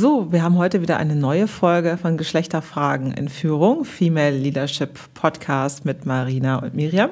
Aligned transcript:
So, 0.00 0.30
wir 0.30 0.44
haben 0.44 0.56
heute 0.56 0.80
wieder 0.80 0.96
eine 0.98 1.16
neue 1.16 1.48
Folge 1.48 1.98
von 2.00 2.16
Geschlechterfragen 2.16 3.12
in 3.14 3.28
Führung, 3.28 3.84
Female 3.84 4.30
Leadership 4.30 4.96
Podcast 5.12 5.84
mit 5.84 6.06
Marina 6.06 6.58
und 6.58 6.72
Miriam. 6.72 7.10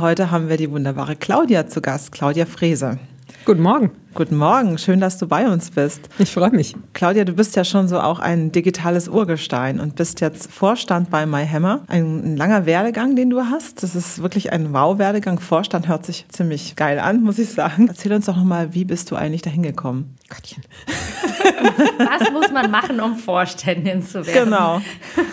Heute 0.00 0.30
haben 0.30 0.48
wir 0.48 0.56
die 0.56 0.70
wunderbare 0.70 1.16
Claudia 1.16 1.66
zu 1.66 1.80
Gast, 1.80 2.12
Claudia 2.12 2.46
Frese. 2.46 3.00
Guten 3.44 3.62
Morgen. 3.62 3.90
Guten 4.16 4.36
Morgen, 4.36 4.78
schön, 4.78 4.98
dass 4.98 5.18
du 5.18 5.28
bei 5.28 5.46
uns 5.46 5.72
bist. 5.72 6.08
Ich 6.18 6.30
freue 6.30 6.48
mich. 6.48 6.74
Claudia, 6.94 7.24
du 7.24 7.34
bist 7.34 7.54
ja 7.54 7.64
schon 7.64 7.86
so 7.86 8.00
auch 8.00 8.18
ein 8.18 8.50
digitales 8.50 9.08
Urgestein 9.08 9.78
und 9.78 9.94
bist 9.94 10.22
jetzt 10.22 10.50
Vorstand 10.50 11.10
bei 11.10 11.26
MyHammer. 11.26 11.82
Ein, 11.86 12.32
ein 12.32 12.36
langer 12.38 12.64
Werdegang, 12.64 13.14
den 13.14 13.28
du 13.28 13.42
hast. 13.42 13.82
Das 13.82 13.94
ist 13.94 14.22
wirklich 14.22 14.54
ein 14.54 14.72
Wow-Werdegang. 14.72 15.38
Vorstand 15.38 15.86
hört 15.86 16.06
sich 16.06 16.24
ziemlich 16.30 16.76
geil 16.76 16.98
an, 16.98 17.24
muss 17.24 17.38
ich 17.38 17.50
sagen. 17.50 17.88
Erzähl 17.88 18.14
uns 18.14 18.24
doch 18.24 18.38
nochmal, 18.38 18.72
wie 18.72 18.86
bist 18.86 19.10
du 19.10 19.16
eigentlich 19.16 19.42
dahin 19.42 19.62
gekommen? 19.62 20.16
Gottchen. 20.30 20.62
Was 21.98 22.30
muss 22.32 22.50
man 22.50 22.70
machen, 22.70 23.00
um 23.00 23.16
Vorständin 23.16 24.02
zu 24.02 24.26
werden? 24.26 24.44
Genau. 24.46 24.80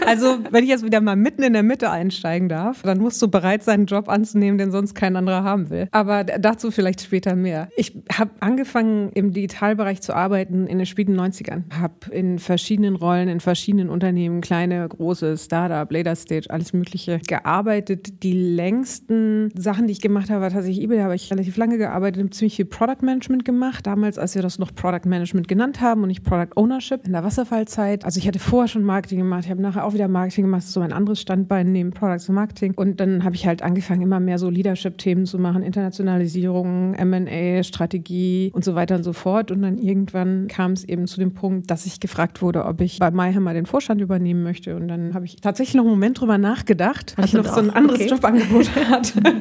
Also, 0.06 0.40
wenn 0.52 0.64
ich 0.64 0.70
jetzt 0.70 0.84
wieder 0.84 1.02
mal 1.02 1.16
mitten 1.16 1.42
in 1.42 1.54
der 1.54 1.64
Mitte 1.64 1.90
einsteigen 1.90 2.50
darf, 2.50 2.82
dann 2.84 3.00
musst 3.00 3.22
du 3.22 3.28
bereit 3.28 3.64
sein, 3.64 3.74
einen 3.74 3.86
Job 3.86 4.10
anzunehmen, 4.10 4.58
den 4.58 4.72
sonst 4.72 4.94
kein 4.94 5.16
anderer 5.16 5.44
haben 5.44 5.70
will. 5.70 5.88
Aber 5.92 6.24
dazu 6.24 6.70
vielleicht 6.70 7.02
später 7.02 7.36
mehr. 7.36 7.70
Ich 7.76 7.96
habe 8.12 8.32
angefangen, 8.40 8.73
im 8.82 9.32
Digitalbereich 9.32 10.02
zu 10.02 10.16
arbeiten 10.16 10.68
in 10.68 10.78
den 10.78 10.86
späten 10.86 11.20
90ern. 11.20 11.64
Habe 11.80 11.94
in 12.12 12.40
verschiedenen 12.40 12.96
Rollen, 12.96 13.28
in 13.28 13.40
verschiedenen 13.40 13.90
Unternehmen, 13.90 14.42
kleine, 14.42 14.88
große, 14.88 15.38
Startup, 15.38 15.90
Later 15.92 16.16
Stage, 16.16 16.50
alles 16.50 16.74
Mögliche 16.74 17.20
gearbeitet. 17.20 18.24
Die 18.24 18.34
längsten 18.34 19.52
Sachen, 19.56 19.88
die 19.88 19.94
ich 19.94 20.02
gemacht 20.02 20.30
habe, 20.30 20.42
war 20.42 20.50
tatsächlich 20.50 20.84
eBay. 20.84 20.98
Da 20.98 21.04
habe 21.06 21.16
ich 21.16 21.32
relativ 21.32 21.58
lange 21.58 21.78
gearbeitet, 21.78 22.22
habe 22.22 22.30
ziemlich 22.32 22.56
viel 22.56 22.66
Product 22.66 23.02
Management 23.02 23.46
gemacht. 23.46 23.86
Damals, 23.86 24.18
als 24.18 24.36
wir 24.36 24.42
das 24.42 24.60
noch 24.60 24.74
Product 24.74 25.08
Management 25.08 25.48
genannt 25.48 25.82
haben 25.82 26.02
und 26.02 26.08
nicht 26.08 26.24
Product 26.24 26.56
Ownership 26.56 27.06
in 27.06 27.14
der 27.14 27.24
Wasserfallzeit. 27.24 28.06
Also 28.06 28.20
ich 28.20 28.28
hatte 28.28 28.40
vorher 28.40 28.68
schon 28.68 28.84
Marketing 28.84 29.20
gemacht, 29.20 29.46
ich 29.46 29.52
habe 29.52 29.62
nachher 29.62 29.86
auch 29.86 29.94
wieder 29.94 30.08
Marketing 30.08 30.46
gemacht, 30.46 30.62
das 30.62 30.68
ist 30.68 30.74
so 30.74 30.82
ein 30.82 30.94
anderes 30.94 31.22
Standbein 31.22 31.72
neben 31.72 31.92
Products 31.92 32.30
und 32.30 32.36
Marketing. 32.36 32.74
Und 32.76 33.00
dann 33.00 33.24
habe 33.24 33.36
ich 33.36 33.46
halt 33.46 33.62
angefangen, 33.62 34.02
immer 34.02 34.20
mehr 34.20 34.40
so 34.40 34.50
Leadership-Themen 34.50 35.26
zu 35.26 35.40
machen, 35.40 35.64
Internationalisierung, 35.64 36.94
M&A, 36.96 37.64
Strategie 37.64 38.52
und 38.54 38.63
so 38.64 38.76
weiter 38.76 38.96
und 38.96 39.04
so 39.04 39.14
fort. 39.14 39.52
Und 39.52 39.62
dann 39.62 39.78
irgendwann 39.78 40.48
kam 40.48 40.74
es 40.74 40.84
eben 40.84 41.08
zu 41.08 41.20
dem 41.20 41.34
Punkt, 41.34 41.70
dass 41.70 41.86
ich 41.86 42.00
gefragt 42.00 42.42
wurde, 42.42 42.66
ob 42.66 42.82
ich 42.82 43.00
bei 43.00 43.12
MyHammer 43.12 43.54
den 43.54 43.66
Vorstand 43.66 44.02
übernehmen 44.02 44.44
möchte. 44.44 44.76
Und 44.76 44.88
dann 44.88 45.14
habe 45.14 45.26
ich 45.26 45.38
tatsächlich 45.38 45.76
noch 45.76 45.84
einen 45.84 45.92
Moment 45.92 46.20
drüber 46.20 46.38
nachgedacht, 46.38 47.14
weil 47.18 47.26
ich 47.26 47.34
noch 47.34 47.46
so 47.46 47.60
ein 47.60 47.70
anderes 47.70 48.02
okay. 48.02 48.10
Jobangebot 48.10 48.76
hatte. 48.90 49.22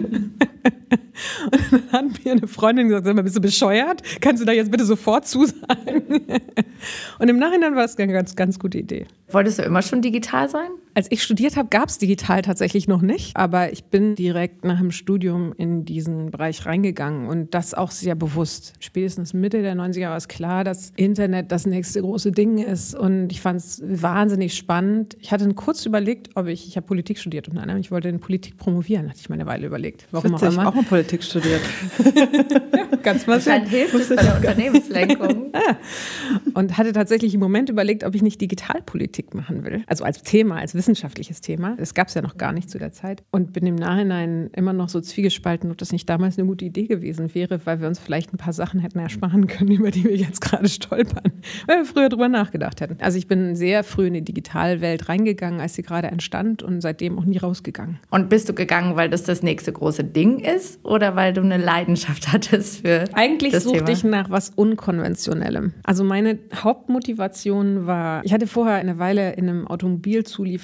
Und 1.45 1.73
dann 1.73 1.93
hat 1.93 2.25
mir 2.25 2.33
eine 2.33 2.47
Freundin 2.47 2.89
gesagt, 2.89 3.07
sag 3.07 3.15
mal, 3.15 3.23
bist 3.23 3.37
du 3.37 3.41
bescheuert? 3.41 4.03
Kannst 4.21 4.43
du 4.43 4.47
da 4.47 4.53
jetzt 4.53 4.71
bitte 4.71 4.85
sofort 4.85 5.27
zusagen? 5.27 6.03
Und 7.19 7.29
im 7.29 7.39
Nachhinein 7.39 7.75
war 7.75 7.85
es 7.85 7.97
eine 7.97 8.13
ganz, 8.13 8.37
ganz 8.37 8.59
gute 8.59 8.79
Idee. 8.79 9.07
Wolltest 9.31 9.59
du 9.59 9.63
immer 9.63 9.83
schon 9.83 10.03
digital 10.03 10.49
sein? 10.49 10.71
Als 10.95 11.07
ich 11.11 11.23
studiert 11.23 11.57
habe, 11.57 11.69
gab 11.71 11.89
es 11.89 11.99
digital 11.99 12.43
tatsächlich 12.43 12.87
noch 12.87 13.03
nicht. 13.03 13.37
Aber 13.37 13.73
ich 13.73 13.85
bin 13.85 14.15
direkt 14.15 14.65
nach 14.65 14.79
dem 14.79 14.91
Studium 14.91 15.55
in 15.57 15.85
diesen 15.85 16.31
Bereich 16.31 16.67
reingegangen 16.67 17.29
und 17.29 17.55
das 17.55 17.73
auch 17.73 17.91
sehr 17.91 18.15
bewusst. 18.15 18.75
Spätestens 18.81 19.33
Mitte 19.33 19.63
der 19.63 19.75
90er 19.75 20.11
war 20.11 20.17
es 20.17 20.29
klar, 20.29 20.65
dass 20.65 20.93
Internet 20.97 21.51
das 21.51 21.67
nächste 21.67 22.03
große 22.03 22.33
Ding 22.33 22.59
ist. 22.59 22.95
Und 22.95 23.33
ich 23.33 23.41
fand 23.41 23.61
es 23.61 23.83
wahnsinnig 23.85 24.55
spannend. 24.57 25.17
Ich 25.21 25.33
hatte 25.33 25.53
kurz 25.55 25.87
überlegt, 25.87 26.31
ob 26.35 26.47
ich, 26.47 26.69
ich 26.69 26.77
habe 26.77 26.87
Politik 26.87 27.19
studiert 27.19 27.49
und 27.49 27.63
ich 27.81 27.91
wollte 27.91 28.09
in 28.09 28.21
Politik 28.21 28.57
promovieren, 28.57 29.09
hatte 29.09 29.21
ich 29.21 29.29
mir 29.29 29.35
eine 29.35 29.47
Weile 29.47 29.67
überlegt. 29.67 30.07
Warum 30.11 30.33
Witzig, 30.33 30.49
auch 30.49 30.53
immer. 30.53 30.69
auch 30.69 30.77
in 30.77 30.85
Politik 30.85 31.23
studiert. 31.23 31.63
ja, 32.75 32.87
ganz 33.03 33.25
Dann 33.25 33.67
hilft 33.67 33.95
es 33.95 34.09
bei 34.09 34.17
der 34.17 34.37
Unternehmenslenkung. 34.37 35.53
und 36.55 36.77
hatte 36.79 36.93
tatsächlich 36.93 37.35
im 37.35 37.41
Moment 37.41 37.69
überlegt, 37.69 38.05
ob 38.05 38.15
ich 38.15 38.23
nicht 38.23 38.41
Digitalpolitik 38.41 39.35
machen 39.35 39.65
will. 39.65 39.85
Also 39.87 40.05
als 40.05 40.23
Thema, 40.23 40.57
als 40.57 40.75
wissenschaftliches 40.83 41.41
Thema. 41.41 41.77
Das 41.77 41.95
gab 41.95 42.09
es 42.09 42.15
ja 42.15 42.23
noch 42.23 42.37
gar 42.37 42.53
nicht 42.53 42.69
zu 42.69 42.77
der 42.77 42.91
Zeit. 42.91 43.23
Und 43.31 43.53
bin 43.53 43.65
im 43.67 43.77
Nachhinein 43.77 44.51
immer 44.53 44.73
noch 44.73 44.89
so 44.89 45.01
zwiegespalten, 45.01 45.71
ob 45.71 45.79
das 45.79 45.93
nicht 45.93 46.09
damals 46.09 46.39
eine 46.39 46.49
gute 46.49 46.65
Idee 46.65 46.87
gewesen 46.87 47.33
wäre, 47.37 47.65
weil 47.67 47.81
wir 47.81 47.87
uns 47.87 48.01
vielleicht 48.01 48.35
ein 48.35 48.37
paar 48.37 48.53
Sachen 48.53 48.81
hätten 48.81 48.99
ersparen 48.99 49.47
können, 49.47 49.71
über 49.79 49.93
die 49.93 50.03
wir 50.03 50.17
jetzt 50.17 50.41
gerade 50.41 50.69
stolpern, 50.69 51.33
weil 51.69 51.79
wir 51.79 51.85
früher 51.85 52.09
drüber 52.09 52.29
nachgedacht 52.29 52.81
hätten. 52.81 52.97
Also 53.01 53.17
ich 53.17 53.29
bin 53.29 53.55
sehr 53.55 53.85
früh 53.85 54.09
in 54.09 54.15
die 54.15 54.25
Digitalwelt 54.25 55.09
reingegangen, 55.09 55.61
als 55.61 55.75
sie 55.75 55.83
gerade 55.83 56.09
entstand 56.09 56.65
und 56.65 56.81
seitdem 56.81 57.17
auch 57.17 57.25
nie 57.25 57.39
rausgegangen. 57.39 58.01
Und 58.11 58.29
bist 58.29 58.49
du 58.49 58.53
gegangen, 58.53 58.97
weil 58.97 59.09
das 59.09 59.23
das 59.23 59.45
nächste 59.45 59.73
große 59.73 60.03
Ding 60.03 60.41
ist 60.41 60.85
oder 60.85 61.15
weil 61.15 61.33
du 61.33 61.43
eine 61.43 61.59
Leidenschaft 61.59 62.33
hattest 62.33 62.81
für 62.81 63.05
Eigentlich 63.13 63.53
das 63.53 63.65
suchte 63.65 63.93
ich 63.93 64.03
nach 64.03 64.31
was 64.31 64.51
Unkonventionellem. 64.51 65.75
Also 65.85 66.03
meine 66.03 66.41
Hauptmotivation 66.53 67.87
war, 67.87 68.25
ich 68.25 68.33
hatte 68.33 68.49
vorher 68.49 68.75
eine 68.75 68.99
Weile 68.99 69.35
in 69.35 69.49
einem 69.49 69.67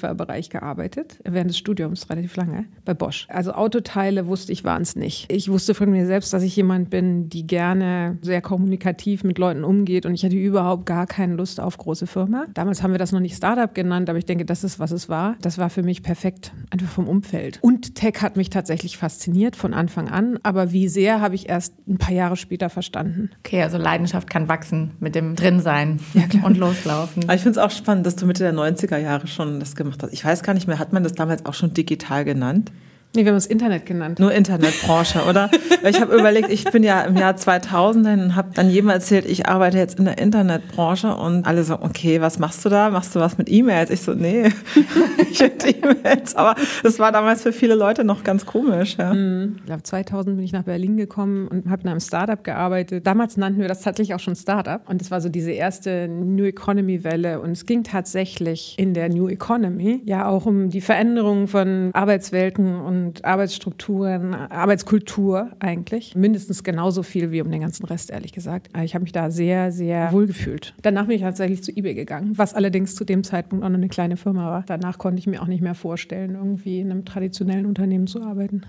Automobilzulieferbereich 0.09 0.49
gearbeitet, 0.49 1.19
während 1.23 1.49
des 1.49 1.57
Studiums 1.57 2.09
relativ 2.09 2.35
lange, 2.35 2.65
bei 2.85 2.93
Bosch. 2.93 3.27
Also 3.29 3.53
Autoteile 3.53 4.27
wusste 4.27 4.51
ich, 4.51 4.63
waren 4.63 4.81
es 4.81 4.95
nicht. 4.95 5.31
Ich 5.31 5.49
wusste 5.49 5.73
von 5.73 5.89
mir 5.89 6.05
selbst, 6.05 6.33
dass 6.33 6.43
ich 6.43 6.55
jemand 6.55 6.89
bin, 6.89 7.29
die 7.29 7.45
gerne 7.45 8.17
sehr 8.21 8.41
kommunikativ 8.41 9.23
mit 9.23 9.37
Leuten 9.37 9.63
umgeht 9.63 10.05
und 10.05 10.13
ich 10.13 10.23
hatte 10.23 10.35
überhaupt 10.35 10.85
gar 10.85 11.07
keine 11.07 11.35
Lust 11.35 11.59
auf 11.59 11.77
große 11.77 12.07
Firma. 12.07 12.45
Damals 12.53 12.83
haben 12.83 12.91
wir 12.91 12.99
das 12.99 13.11
noch 13.11 13.19
nicht 13.19 13.35
Startup 13.35 13.73
genannt, 13.73 14.09
aber 14.09 14.19
ich 14.19 14.25
denke, 14.25 14.45
das 14.45 14.63
ist, 14.63 14.79
was 14.79 14.91
es 14.91 15.09
war. 15.09 15.35
Das 15.41 15.57
war 15.57 15.69
für 15.69 15.83
mich 15.83 16.03
perfekt, 16.03 16.51
einfach 16.69 16.87
vom 16.87 17.07
Umfeld. 17.07 17.59
Und 17.61 17.95
Tech 17.95 18.21
hat 18.21 18.37
mich 18.37 18.49
tatsächlich 18.49 18.97
fasziniert 18.97 19.55
von 19.55 19.73
Anfang 19.73 20.09
an, 20.09 20.39
aber 20.43 20.71
wie 20.71 20.87
sehr 20.87 21.21
habe 21.21 21.35
ich 21.35 21.49
erst 21.49 21.73
ein 21.87 21.97
paar 21.97 22.13
Jahre 22.13 22.35
später 22.35 22.69
verstanden. 22.69 23.29
Okay, 23.39 23.61
also 23.61 23.77
Leidenschaft 23.77 24.29
kann 24.29 24.47
wachsen 24.47 24.91
mit 24.99 25.15
dem 25.15 25.35
Drinsein 25.35 25.99
ja, 26.13 26.23
und 26.43 26.57
loslaufen. 26.57 27.23
Aber 27.23 27.35
ich 27.35 27.41
finde 27.41 27.59
es 27.59 27.65
auch 27.65 27.71
spannend, 27.71 28.05
dass 28.05 28.15
du 28.15 28.25
Mitte 28.25 28.43
der 28.43 28.53
90er 28.53 28.97
Jahre 28.97 29.27
schon 29.27 29.59
das 29.59 29.75
gemacht 29.75 29.98
hast. 30.03 30.13
Ich 30.13 30.23
weiß 30.23 30.43
gar 30.43 30.53
nicht 30.53 30.67
mehr, 30.67 30.79
hat 30.79 30.93
man 30.93 31.03
das 31.03 31.13
damals 31.13 31.45
auch 31.45 31.53
schon 31.53 31.73
digital 31.73 32.25
genannt? 32.25 32.71
Nee, 33.15 33.25
wir 33.25 33.31
haben 33.31 33.37
es 33.37 33.47
Internet 33.47 33.87
genannt. 33.87 34.19
Nur 34.19 34.31
Internetbranche, 34.31 35.23
oder? 35.27 35.49
ich 35.83 35.99
habe 35.99 36.15
überlegt, 36.15 36.51
ich 36.51 36.65
bin 36.65 36.83
ja 36.83 37.01
im 37.01 37.17
Jahr 37.17 37.35
2000 37.35 38.05
und 38.05 38.35
habe 38.35 38.49
dann 38.53 38.69
jedem 38.69 38.91
erzählt, 38.91 39.25
ich 39.25 39.47
arbeite 39.47 39.79
jetzt 39.79 39.97
in 39.97 40.05
der 40.05 40.19
Internetbranche 40.19 41.15
und 41.15 41.47
alle 41.47 41.63
so, 41.63 41.81
okay, 41.81 42.21
was 42.21 42.37
machst 42.37 42.63
du 42.63 42.69
da? 42.69 42.91
Machst 42.91 43.15
du 43.15 43.19
was 43.19 43.39
mit 43.39 43.51
E-Mails? 43.51 43.89
Ich 43.89 44.01
so, 44.01 44.13
nee, 44.13 44.51
ich 45.31 45.39
finde 45.39 45.69
E-Mails. 45.69 46.35
Aber 46.35 46.53
das 46.83 46.99
war 46.99 47.11
damals 47.11 47.41
für 47.41 47.51
viele 47.51 47.73
Leute 47.73 48.03
noch 48.03 48.23
ganz 48.23 48.45
komisch. 48.45 48.95
Ja. 48.99 49.11
Mhm. 49.11 49.55
Ich 49.57 49.65
glaube, 49.65 49.81
2000 49.81 50.35
bin 50.35 50.45
ich 50.45 50.53
nach 50.53 50.63
Berlin 50.63 50.95
gekommen 50.95 51.47
und 51.47 51.67
habe 51.67 51.81
in 51.81 51.89
einem 51.89 52.01
Startup 52.01 52.43
gearbeitet. 52.43 53.07
Damals 53.07 53.37
nannten 53.37 53.59
wir 53.59 53.67
das 53.67 53.81
tatsächlich 53.81 54.13
auch 54.13 54.19
schon 54.19 54.35
Startup 54.35 54.87
und 54.87 55.01
das 55.01 55.09
war 55.09 55.19
so 55.19 55.29
diese 55.29 55.51
erste 55.51 56.07
New 56.07 56.45
Economy 56.45 57.03
Welle 57.03 57.41
und 57.41 57.53
es 57.53 57.65
ging 57.65 57.83
tatsächlich 57.83 58.75
in 58.77 58.93
der 58.93 59.09
New 59.09 59.29
Economy 59.29 60.03
ja 60.05 60.27
auch 60.27 60.45
um 60.45 60.69
die 60.69 60.81
Veränderung 60.81 61.47
von 61.47 61.89
Arbeitswelten 61.93 62.79
und 62.79 62.98
und 63.07 63.25
Arbeitsstrukturen, 63.25 64.33
Arbeitskultur 64.33 65.51
eigentlich. 65.59 66.15
Mindestens 66.15 66.63
genauso 66.63 67.03
viel 67.03 67.31
wie 67.31 67.41
um 67.41 67.51
den 67.51 67.61
ganzen 67.61 67.85
Rest, 67.85 68.11
ehrlich 68.11 68.33
gesagt. 68.33 68.69
Ich 68.83 68.93
habe 68.93 69.03
mich 69.03 69.11
da 69.11 69.31
sehr, 69.31 69.71
sehr 69.71 70.11
wohl 70.11 70.27
gefühlt. 70.27 70.73
Danach 70.81 71.07
bin 71.07 71.15
ich 71.15 71.21
tatsächlich 71.21 71.63
zu 71.63 71.71
eBay 71.71 71.93
gegangen, 71.93 72.37
was 72.37 72.53
allerdings 72.53 72.95
zu 72.95 73.03
dem 73.03 73.23
Zeitpunkt 73.23 73.63
auch 73.63 73.69
noch 73.69 73.77
eine 73.77 73.89
kleine 73.89 74.17
Firma 74.17 74.49
war. 74.49 74.63
Danach 74.67 74.97
konnte 74.97 75.19
ich 75.19 75.27
mir 75.27 75.41
auch 75.41 75.47
nicht 75.47 75.61
mehr 75.61 75.75
vorstellen, 75.75 76.35
irgendwie 76.35 76.79
in 76.79 76.91
einem 76.91 77.05
traditionellen 77.05 77.65
Unternehmen 77.65 78.07
zu 78.07 78.21
arbeiten. 78.21 78.61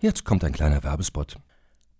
Jetzt 0.00 0.24
kommt 0.24 0.44
ein 0.44 0.52
kleiner 0.52 0.82
Werbespot. 0.84 1.36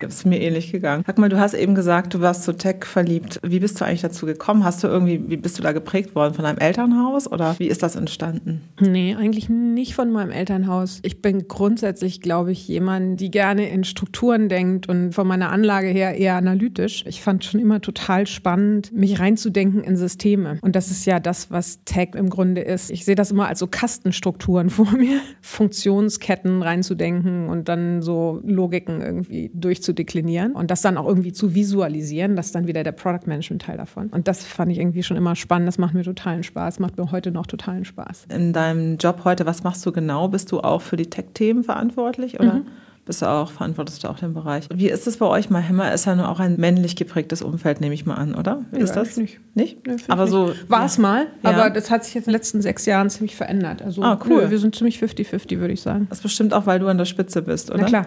Das 0.00 0.14
ist 0.14 0.26
mir 0.26 0.40
ähnlich 0.40 0.72
gegangen. 0.72 1.04
Sag 1.06 1.18
mal, 1.18 1.28
du 1.28 1.38
hast 1.38 1.54
eben 1.54 1.74
gesagt, 1.74 2.14
du 2.14 2.20
warst 2.20 2.44
zu 2.44 2.56
Tech 2.56 2.84
verliebt. 2.84 3.40
Wie 3.42 3.60
bist 3.60 3.80
du 3.80 3.84
eigentlich 3.84 4.02
dazu 4.02 4.26
gekommen? 4.26 4.64
Hast 4.64 4.82
du 4.82 4.88
irgendwie, 4.88 5.22
wie 5.28 5.36
bist 5.36 5.58
du 5.58 5.62
da 5.62 5.72
geprägt 5.72 6.14
worden? 6.14 6.34
Von 6.34 6.44
deinem 6.44 6.58
Elternhaus 6.58 7.30
oder 7.30 7.58
wie 7.58 7.68
ist 7.68 7.82
das 7.82 7.96
entstanden? 7.96 8.62
Nee, 8.80 9.14
eigentlich 9.14 9.48
nicht 9.48 9.94
von 9.94 10.10
meinem 10.10 10.30
Elternhaus. 10.30 11.00
Ich 11.02 11.22
bin 11.22 11.46
grundsätzlich, 11.48 12.20
glaube 12.20 12.52
ich, 12.52 12.66
jemand, 12.66 13.20
die 13.20 13.30
gerne 13.30 13.68
in 13.68 13.84
Strukturen 13.84 14.48
denkt 14.48 14.88
und 14.88 15.12
von 15.12 15.26
meiner 15.26 15.50
Anlage 15.50 15.88
her 15.88 16.16
eher 16.16 16.34
analytisch. 16.34 17.04
Ich 17.06 17.22
fand 17.22 17.44
schon 17.44 17.60
immer 17.60 17.80
total 17.80 18.26
spannend, 18.26 18.92
mich 18.92 19.20
reinzudenken 19.20 19.84
in 19.84 19.96
Systeme. 19.96 20.58
Und 20.62 20.76
das 20.76 20.90
ist 20.90 21.04
ja 21.04 21.20
das, 21.20 21.50
was 21.50 21.84
Tech 21.84 22.10
im 22.14 22.30
Grunde 22.30 22.62
ist. 22.62 22.90
Ich 22.90 23.04
sehe 23.04 23.14
das 23.14 23.30
immer 23.30 23.48
als 23.48 23.60
so 23.60 23.66
Kastenstrukturen 23.66 24.70
vor 24.74 24.90
mir, 24.92 25.20
Funktionsketten 25.40 26.62
reinzudenken 26.62 27.48
und 27.48 27.68
dann 27.68 28.02
so 28.02 28.40
Logiken 28.44 29.00
irgendwie 29.00 29.50
durchzudenken 29.54 29.83
zu 29.84 29.92
deklinieren 29.92 30.52
und 30.52 30.70
das 30.70 30.82
dann 30.82 30.96
auch 30.96 31.06
irgendwie 31.06 31.32
zu 31.32 31.54
visualisieren. 31.54 32.36
Das 32.36 32.46
ist 32.46 32.54
dann 32.54 32.66
wieder 32.66 32.82
der 32.82 32.92
Product 32.92 33.26
Management 33.26 33.62
Teil 33.62 33.76
davon. 33.76 34.08
Und 34.08 34.26
das 34.26 34.44
fand 34.44 34.72
ich 34.72 34.78
irgendwie 34.78 35.02
schon 35.02 35.16
immer 35.16 35.36
spannend. 35.36 35.68
Das 35.68 35.78
macht 35.78 35.94
mir 35.94 36.02
totalen 36.02 36.42
Spaß, 36.42 36.80
macht 36.80 36.98
mir 36.98 37.10
heute 37.10 37.30
noch 37.30 37.46
totalen 37.46 37.84
Spaß. 37.84 38.26
In 38.34 38.52
deinem 38.52 38.96
Job 38.98 39.20
heute, 39.24 39.46
was 39.46 39.62
machst 39.62 39.84
du 39.86 39.92
genau? 39.92 40.28
Bist 40.28 40.50
du 40.50 40.60
auch 40.60 40.82
für 40.82 40.96
die 40.96 41.06
Tech-Themen 41.06 41.62
verantwortlich 41.62 42.40
oder? 42.40 42.54
Mhm 42.54 42.66
bist 43.04 43.22
du 43.22 43.26
auch, 43.26 43.50
verantwortest 43.50 44.02
du 44.02 44.08
auch 44.08 44.18
den 44.18 44.32
Bereich. 44.32 44.66
Wie 44.72 44.88
ist 44.88 45.06
es 45.06 45.18
bei 45.18 45.26
euch? 45.26 45.50
Mahemma 45.50 45.88
ist 45.88 46.06
ja 46.06 46.14
nur 46.14 46.28
auch 46.28 46.40
ein 46.40 46.56
männlich 46.56 46.96
geprägtes 46.96 47.42
Umfeld, 47.42 47.80
nehme 47.80 47.94
ich 47.94 48.06
mal 48.06 48.14
an, 48.14 48.34
oder? 48.34 48.62
Wie 48.70 48.78
ja, 48.78 48.84
ist 48.84 48.92
das? 48.92 49.16
Nicht. 49.16 49.40
Nicht? 49.54 49.86
Nee, 49.86 49.96
aber 50.08 50.26
so. 50.26 50.52
War 50.68 50.86
es 50.86 50.98
mal, 50.98 51.26
ja. 51.42 51.50
aber 51.50 51.70
das 51.70 51.90
hat 51.90 52.04
sich 52.04 52.14
jetzt 52.14 52.26
in 52.26 52.32
den 52.32 52.38
letzten 52.38 52.62
sechs 52.62 52.86
Jahren 52.86 53.10
ziemlich 53.10 53.36
verändert. 53.36 53.82
Also 53.82 54.02
ah, 54.02 54.18
cool. 54.24 54.44
Nö, 54.44 54.50
wir 54.50 54.58
sind 54.58 54.74
ziemlich 54.74 54.98
50-50, 54.98 55.60
würde 55.60 55.74
ich 55.74 55.82
sagen. 55.82 56.06
Das 56.08 56.18
ist 56.18 56.22
bestimmt 56.22 56.54
auch, 56.54 56.66
weil 56.66 56.78
du 56.78 56.88
an 56.88 56.98
der 56.98 57.04
Spitze 57.04 57.42
bist, 57.42 57.70
oder? 57.70 57.82
Na 57.82 57.86
klar. 57.86 58.06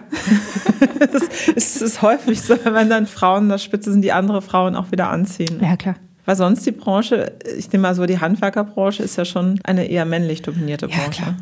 das 1.12 1.22
ist, 1.54 1.80
ist 1.80 2.02
häufig 2.02 2.42
so, 2.42 2.56
wenn 2.64 2.90
dann 2.90 3.06
Frauen 3.06 3.44
an 3.44 3.48
der 3.50 3.58
Spitze 3.58 3.92
sind, 3.92 4.02
die 4.02 4.12
andere 4.12 4.42
Frauen 4.42 4.74
auch 4.74 4.90
wieder 4.90 5.10
anziehen. 5.10 5.60
Ja, 5.62 5.76
klar. 5.76 5.94
Weil 6.24 6.36
sonst 6.36 6.66
die 6.66 6.72
Branche, 6.72 7.32
ich 7.56 7.72
nehme 7.72 7.82
mal 7.82 7.94
so, 7.94 8.04
die 8.04 8.20
Handwerkerbranche 8.20 9.02
ist 9.02 9.16
ja 9.16 9.24
schon 9.24 9.60
eine 9.64 9.86
eher 9.86 10.04
männlich 10.04 10.42
dominierte 10.42 10.88
Branche. 10.88 11.02
Ja, 11.02 11.08
klar. 11.10 11.36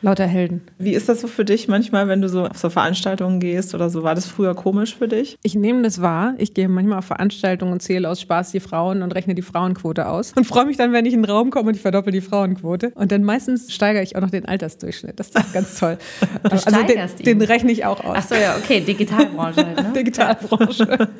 Lauter 0.00 0.26
Helden. 0.26 0.62
Wie 0.78 0.92
ist 0.92 1.08
das 1.08 1.20
so 1.20 1.26
für 1.26 1.44
dich 1.44 1.66
manchmal, 1.66 2.06
wenn 2.06 2.22
du 2.22 2.28
so 2.28 2.46
auf 2.46 2.56
so 2.56 2.70
Veranstaltungen 2.70 3.40
gehst 3.40 3.74
oder 3.74 3.90
so? 3.90 4.04
War 4.04 4.14
das 4.14 4.26
früher 4.26 4.54
komisch 4.54 4.96
für 4.96 5.08
dich? 5.08 5.38
Ich 5.42 5.56
nehme 5.56 5.82
das 5.82 6.00
wahr. 6.00 6.34
Ich 6.38 6.54
gehe 6.54 6.68
manchmal 6.68 6.98
auf 6.98 7.06
Veranstaltungen 7.06 7.72
und 7.72 7.82
zähle 7.82 8.08
aus 8.08 8.20
Spaß 8.20 8.52
die 8.52 8.60
Frauen 8.60 9.02
und 9.02 9.12
rechne 9.14 9.34
die 9.34 9.42
Frauenquote 9.42 10.08
aus. 10.08 10.32
Und 10.36 10.44
freue 10.44 10.66
mich 10.66 10.76
dann, 10.76 10.92
wenn 10.92 11.04
ich 11.04 11.14
in 11.14 11.22
den 11.22 11.30
Raum 11.30 11.50
komme 11.50 11.70
und 11.70 11.74
ich 11.74 11.82
verdoppel 11.82 12.12
die 12.12 12.20
Frauenquote. 12.20 12.92
Und 12.94 13.10
dann 13.10 13.24
meistens 13.24 13.72
steigere 13.74 14.02
ich 14.02 14.14
auch 14.14 14.20
noch 14.20 14.30
den 14.30 14.46
Altersdurchschnitt. 14.46 15.18
Das 15.18 15.30
ist 15.30 15.52
ganz 15.52 15.78
toll. 15.78 15.98
Du 16.42 16.50
also 16.50 16.70
den, 16.82 17.08
den, 17.24 17.42
rechne 17.42 17.72
ich 17.72 17.84
auch 17.84 18.02
aus. 18.04 18.16
Ach 18.18 18.28
so, 18.28 18.34
ja, 18.34 18.56
okay. 18.56 18.80
Digitalbranche. 18.80 19.66
Halt, 19.66 19.82
ne? 19.82 19.92
Digitalbranche. 19.96 21.08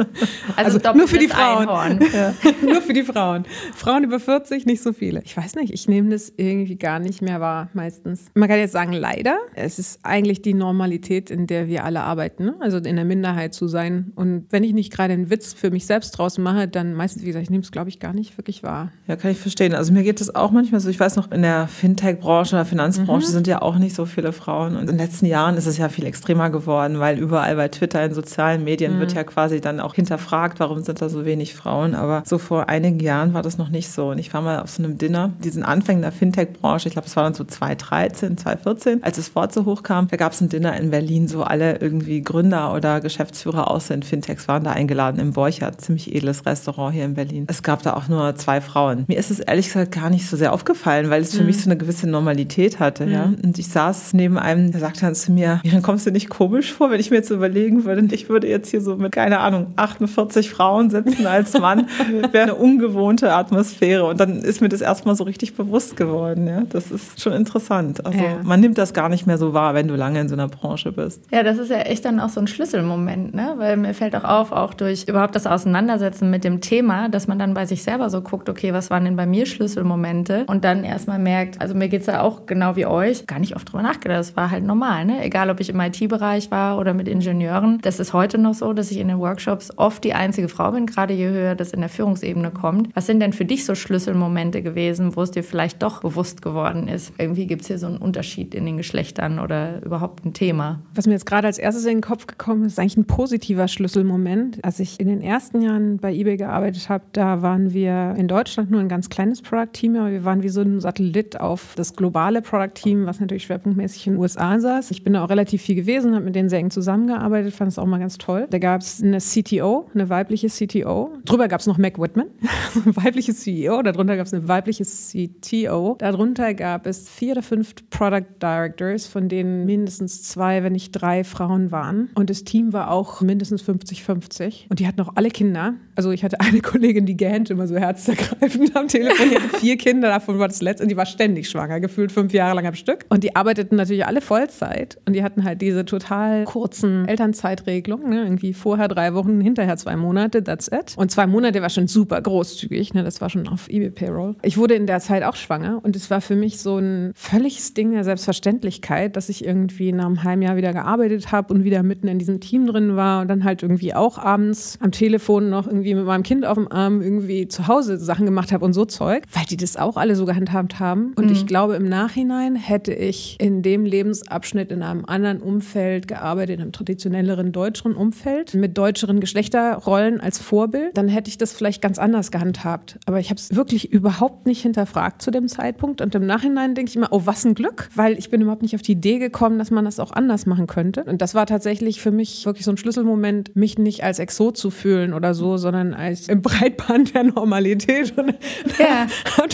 Also, 0.57 0.79
also 0.79 0.99
nur 0.99 1.07
für 1.07 1.19
die 1.19 1.29
Frauen. 1.29 2.01
Ja. 2.13 2.35
nur 2.63 2.83
für 2.83 2.93
die 2.93 3.03
Frauen. 3.03 3.45
Frauen 3.75 4.05
über 4.05 4.19
40, 4.19 4.67
nicht 4.67 4.83
so 4.83 4.93
viele. 4.93 5.23
Ich 5.25 5.37
weiß 5.37 5.55
nicht, 5.55 5.73
ich 5.73 5.89
nehme 5.89 6.11
das 6.11 6.33
irgendwie 6.37 6.77
gar 6.77 6.99
nicht 6.99 7.23
mehr 7.23 7.41
wahr, 7.41 7.69
meistens. 7.75 8.27
Man 8.35 8.49
kann 8.49 8.59
jetzt 8.59 8.68
sagen, 8.71 8.93
leider 8.93 9.39
es 9.55 9.79
ist 9.79 10.01
eigentlich 10.03 10.43
die 10.43 10.55
Normalität, 10.55 11.31
in 11.31 11.47
der 11.47 11.67
wir 11.67 11.85
alle 11.85 12.01
arbeiten, 12.01 12.45
ne? 12.47 12.55
also 12.61 12.79
in 12.79 12.97
der 12.97 13.05
Minderheit 13.05 13.55
zu 13.55 13.69
sein. 13.69 14.13
Und 14.15 14.47
wenn 14.51 14.65
ich 14.65 14.73
nicht 14.73 14.93
gerade 14.93 15.13
einen 15.13 15.31
Witz 15.31 15.53
für 15.53 15.71
mich 15.71 15.87
selbst 15.87 16.13
draus 16.13 16.39
mache, 16.39 16.69
dann 16.69 16.95
meistens, 16.95 17.23
wie 17.23 17.27
gesagt, 17.27 17.45
ich 17.45 17.51
nehme 17.51 17.63
es, 17.63 17.73
glaube 17.73 17.89
ich, 17.89 18.01
gar 18.01 18.13
nicht 18.13 18.39
wirklich 18.39 18.63
wahr. 18.63 18.93
Ja, 19.07 19.17
kann 19.17 19.31
ich 19.31 19.39
verstehen. 19.39 19.75
Also 19.75 19.93
mir 19.93 20.03
geht 20.03 20.21
es 20.21 20.35
auch 20.35 20.51
manchmal 20.51 20.81
so, 20.81 20.89
ich 20.89 21.01
weiß 21.01 21.17
noch, 21.17 21.31
in 21.31 21.43
der 21.43 21.69
Fintech-Branche, 21.69 22.57
der 22.57 22.65
Finanzbranche 22.65 23.29
mhm. 23.29 23.33
sind 23.33 23.47
ja 23.47 23.63
auch 23.63 23.79
nicht 23.79 23.95
so 23.95 24.07
viele 24.07 24.33
Frauen. 24.33 24.77
Und 24.77 24.83
in 24.83 24.87
den 24.89 24.99
letzten 24.99 25.27
Jahren 25.27 25.57
ist 25.57 25.67
es 25.67 25.79
ja 25.79 25.89
viel 25.89 26.07
extremer 26.07 26.51
geworden, 26.51 26.99
weil 26.99 27.19
überall 27.19 27.57
bei 27.57 27.69
Twitter, 27.69 28.05
in 28.05 28.15
sozialen 28.15 28.65
Medien 28.65 28.97
mhm. 28.97 29.01
wird 29.01 29.15
ja 29.15 29.25
quasi 29.25 29.61
dann 29.61 29.81
auch 29.81 29.95
hinterfragt, 29.95 30.61
warum 30.61 30.83
sind 30.83 31.01
da 31.03 31.09
so 31.09 31.25
wenig 31.25 31.55
Frauen. 31.55 31.95
Aber 31.95 32.23
so 32.25 32.39
vor 32.39 32.69
einigen 32.69 33.01
Jahren 33.01 33.35
war 33.35 33.43
das 33.43 33.59
noch 33.59 33.71
nicht 33.71 33.91
so. 33.91 34.11
Und 34.11 34.19
ich 34.19 34.33
war 34.33 34.43
mal 34.43 34.61
auf 34.61 34.71
so 34.71 34.83
einem 34.83 34.99
Dinner, 34.99 35.33
diesen 35.43 35.63
Anfängen 35.63 36.03
der 36.03 36.13
Fintech-Branche, 36.13 36.89
ich 36.89 36.95
glaube, 36.95 37.09
es 37.09 37.17
war 37.17 37.25
dann 37.25 37.35
so 37.35 37.45
2013, 37.45 38.39
2014, 38.39 38.58
als 39.03 39.19
es 39.19 39.33
so 39.51 39.65
hochkam, 39.65 40.09
da 40.09 40.17
gab 40.17 40.33
es 40.33 40.41
ein 40.41 40.49
Dinner 40.49 40.77
in 40.77 40.91
Berlin, 40.91 41.29
so 41.29 41.43
alle 41.43 41.79
irgendwie 41.79 42.23
Gründer 42.23 42.75
oder 42.75 43.01
Geschäftsführer 43.01 43.71
aus 43.71 43.89
den 43.89 44.03
Fintechs 44.03 44.49
waren 44.49 44.65
da 44.65 44.73
eingeladen 44.73 45.21
im 45.21 45.33
Borchert, 45.33 45.81
ziemlich 45.81 46.15
edles 46.15 46.45
Restaurant 46.47 46.95
hier 46.95 47.05
in 47.05 47.15
Berlin. 47.15 47.45
Es 47.49 47.63
gab 47.63 47.83
da 47.83 47.95
auch 47.95 48.09
nur 48.09 48.35
zwei 48.37 48.61
Frauen. 48.61 49.05
Mir 49.09 49.19
ist 49.19 49.31
es 49.31 49.41
ehrlich 49.41 49.67
gesagt 49.67 49.93
gar 49.93 50.11
nicht 50.11 50.29
so 50.29 50.37
sehr 50.37 50.53
aufgefallen, 50.53 51.11
weil 51.11 51.23
es 51.23 51.35
für 51.35 51.41
mhm. 51.41 51.47
mich 51.47 51.63
so 51.63 51.71
eine 51.71 51.77
gewisse 51.77 52.09
Normalität 52.09 52.81
hatte. 52.81 53.07
Mhm. 53.07 53.13
Ja? 53.13 53.33
Und 53.43 53.59
ich 53.59 53.69
saß 53.69 54.15
neben 54.15 54.39
einem, 54.39 54.71
der 54.73 54.81
sagte 54.81 55.01
dann 55.03 55.15
zu 55.15 55.33
mir, 55.33 55.61
dann 55.65 55.83
kommst 55.83 56.07
du 56.07 56.11
nicht 56.11 56.29
komisch 56.29 56.73
vor, 56.73 56.91
wenn 56.91 57.01
ich 57.01 57.11
mir 57.11 57.17
jetzt 57.17 57.31
überlegen 57.31 57.85
würde, 57.85 58.15
ich 58.15 58.29
würde 58.29 58.49
jetzt 58.49 58.71
hier 58.71 58.81
so 58.81 58.97
mit, 58.97 59.13
keine 59.13 59.41
Ahnung, 59.41 59.69
48 59.77 60.51
Frauen 60.51 60.91
sitzen 60.91 61.27
als 61.27 61.59
Mann, 61.59 61.87
wäre 62.33 62.45
eine 62.45 62.55
ungewohnte 62.55 63.33
Atmosphäre. 63.33 64.05
Und 64.05 64.21
dann 64.21 64.39
ist 64.39 64.61
mir 64.61 64.69
das 64.69 64.81
erstmal 64.81 65.17
so 65.17 65.25
richtig 65.25 65.55
bewusst 65.55 65.97
geworden. 65.97 66.47
Ja? 66.47 66.63
Das 66.69 66.91
ist 66.91 67.21
schon 67.21 67.33
interessant. 67.33 68.05
Also 68.05 68.19
ja. 68.19 68.41
Man 68.49 68.61
nimmt 68.61 68.79
das 68.79 68.93
gar 68.93 69.09
nicht 69.09 69.27
mehr 69.27 69.39
so 69.39 69.53
wahr, 69.53 69.75
wenn 69.75 69.87
du 69.87 69.95
lange 69.95 70.21
in 70.21 70.29
so 70.29 70.35
einer 70.35 70.49
Branche 70.49 70.91
bist. 70.91 71.23
Ja, 71.31 71.43
das 71.43 71.59
ist 71.59 71.71
ja 71.71 71.79
echt 71.81 72.05
dann 72.05 72.19
auch 72.19 72.31
so 72.31 72.41
ein 72.41 72.47
Schlüsselmoment, 72.47 73.35
ne? 73.35 73.55
Weil 73.59 73.77
mir 73.77 73.95
fällt 73.95 74.17
auch 74.17 74.25
auf, 74.25 74.53
auch 74.53 74.75
durch 74.75 75.05
überhaupt 75.07 75.37
das 75.37 75.47
Auseinandersetzen 75.47 76.31
mit 76.31 76.45
dem 76.45 76.61
Thema, 76.61 77.09
dass 77.09 77.29
man 77.29 77.39
dann 77.39 77.55
bei 77.55 77.67
sich 77.67 77.83
selber 77.83 78.11
so 78.11 78.23
guckt, 78.23 78.49
okay, 78.49 78.73
was 78.73 78.91
waren 78.91 79.05
denn 79.05 79.17
bei 79.17 79.27
mir 79.27 79.47
Schlüsselmomente? 79.47 80.45
Und 80.47 80.65
dann 80.65 80.83
erstmal 80.83 81.19
merkt, 81.19 81.61
also 81.61 81.75
mir 81.75 81.89
geht 81.89 82.01
es 82.01 82.07
ja 82.07 82.23
auch 82.23 82.47
genau 82.47 82.77
wie 82.77 82.87
euch, 82.87 83.27
gar 83.27 83.39
nicht 83.39 83.55
oft 83.55 83.71
drüber 83.71 83.83
nachgedacht. 83.83 84.19
Das 84.19 84.37
war 84.37 84.51
halt 84.51 84.65
normal, 84.65 85.05
ne? 85.05 85.23
Egal, 85.23 85.51
ob 85.51 85.61
ich 85.61 85.69
im 85.69 85.81
IT-Bereich 85.81 86.51
war 86.51 86.79
oder 86.79 86.95
mit 86.95 87.07
Ingenieuren. 87.07 87.79
Das 87.83 88.01
ist 88.01 88.15
heute 88.15 88.39
noch 88.39 88.55
so, 88.55 88.73
dass 88.73 88.91
ich 88.91 88.99
in 88.99 89.09
den 89.09 89.19
Workshops 89.19 89.71
oft 89.77 90.03
die 90.05 90.15
einzige 90.15 90.49
Frau 90.49 90.73
bin, 90.73 90.87
gerade 90.87 91.13
je 91.13 91.29
höher 91.29 91.55
das 91.55 91.73
in 91.73 91.81
der 91.81 91.91
Führungsebene 91.91 92.51
kommt. 92.51 92.89
Was 92.97 93.07
sind 93.07 93.21
denn 93.21 93.35
für 93.35 93.45
dich 93.45 93.67
so 93.67 93.75
Schlüsselmomente 93.75 94.63
gewesen, 94.63 95.17
wo 95.17 95.23
es 95.23 95.31
dir 95.31 95.45
vielleicht 95.45 95.83
doch 95.83 96.01
bewusst 96.01 96.41
geworden 96.41 96.89
ist? 96.89 97.13
Irgendwie 97.19 97.47
gibt 97.47 97.63
es 97.63 97.69
hier 97.69 97.79
so 97.79 97.87
einen 97.87 97.99
Unterschied 97.99 98.38
in 98.43 98.65
den 98.65 98.77
Geschlechtern 98.77 99.39
oder 99.39 99.83
überhaupt 99.85 100.25
ein 100.25 100.33
Thema? 100.33 100.81
Was 100.95 101.07
mir 101.07 101.13
jetzt 101.13 101.27
gerade 101.27 101.47
als 101.47 101.59
erstes 101.59 101.85
in 101.85 101.99
den 101.99 102.01
Kopf 102.01 102.27
gekommen 102.27 102.65
ist, 102.65 102.73
ist 102.73 102.79
eigentlich 102.79 102.97
ein 102.97 103.05
positiver 103.05 103.69
Schlüsselmoment. 103.69 104.65
Als 104.65 104.81
ich 104.81 105.01
in 105.01 105.09
den 105.09 105.21
ersten 105.21 105.63
Jahren 105.63 105.99
bei 105.99 106.13
eBay 106.13 106.37
gearbeitet 106.37 106.89
habe, 106.89 107.05
da 107.13 107.43
waren 107.43 107.73
wir 107.73 108.15
in 108.17 108.29
Deutschland 108.29 108.71
nur 108.71 108.81
ein 108.81 108.89
ganz 108.89 109.09
kleines 109.09 109.43
Product-Team, 109.43 109.97
aber 109.97 110.11
wir 110.11 110.25
waren 110.25 110.43
wie 110.43 110.49
so 110.49 110.61
ein 110.61 110.81
Satellit 110.81 111.41
auf 111.41 111.75
das 111.77 111.95
globale 111.95 112.43
Product-Team, 112.43 113.07
was 113.07 113.21
natürlich 113.21 113.45
schwerpunktmäßig 113.45 114.07
in 114.07 114.15
den 114.15 114.21
USA 114.21 114.59
saß. 114.59 114.91
Ich 114.91 115.03
bin 115.03 115.13
da 115.15 115.25
auch 115.25 115.31
relativ 115.31 115.63
viel 115.63 115.75
gewesen, 115.75 116.15
habe 116.15 116.25
mit 116.25 116.35
denen 116.35 116.49
sehr 116.49 116.59
eng 116.59 116.71
zusammengearbeitet, 116.71 117.55
fand 117.55 117.73
es 117.73 117.79
auch 117.79 117.87
mal 117.87 117.99
ganz 117.99 118.19
toll. 118.19 118.47
Da 118.51 118.59
gab 118.59 118.81
es 118.81 119.03
eine 119.03 119.19
CTO, 119.19 119.89
eine 119.95 120.09
weibliche 120.09 120.49
CTO. 120.49 121.13
Drüber 121.25 121.49
gab 121.49 121.61
es 121.61 121.67
noch 121.67 121.79
Mac 121.79 122.01
Whitman, 122.01 122.29
ein 122.87 122.97
weibliches 122.97 123.41
CEO. 123.41 123.83
Darunter 123.83 124.17
gab 124.17 124.27
es 124.27 124.35
eine 124.35 124.47
weibliche 124.49 124.85
CTO. 124.85 125.97
Darunter 125.99 126.55
gab 126.55 126.87
es 126.87 127.09
vier 127.09 127.33
oder 127.33 127.43
fünf 127.43 127.75
Product 127.91 128.28
Directors, 128.43 129.07
von 129.07 129.29
denen 129.29 129.67
mindestens 129.67 130.23
zwei, 130.23 130.63
wenn 130.63 130.73
nicht 130.73 130.93
drei 130.93 131.25
Frauen 131.25 131.71
waren. 131.73 132.11
Und 132.15 132.31
das 132.31 132.45
Team 132.45 132.73
war 132.73 132.91
auch 132.91 133.21
mindestens 133.21 133.63
50-50. 133.65 134.67
Und 134.69 134.81
die 134.81 134.87
hatten 134.87 135.01
auch 135.01 135.13
alle 135.15 135.31
Kinder. 135.31 135.75
Also 135.95 136.11
ich 136.11 136.25
hatte 136.25 136.41
eine 136.41 136.61
Kollegin, 136.63 137.07
die 137.07 137.17
gähnte 137.17 137.55
immer 137.55 137.67
so 137.67 137.77
herzergreifend 137.77 138.77
am 138.77 138.89
Telefon. 138.89 139.31
Die 139.31 139.37
hatte 139.37 139.59
vier 139.59 139.77
Kinder, 139.77 140.09
davon 140.09 140.39
war 140.39 140.49
das 140.49 140.63
letzte. 140.63 140.85
Und 140.85 140.91
die 140.91 140.97
war 140.97 141.07
ständig 141.07 141.49
schwanger, 141.49 141.81
gefühlt 141.81 142.13
fünf 142.13 142.33
Jahre 142.33 142.57
lang 142.57 142.67
am 142.67 142.75
Stück. 142.75 143.07
Und 143.09 143.25
die 143.25 143.35
arbeiteten 143.37 143.77
natürlich 143.77 144.07
alle 144.07 144.21
Vollzeit. 144.21 144.99
Und 145.07 145.15
die 145.15 145.23
hatten 145.23 145.45
halt 145.45 145.61
diese 145.61 145.85
total 145.85 146.45
kurzen 146.45 147.07
Elternzeitregelungen. 147.07 148.11
Ne? 148.11 148.23
Irgendwie 148.25 148.53
vorher 148.55 148.89
drei 148.89 149.15
Wochen, 149.15 149.41
hinterher 149.41 149.77
zwei 149.77 149.97
Monate, 149.97 150.43
that's 150.45 150.69
it. 150.69 150.95
Und 150.97 151.11
zwei 151.11 151.27
Monate 151.27 151.63
war 151.63 151.71
schon 151.71 151.89
super 151.89 152.21
großzügig. 152.21 152.95
Ne? 152.95 153.03
Das 153.03 153.21
war 153.21 153.31
schon 153.31 153.49
auf 153.49 153.69
eBay 153.69 153.91
Payroll. 153.91 154.37
Ich 154.43 154.57
wurde 154.57 154.75
in 154.75 154.87
der 154.87 155.01
Zeit 155.01 155.23
auch 155.23 155.37
schwanger. 155.37 155.81
Und 155.83 155.97
es 155.97 156.11
war 156.11 156.21
für 156.21 156.37
mich 156.37 156.59
so 156.61 156.79
ein 156.79 157.13
völliges 157.15 157.75
Ding 157.75 157.93
der 157.93 158.05
Selbstverständlichkeit, 158.19 159.17
dass 159.17 159.29
ich 159.29 159.45
irgendwie 159.45 159.93
nach 159.93 160.07
einem 160.07 160.23
halben 160.25 160.43
Jahr 160.43 160.57
wieder 160.57 160.73
gearbeitet 160.73 161.33
habe 161.33 161.53
und 161.53 161.65
wieder 161.65 161.83
mitten 161.83 162.09
in 162.09 162.19
diesem 162.19 162.41
Team 162.41 162.67
drin 162.67 162.97
war 162.97 163.23
und 163.23 163.29
dann 163.29 163.45
halt 163.45 163.63
irgendwie 163.63 163.95
auch 163.95 164.19
abends 164.19 164.79
am 164.81 164.93
Telefon 164.93 165.51
noch 165.51 165.67
irgendwie 165.67 165.95
mit 165.95 166.05
meinem 166.05 166.23
Kind 166.23 166.45
auf 166.45 166.55
dem 166.55 166.71
Arm 166.71 167.01
irgendwie 167.01 167.49
zu 167.49 167.67
Hause 167.67 167.99
Sachen 167.99 168.27
gemacht 168.27 168.53
habe 168.53 168.65
und 168.65 168.73
so 168.73 168.85
Zeug, 168.85 169.25
weil 169.33 169.45
die 169.45 169.57
das 169.57 169.77
auch 169.77 169.97
alle 169.97 170.17
so 170.17 170.27
gehandhabt 170.27 170.79
haben. 170.79 171.13
Und 171.17 171.27
mhm. 171.27 171.33
ich 171.33 171.47
glaube, 171.47 171.77
im 171.77 171.89
Nachhinein 171.89 172.57
hätte 172.57 172.93
ich 172.93 173.37
in 173.41 173.63
dem 173.63 173.85
Lebensabschnitt 173.85 174.71
in 174.73 174.83
einem 174.83 175.05
anderen 175.07 175.41
Umfeld 175.41 176.09
gearbeitet, 176.09 176.57
in 176.57 176.63
einem 176.63 176.73
traditionelleren 176.73 177.53
deutscheren 177.53 177.95
Umfeld, 177.95 178.55
mit 178.55 178.77
deutscheren 178.77 179.21
Geschlechterrollen 179.21 180.21
als 180.21 180.39
Vorbild, 180.39 180.97
dann 180.97 181.09
hätte 181.09 181.31
ich 181.31 181.39
das 181.39 181.53
vielleicht 181.53 181.83
ganz 181.83 181.99
anders 181.99 182.31
gehandhabt. 182.31 182.99
Aber 183.07 183.21
ich 183.21 183.31
habe 183.31 183.39
es 183.39 183.55
wirklich 183.55 183.93
überhaupt 183.93 184.47
nicht 184.47 184.63
hinterfragt 184.63 185.23
zu 185.23 185.31
dem 185.31 185.49
Zeitpunkt. 185.49 186.01
Und 186.01 186.15
im 186.15 186.27
Nachhinein 186.27 186.75
denke 186.75 186.91
ich 186.91 186.97
immer, 186.97 187.09
oh, 187.11 187.23
was 187.25 187.45
ein 187.45 187.55
Glück, 187.55 187.89
weil 187.95 188.08
ich 188.17 188.31
bin 188.31 188.41
überhaupt 188.41 188.63
nicht 188.63 188.75
auf 188.75 188.83
die 188.83 188.93
Idee 188.93 189.19
gekommen, 189.19 189.59
dass 189.59 189.71
man 189.71 189.85
das 189.85 189.99
auch 189.99 190.13
anders 190.13 190.47
machen 190.47 190.67
könnte. 190.67 191.05
Und 191.05 191.21
das 191.21 191.35
war 191.35 191.47
tatsächlich 191.47 192.01
für 192.01 192.11
mich 192.11 192.47
wirklich 192.47 192.65
so 192.65 192.71
ein 192.71 192.77
Schlüsselmoment, 192.77 193.57
mich 193.57 193.79
nicht 193.79 194.05
als 194.05 194.19
Exot 194.19 194.57
zu 194.57 194.71
fühlen 194.71 195.13
oder 195.13 195.35
so, 195.35 195.57
sondern 195.57 195.95
als 195.95 196.29
im 196.29 196.43
Breitband 196.43 197.15
der 197.15 197.25
Normalität. 197.25 198.17
Und 198.19 198.35
ja. 198.79 199.07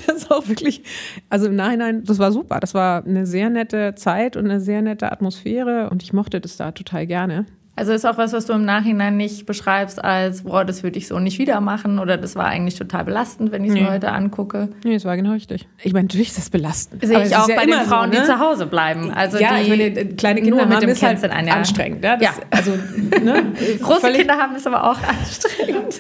das 0.06 0.30
auch 0.30 0.48
wirklich, 0.48 0.82
also 1.28 1.46
im 1.46 1.56
Nachhinein, 1.56 2.04
das 2.04 2.18
war 2.18 2.32
super. 2.32 2.60
Das 2.60 2.74
war 2.74 3.04
eine 3.04 3.26
sehr 3.26 3.50
nette 3.50 3.94
Zeit 3.94 4.36
und 4.36 4.44
eine 4.44 4.60
sehr 4.60 4.82
nette 4.82 5.10
Atmosphäre 5.10 5.90
und 5.90 6.02
ich 6.02 6.12
mochte 6.12 6.40
das 6.40 6.56
da 6.56 6.72
total 6.72 7.06
gerne. 7.06 7.46
Also 7.76 7.92
ist 7.92 8.04
auch 8.04 8.16
was, 8.18 8.32
was 8.32 8.46
du 8.46 8.52
im 8.52 8.64
Nachhinein 8.64 9.16
nicht 9.16 9.46
beschreibst 9.46 10.02
als, 10.02 10.42
boah, 10.42 10.64
das 10.64 10.84
würde 10.84 10.96
ich 10.96 11.08
so 11.08 11.18
nicht 11.18 11.40
wieder 11.40 11.60
machen 11.60 11.98
oder 11.98 12.16
das 12.16 12.36
war 12.36 12.46
eigentlich 12.46 12.76
total 12.76 13.04
belastend, 13.04 13.50
wenn 13.50 13.64
ich 13.64 13.70
es 13.70 13.74
nee. 13.74 13.82
mir 13.82 13.90
heute 13.90 14.12
angucke. 14.12 14.68
Nee, 14.84 14.94
es 14.94 15.04
war 15.04 15.16
genau 15.16 15.32
richtig. 15.32 15.66
Ich 15.82 15.92
meine, 15.92 16.04
natürlich 16.04 16.28
ist 16.28 16.38
das 16.38 16.50
belastend. 16.50 17.04
Sehe 17.04 17.24
ich 17.24 17.36
auch 17.36 17.48
ja 17.48 17.56
bei 17.56 17.66
den 17.66 17.80
Frauen, 17.80 18.12
so, 18.12 18.18
ne? 18.18 18.20
die 18.20 18.26
zu 18.26 18.38
Hause 18.38 18.66
bleiben. 18.66 19.10
Also 19.10 19.38
ja, 19.38 19.56
die 19.56 19.62
ich 19.62 19.68
meine, 19.68 20.14
kleine 20.14 20.42
Kinder 20.42 20.58
nur 20.58 20.66
mit 20.66 20.82
dem 20.82 20.90
ist 20.90 21.00
kind 21.00 21.20
halt 21.20 21.32
ein, 21.32 21.48
ja. 21.48 21.54
anstrengend. 21.54 22.04
Ja, 22.04 22.16
das, 22.16 22.22
ja. 22.22 22.32
Also, 22.50 22.72
ne? 23.22 23.52
Große 23.82 24.12
Kinder 24.12 24.34
haben 24.34 24.54
es 24.54 24.66
aber 24.68 24.84
auch 24.84 24.98
anstrengend. 25.08 25.98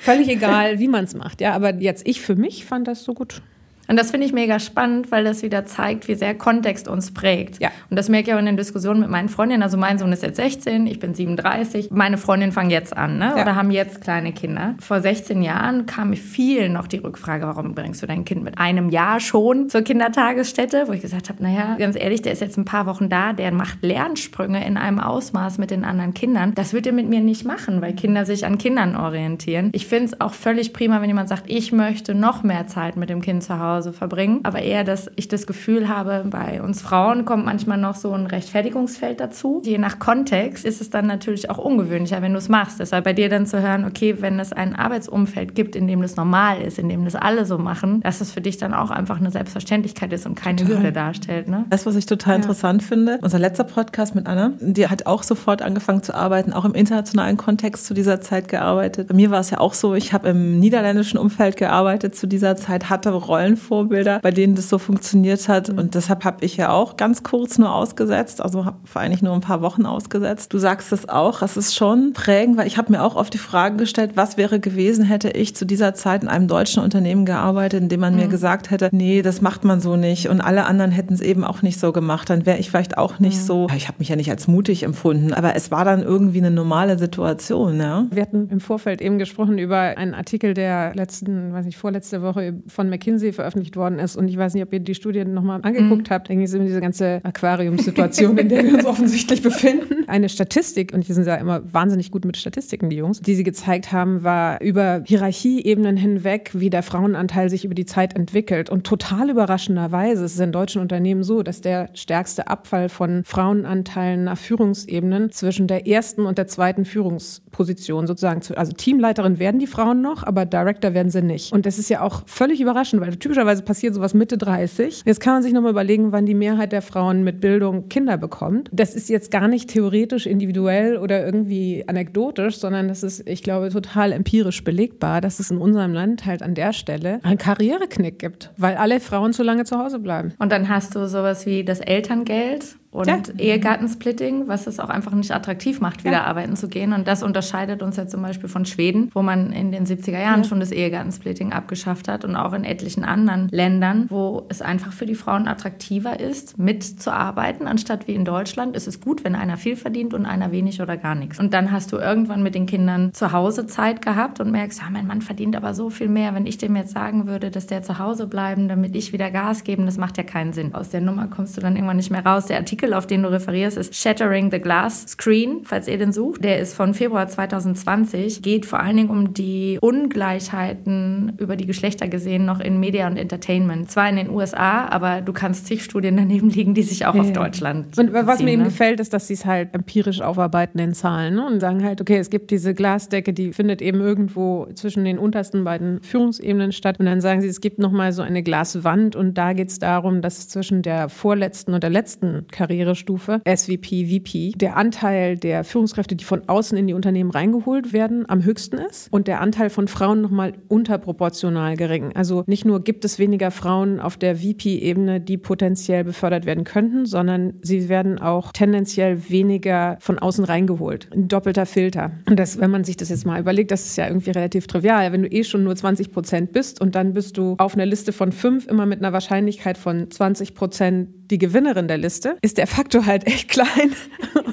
Völlig 0.00 0.28
egal, 0.28 0.78
wie 0.78 0.86
man 0.86 1.04
es 1.04 1.16
macht. 1.16 1.40
Ja, 1.40 1.54
aber 1.54 1.74
jetzt 1.74 2.06
ich 2.06 2.20
für 2.20 2.36
mich 2.36 2.64
fand 2.66 2.86
das 2.86 3.02
so 3.02 3.14
gut. 3.14 3.42
Und 3.88 3.96
das 3.96 4.10
finde 4.10 4.26
ich 4.26 4.32
mega 4.32 4.58
spannend, 4.58 5.10
weil 5.12 5.24
das 5.24 5.42
wieder 5.42 5.64
zeigt, 5.64 6.08
wie 6.08 6.14
sehr 6.14 6.34
Kontext 6.34 6.88
uns 6.88 7.12
prägt. 7.12 7.60
Ja. 7.60 7.70
Und 7.90 7.96
das 7.96 8.08
merke 8.08 8.30
ich 8.30 8.34
auch 8.34 8.38
in 8.38 8.46
den 8.46 8.56
Diskussionen 8.56 9.00
mit 9.00 9.10
meinen 9.10 9.28
Freundinnen. 9.28 9.62
Also 9.62 9.76
mein 9.76 9.98
Sohn 9.98 10.12
ist 10.12 10.22
jetzt 10.22 10.36
16, 10.36 10.86
ich 10.86 10.98
bin 10.98 11.14
37. 11.14 11.90
Meine 11.90 12.18
Freundinnen 12.18 12.52
fangen 12.52 12.70
jetzt 12.70 12.96
an 12.96 13.18
ne? 13.18 13.32
Ja. 13.36 13.42
oder 13.42 13.54
haben 13.54 13.70
jetzt 13.70 14.00
kleine 14.00 14.32
Kinder. 14.32 14.74
Vor 14.80 15.00
16 15.00 15.42
Jahren 15.42 15.86
kam 15.86 16.10
mir 16.10 16.16
viel 16.16 16.68
noch 16.68 16.86
die 16.86 16.98
Rückfrage, 16.98 17.46
warum 17.46 17.74
bringst 17.74 18.02
du 18.02 18.06
dein 18.06 18.24
Kind 18.24 18.42
mit 18.42 18.58
einem 18.58 18.90
Jahr 18.90 19.20
schon 19.20 19.68
zur 19.68 19.82
Kindertagesstätte? 19.82 20.88
Wo 20.88 20.92
ich 20.92 21.02
gesagt 21.02 21.28
habe, 21.28 21.42
naja, 21.42 21.76
ganz 21.78 21.96
ehrlich, 21.96 22.22
der 22.22 22.32
ist 22.32 22.40
jetzt 22.40 22.56
ein 22.56 22.64
paar 22.64 22.86
Wochen 22.86 23.08
da, 23.08 23.32
der 23.32 23.52
macht 23.52 23.82
Lernsprünge 23.82 24.64
in 24.66 24.76
einem 24.76 24.98
Ausmaß 24.98 25.58
mit 25.58 25.70
den 25.70 25.84
anderen 25.84 26.14
Kindern. 26.14 26.54
Das 26.54 26.72
wird 26.72 26.86
er 26.86 26.92
mit 26.92 27.08
mir 27.08 27.20
nicht 27.20 27.44
machen, 27.44 27.80
weil 27.80 27.92
Kinder 27.92 28.24
sich 28.24 28.46
an 28.46 28.58
Kindern 28.58 28.96
orientieren. 28.96 29.70
Ich 29.72 29.86
finde 29.86 30.06
es 30.06 30.20
auch 30.20 30.34
völlig 30.34 30.72
prima, 30.72 31.00
wenn 31.00 31.08
jemand 31.08 31.28
sagt, 31.28 31.44
ich 31.46 31.72
möchte 31.72 32.14
noch 32.14 32.42
mehr 32.42 32.66
Zeit 32.66 32.96
mit 32.96 33.10
dem 33.10 33.20
Kind 33.20 33.42
zu 33.42 33.58
Hause 33.58 33.75
Hause 33.76 33.92
verbringen. 33.92 34.40
Aber 34.42 34.60
eher, 34.60 34.84
dass 34.84 35.10
ich 35.16 35.28
das 35.28 35.46
Gefühl 35.46 35.88
habe, 35.88 36.24
bei 36.28 36.62
uns 36.62 36.82
Frauen 36.82 37.24
kommt 37.24 37.44
manchmal 37.44 37.78
noch 37.78 37.94
so 37.94 38.12
ein 38.12 38.26
Rechtfertigungsfeld 38.26 39.20
dazu. 39.20 39.62
Je 39.64 39.78
nach 39.78 39.98
Kontext 39.98 40.64
ist 40.64 40.80
es 40.80 40.90
dann 40.90 41.06
natürlich 41.06 41.50
auch 41.50 41.58
ungewöhnlicher, 41.58 42.22
wenn 42.22 42.32
du 42.32 42.38
es 42.38 42.48
machst. 42.48 42.80
Deshalb 42.80 43.04
bei 43.04 43.12
dir 43.12 43.28
dann 43.28 43.46
zu 43.46 43.60
hören, 43.60 43.84
okay, 43.84 44.16
wenn 44.20 44.40
es 44.40 44.52
ein 44.52 44.74
Arbeitsumfeld 44.74 45.54
gibt, 45.54 45.76
in 45.76 45.86
dem 45.86 46.02
das 46.02 46.16
normal 46.16 46.60
ist, 46.60 46.78
in 46.78 46.88
dem 46.88 47.04
das 47.04 47.14
alle 47.14 47.44
so 47.44 47.58
machen, 47.58 48.00
dass 48.00 48.20
es 48.20 48.32
für 48.32 48.40
dich 48.40 48.56
dann 48.58 48.74
auch 48.74 48.90
einfach 48.90 49.18
eine 49.18 49.30
Selbstverständlichkeit 49.30 50.12
ist 50.12 50.26
und 50.26 50.34
keine 50.34 50.58
total. 50.58 50.76
Hürde 50.76 50.92
darstellt. 50.92 51.48
Ne? 51.48 51.64
Das, 51.70 51.86
was 51.86 51.96
ich 51.96 52.06
total 52.06 52.34
ja. 52.34 52.36
interessant 52.36 52.82
finde, 52.82 53.18
unser 53.22 53.38
letzter 53.38 53.64
Podcast 53.64 54.14
mit 54.14 54.26
Anna, 54.26 54.52
die 54.60 54.88
hat 54.88 55.06
auch 55.06 55.22
sofort 55.22 55.62
angefangen 55.62 56.02
zu 56.02 56.14
arbeiten, 56.14 56.52
auch 56.52 56.64
im 56.64 56.74
internationalen 56.74 57.36
Kontext 57.36 57.86
zu 57.86 57.94
dieser 57.94 58.20
Zeit 58.20 58.48
gearbeitet. 58.48 59.08
Bei 59.08 59.14
mir 59.14 59.30
war 59.30 59.40
es 59.40 59.50
ja 59.50 59.58
auch 59.58 59.74
so, 59.74 59.94
ich 59.94 60.12
habe 60.12 60.28
im 60.28 60.58
niederländischen 60.58 61.18
Umfeld 61.18 61.56
gearbeitet 61.56 62.16
zu 62.16 62.26
dieser 62.26 62.56
Zeit, 62.56 62.88
hatte 62.88 63.10
Rollen 63.10 63.56
Vorbilder, 63.66 64.20
bei 64.22 64.30
denen 64.30 64.54
das 64.54 64.68
so 64.68 64.78
funktioniert 64.78 65.48
hat. 65.48 65.70
Und 65.70 65.94
deshalb 65.94 66.24
habe 66.24 66.44
ich 66.44 66.56
ja 66.56 66.70
auch 66.70 66.96
ganz 66.96 67.22
kurz 67.22 67.58
nur 67.58 67.74
ausgesetzt, 67.74 68.40
also 68.40 68.64
habe 68.64 68.76
vor 68.84 69.02
eigentlich 69.02 69.22
nur 69.22 69.34
ein 69.34 69.40
paar 69.40 69.60
Wochen 69.60 69.86
ausgesetzt. 69.86 70.52
Du 70.52 70.58
sagst 70.58 70.92
es 70.92 71.08
auch, 71.08 71.42
es 71.42 71.56
ist 71.56 71.74
schon 71.74 72.12
prägend, 72.12 72.56
weil 72.56 72.66
ich 72.66 72.78
habe 72.78 72.92
mir 72.92 73.02
auch 73.02 73.16
oft 73.16 73.34
die 73.34 73.38
Frage 73.38 73.76
gestellt, 73.76 74.12
was 74.14 74.36
wäre 74.36 74.60
gewesen, 74.60 75.04
hätte 75.04 75.30
ich 75.30 75.54
zu 75.56 75.66
dieser 75.66 75.94
Zeit 75.94 76.22
in 76.22 76.28
einem 76.28 76.48
deutschen 76.48 76.82
Unternehmen 76.82 77.26
gearbeitet, 77.26 77.82
in 77.82 77.88
dem 77.88 78.00
man 78.00 78.14
mhm. 78.14 78.20
mir 78.20 78.28
gesagt 78.28 78.70
hätte, 78.70 78.88
nee, 78.92 79.22
das 79.22 79.40
macht 79.40 79.64
man 79.64 79.80
so 79.80 79.96
nicht. 79.96 80.28
Und 80.28 80.40
alle 80.40 80.64
anderen 80.66 80.90
hätten 80.90 81.14
es 81.14 81.20
eben 81.20 81.44
auch 81.44 81.62
nicht 81.62 81.80
so 81.80 81.92
gemacht. 81.92 82.30
Dann 82.30 82.46
wäre 82.46 82.58
ich 82.58 82.70
vielleicht 82.70 82.96
auch 82.96 83.18
nicht 83.18 83.38
mhm. 83.38 83.44
so, 83.44 83.66
ich 83.76 83.88
habe 83.88 83.98
mich 83.98 84.08
ja 84.08 84.16
nicht 84.16 84.30
als 84.30 84.48
mutig 84.48 84.82
empfunden, 84.84 85.32
aber 85.32 85.54
es 85.56 85.70
war 85.70 85.84
dann 85.84 86.02
irgendwie 86.02 86.38
eine 86.38 86.50
normale 86.50 86.98
Situation. 86.98 87.78
Ja? 87.78 88.06
Wir 88.10 88.22
hatten 88.22 88.48
im 88.50 88.60
Vorfeld 88.60 89.00
eben 89.00 89.18
gesprochen 89.18 89.58
über 89.58 89.78
einen 89.78 90.14
Artikel, 90.14 90.54
der 90.54 90.94
letzten, 90.94 91.52
weiß 91.52 91.66
ich, 91.66 91.76
vorletzte 91.76 92.22
Woche 92.22 92.54
von 92.68 92.88
McKinsey 92.88 93.32
veröffentlicht 93.32 93.55
veröffentlicht 93.56 93.76
worden 93.76 93.98
ist. 93.98 94.16
Und 94.16 94.28
ich 94.28 94.36
weiß 94.36 94.54
nicht, 94.54 94.62
ob 94.62 94.72
ihr 94.72 94.80
die 94.80 94.94
Studie 94.94 95.24
nochmal 95.24 95.60
angeguckt 95.62 96.08
mhm. 96.08 96.14
habt. 96.14 96.28
Ging 96.28 96.42
es 96.42 96.54
um 96.54 96.64
diese 96.64 96.80
ganze 96.80 97.20
Aquariumssituation, 97.22 98.36
in 98.38 98.48
der 98.48 98.64
wir 98.64 98.74
uns 98.74 98.84
offensichtlich 98.86 99.42
befinden. 99.42 100.04
Eine 100.06 100.28
Statistik, 100.28 100.92
und 100.92 101.08
die 101.08 101.12
sind 101.12 101.26
ja 101.26 101.36
immer 101.36 101.62
wahnsinnig 101.72 102.10
gut 102.10 102.24
mit 102.24 102.36
Statistiken, 102.36 102.90
die 102.90 102.96
Jungs, 102.96 103.20
die 103.20 103.34
sie 103.34 103.44
gezeigt 103.44 103.92
haben, 103.92 104.22
war 104.22 104.60
über 104.60 105.02
Hierarchieebenen 105.04 105.96
hinweg, 105.96 106.50
wie 106.52 106.70
der 106.70 106.82
Frauenanteil 106.82 107.50
sich 107.50 107.64
über 107.64 107.74
die 107.74 107.86
Zeit 107.86 108.14
entwickelt. 108.14 108.70
Und 108.70 108.84
total 108.84 109.30
überraschenderweise 109.30 110.24
ist 110.24 110.34
es 110.34 110.40
in 110.40 110.52
deutschen 110.52 110.82
Unternehmen 110.82 111.22
so, 111.22 111.42
dass 111.42 111.60
der 111.60 111.88
stärkste 111.94 112.48
Abfall 112.48 112.88
von 112.88 113.22
Frauenanteilen 113.24 114.24
nach 114.24 114.38
Führungsebenen 114.38 115.32
zwischen 115.32 115.66
der 115.66 115.86
ersten 115.86 116.26
und 116.26 116.38
der 116.38 116.46
zweiten 116.46 116.84
Führungsposition 116.84 118.06
sozusagen, 118.06 118.42
also 118.56 118.72
Teamleiterin 118.72 119.38
werden 119.38 119.58
die 119.58 119.66
Frauen 119.66 120.02
noch, 120.02 120.22
aber 120.22 120.44
Director 120.44 120.94
werden 120.94 121.10
sie 121.10 121.22
nicht. 121.22 121.52
Und 121.52 121.66
das 121.66 121.78
ist 121.78 121.88
ja 121.88 122.02
auch 122.02 122.22
völlig 122.26 122.60
überraschend, 122.60 123.00
weil 123.00 123.16
typischerweise 123.16 123.45
Normalerweise 123.46 123.64
passiert 123.64 123.94
sowas 123.94 124.12
Mitte 124.12 124.38
30. 124.38 125.02
Jetzt 125.06 125.20
kann 125.20 125.34
man 125.34 125.42
sich 125.44 125.52
nochmal 125.52 125.70
überlegen, 125.70 126.10
wann 126.10 126.26
die 126.26 126.34
Mehrheit 126.34 126.72
der 126.72 126.82
Frauen 126.82 127.22
mit 127.22 127.40
Bildung 127.40 127.88
Kinder 127.88 128.16
bekommt. 128.16 128.68
Das 128.72 128.96
ist 128.96 129.08
jetzt 129.08 129.30
gar 129.30 129.46
nicht 129.46 129.70
theoretisch, 129.70 130.26
individuell 130.26 130.96
oder 130.96 131.24
irgendwie 131.24 131.84
anekdotisch, 131.86 132.58
sondern 132.58 132.88
das 132.88 133.04
ist, 133.04 133.22
ich 133.28 133.44
glaube, 133.44 133.68
total 133.68 134.10
empirisch 134.10 134.64
belegbar, 134.64 135.20
dass 135.20 135.38
es 135.38 135.52
in 135.52 135.58
unserem 135.58 135.92
Land 135.92 136.26
halt 136.26 136.42
an 136.42 136.56
der 136.56 136.72
Stelle 136.72 137.20
einen 137.22 137.38
Karriereknick 137.38 138.18
gibt, 138.18 138.50
weil 138.56 138.74
alle 138.74 138.98
Frauen 138.98 139.32
zu 139.32 139.44
lange 139.44 139.62
zu 139.62 139.78
Hause 139.78 140.00
bleiben. 140.00 140.32
Und 140.40 140.50
dann 140.50 140.68
hast 140.68 140.96
du 140.96 141.06
sowas 141.06 141.46
wie 141.46 141.62
das 141.62 141.78
Elterngeld 141.78 142.74
und 142.96 143.08
ja. 143.08 143.18
Ehegattensplitting, 143.36 144.48
was 144.48 144.66
es 144.66 144.80
auch 144.80 144.88
einfach 144.88 145.12
nicht 145.12 145.30
attraktiv 145.30 145.80
macht, 145.80 146.04
wieder 146.04 146.14
ja. 146.14 146.24
arbeiten 146.24 146.56
zu 146.56 146.68
gehen. 146.68 146.94
Und 146.94 147.06
das 147.06 147.22
unterscheidet 147.22 147.82
uns 147.82 147.96
ja 147.96 148.06
zum 148.06 148.22
Beispiel 148.22 148.48
von 148.48 148.64
Schweden, 148.64 149.10
wo 149.12 149.22
man 149.22 149.52
in 149.52 149.70
den 149.70 149.84
70er 149.84 150.18
Jahren 150.18 150.42
ja. 150.42 150.48
schon 150.48 150.60
das 150.60 150.72
Ehegattensplitting 150.72 151.52
abgeschafft 151.52 152.08
hat 152.08 152.24
und 152.24 152.36
auch 152.36 152.54
in 152.54 152.64
etlichen 152.64 153.04
anderen 153.04 153.48
Ländern, 153.50 154.06
wo 154.08 154.46
es 154.48 154.62
einfach 154.62 154.92
für 154.92 155.04
die 155.04 155.14
Frauen 155.14 155.46
attraktiver 155.46 156.18
ist, 156.18 156.58
mitzuarbeiten, 156.58 157.66
anstatt 157.66 158.08
wie 158.08 158.14
in 158.14 158.24
Deutschland. 158.24 158.74
Es 158.74 158.86
ist 158.86 159.04
gut, 159.04 159.24
wenn 159.24 159.34
einer 159.34 159.58
viel 159.58 159.76
verdient 159.76 160.14
und 160.14 160.24
einer 160.24 160.50
wenig 160.50 160.80
oder 160.80 160.96
gar 160.96 161.14
nichts. 161.14 161.38
Und 161.38 161.52
dann 161.52 161.72
hast 161.72 161.92
du 161.92 161.98
irgendwann 161.98 162.42
mit 162.42 162.54
den 162.54 162.64
Kindern 162.64 163.12
zu 163.12 163.32
Hause 163.32 163.66
Zeit 163.66 164.00
gehabt 164.00 164.40
und 164.40 164.50
merkst, 164.50 164.80
ja, 164.80 164.86
mein 164.90 165.06
Mann 165.06 165.20
verdient 165.20 165.54
aber 165.54 165.74
so 165.74 165.90
viel 165.90 166.08
mehr. 166.08 166.34
Wenn 166.34 166.46
ich 166.46 166.56
dem 166.56 166.74
jetzt 166.76 166.92
sagen 166.92 167.26
würde, 167.26 167.50
dass 167.50 167.66
der 167.66 167.82
zu 167.82 167.98
Hause 167.98 168.26
bleiben, 168.26 168.68
damit 168.68 168.96
ich 168.96 169.12
wieder 169.12 169.30
Gas 169.30 169.64
geben, 169.64 169.84
das 169.84 169.98
macht 169.98 170.16
ja 170.16 170.22
keinen 170.22 170.54
Sinn. 170.54 170.74
Aus 170.74 170.88
der 170.88 171.02
Nummer 171.02 171.26
kommst 171.28 171.56
du 171.56 171.60
dann 171.60 171.76
irgendwann 171.76 171.98
nicht 171.98 172.10
mehr 172.10 172.24
raus. 172.24 172.46
Der 172.46 172.56
Artikel 172.56 172.85
Artikel, 172.86 172.94
auf 172.94 173.06
den 173.06 173.22
du 173.22 173.30
referierst, 173.30 173.76
ist 173.76 173.94
Shattering 173.94 174.50
the 174.50 174.60
Glass 174.60 175.06
Screen, 175.08 175.62
falls 175.64 175.88
ihr 175.88 175.98
den 175.98 176.12
sucht. 176.12 176.44
Der 176.44 176.60
ist 176.60 176.74
von 176.74 176.94
Februar 176.94 177.26
2020, 177.26 178.42
geht 178.42 178.66
vor 178.66 178.80
allen 178.80 178.96
Dingen 178.96 179.10
um 179.10 179.34
die 179.34 179.78
Ungleichheiten 179.80 181.32
über 181.38 181.56
die 181.56 181.66
Geschlechter 181.66 182.08
gesehen 182.08 182.44
noch 182.44 182.60
in 182.60 182.78
Media 182.78 183.06
und 183.06 183.16
Entertainment. 183.16 183.90
Zwar 183.90 184.08
in 184.08 184.16
den 184.16 184.30
USA, 184.30 184.86
aber 184.86 185.20
du 185.20 185.32
kannst 185.32 185.66
zig 185.66 185.82
Studien 185.82 186.16
daneben 186.16 186.50
liegen, 186.50 186.74
die 186.74 186.82
sich 186.82 187.06
auch 187.06 187.14
ja, 187.14 187.22
auf 187.22 187.32
Deutschland 187.32 187.98
Und 187.98 188.12
was 188.12 188.40
mir 188.40 188.52
eben 188.52 188.62
ne? 188.62 188.68
gefällt, 188.68 189.00
ist, 189.00 189.12
dass 189.12 189.26
sie 189.26 189.34
es 189.34 189.44
halt 189.44 189.74
empirisch 189.74 190.20
aufarbeiten 190.20 190.78
in 190.78 190.94
Zahlen 190.94 191.34
ne? 191.34 191.46
und 191.46 191.60
sagen 191.60 191.84
halt, 191.84 192.00
okay, 192.00 192.18
es 192.18 192.30
gibt 192.30 192.50
diese 192.50 192.74
Glasdecke, 192.74 193.32
die 193.32 193.52
findet 193.52 193.82
eben 193.82 194.00
irgendwo 194.00 194.66
zwischen 194.74 195.04
den 195.04 195.18
untersten 195.18 195.64
beiden 195.64 196.00
Führungsebenen 196.02 196.72
statt. 196.72 197.00
Und 197.00 197.06
dann 197.06 197.20
sagen 197.20 197.40
sie, 197.40 197.48
es 197.48 197.60
gibt 197.60 197.78
nochmal 197.78 198.12
so 198.12 198.22
eine 198.22 198.42
Glaswand 198.42 199.16
und 199.16 199.34
da 199.34 199.52
geht 199.52 199.68
es 199.68 199.78
darum, 199.78 200.22
dass 200.22 200.48
zwischen 200.48 200.82
der 200.82 201.08
vorletzten 201.08 201.74
und 201.74 201.82
der 201.82 201.90
letzten 201.90 202.46
Karriere 202.50 202.75
Karrierestufe, 202.76 203.40
SVP, 203.46 204.06
VP, 204.06 204.52
der 204.56 204.76
Anteil 204.76 205.36
der 205.36 205.64
Führungskräfte, 205.64 206.14
die 206.14 206.24
von 206.24 206.48
außen 206.48 206.76
in 206.76 206.86
die 206.86 206.92
Unternehmen 206.92 207.30
reingeholt 207.30 207.92
werden, 207.92 208.28
am 208.28 208.44
höchsten 208.44 208.76
ist 208.78 209.10
und 209.10 209.28
der 209.28 209.40
Anteil 209.40 209.70
von 209.70 209.88
Frauen 209.88 210.20
nochmal 210.20 210.52
unterproportional 210.68 211.76
gering. 211.76 212.12
Also 212.14 212.44
nicht 212.46 212.64
nur 212.64 212.84
gibt 212.84 213.04
es 213.04 213.18
weniger 213.18 213.50
Frauen 213.50 213.98
auf 214.00 214.16
der 214.16 214.36
VP-Ebene, 214.36 215.20
die 215.20 215.38
potenziell 215.38 216.04
befördert 216.04 216.44
werden 216.44 216.64
könnten, 216.64 217.06
sondern 217.06 217.54
sie 217.62 217.88
werden 217.88 218.18
auch 218.18 218.52
tendenziell 218.52 219.30
weniger 219.30 219.96
von 220.00 220.18
außen 220.18 220.44
reingeholt. 220.44 221.08
Ein 221.14 221.28
doppelter 221.28 221.66
Filter. 221.66 222.12
Und 222.28 222.38
das, 222.38 222.60
wenn 222.60 222.70
man 222.70 222.84
sich 222.84 222.96
das 222.96 223.08
jetzt 223.08 223.24
mal 223.24 223.40
überlegt, 223.40 223.70
das 223.70 223.86
ist 223.86 223.96
ja 223.96 224.06
irgendwie 224.06 224.30
relativ 224.30 224.66
trivial. 224.66 225.12
Wenn 225.12 225.22
du 225.22 225.28
eh 225.28 225.44
schon 225.44 225.64
nur 225.64 225.74
20 225.74 226.12
Prozent 226.12 226.52
bist 226.52 226.80
und 226.80 226.94
dann 226.94 227.14
bist 227.14 227.38
du 227.38 227.54
auf 227.58 227.74
einer 227.74 227.86
Liste 227.86 228.12
von 228.12 228.32
fünf 228.32 228.66
immer 228.66 228.86
mit 228.86 229.00
einer 229.00 229.12
Wahrscheinlichkeit 229.12 229.78
von 229.78 230.10
20 230.10 230.54
Prozent 230.54 231.08
die 231.30 231.38
Gewinnerin 231.38 231.88
der 231.88 231.98
Liste, 231.98 232.36
ist 232.42 232.58
der 232.58 232.66
Faktor 232.66 233.06
halt 233.06 233.26
echt 233.26 233.48
klein. 233.48 233.92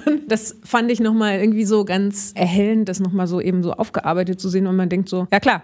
Und 0.05 0.31
das 0.31 0.55
fand 0.63 0.91
ich 0.91 0.99
nochmal 0.99 1.39
irgendwie 1.39 1.65
so 1.65 1.85
ganz 1.85 2.31
erhellend, 2.35 2.89
das 2.89 2.99
nochmal 2.99 3.27
so 3.27 3.41
eben 3.41 3.63
so 3.63 3.73
aufgearbeitet 3.73 4.39
zu 4.39 4.49
sehen 4.49 4.67
und 4.67 4.75
man 4.75 4.89
denkt 4.89 5.09
so, 5.09 5.27
ja 5.31 5.39
klar. 5.39 5.63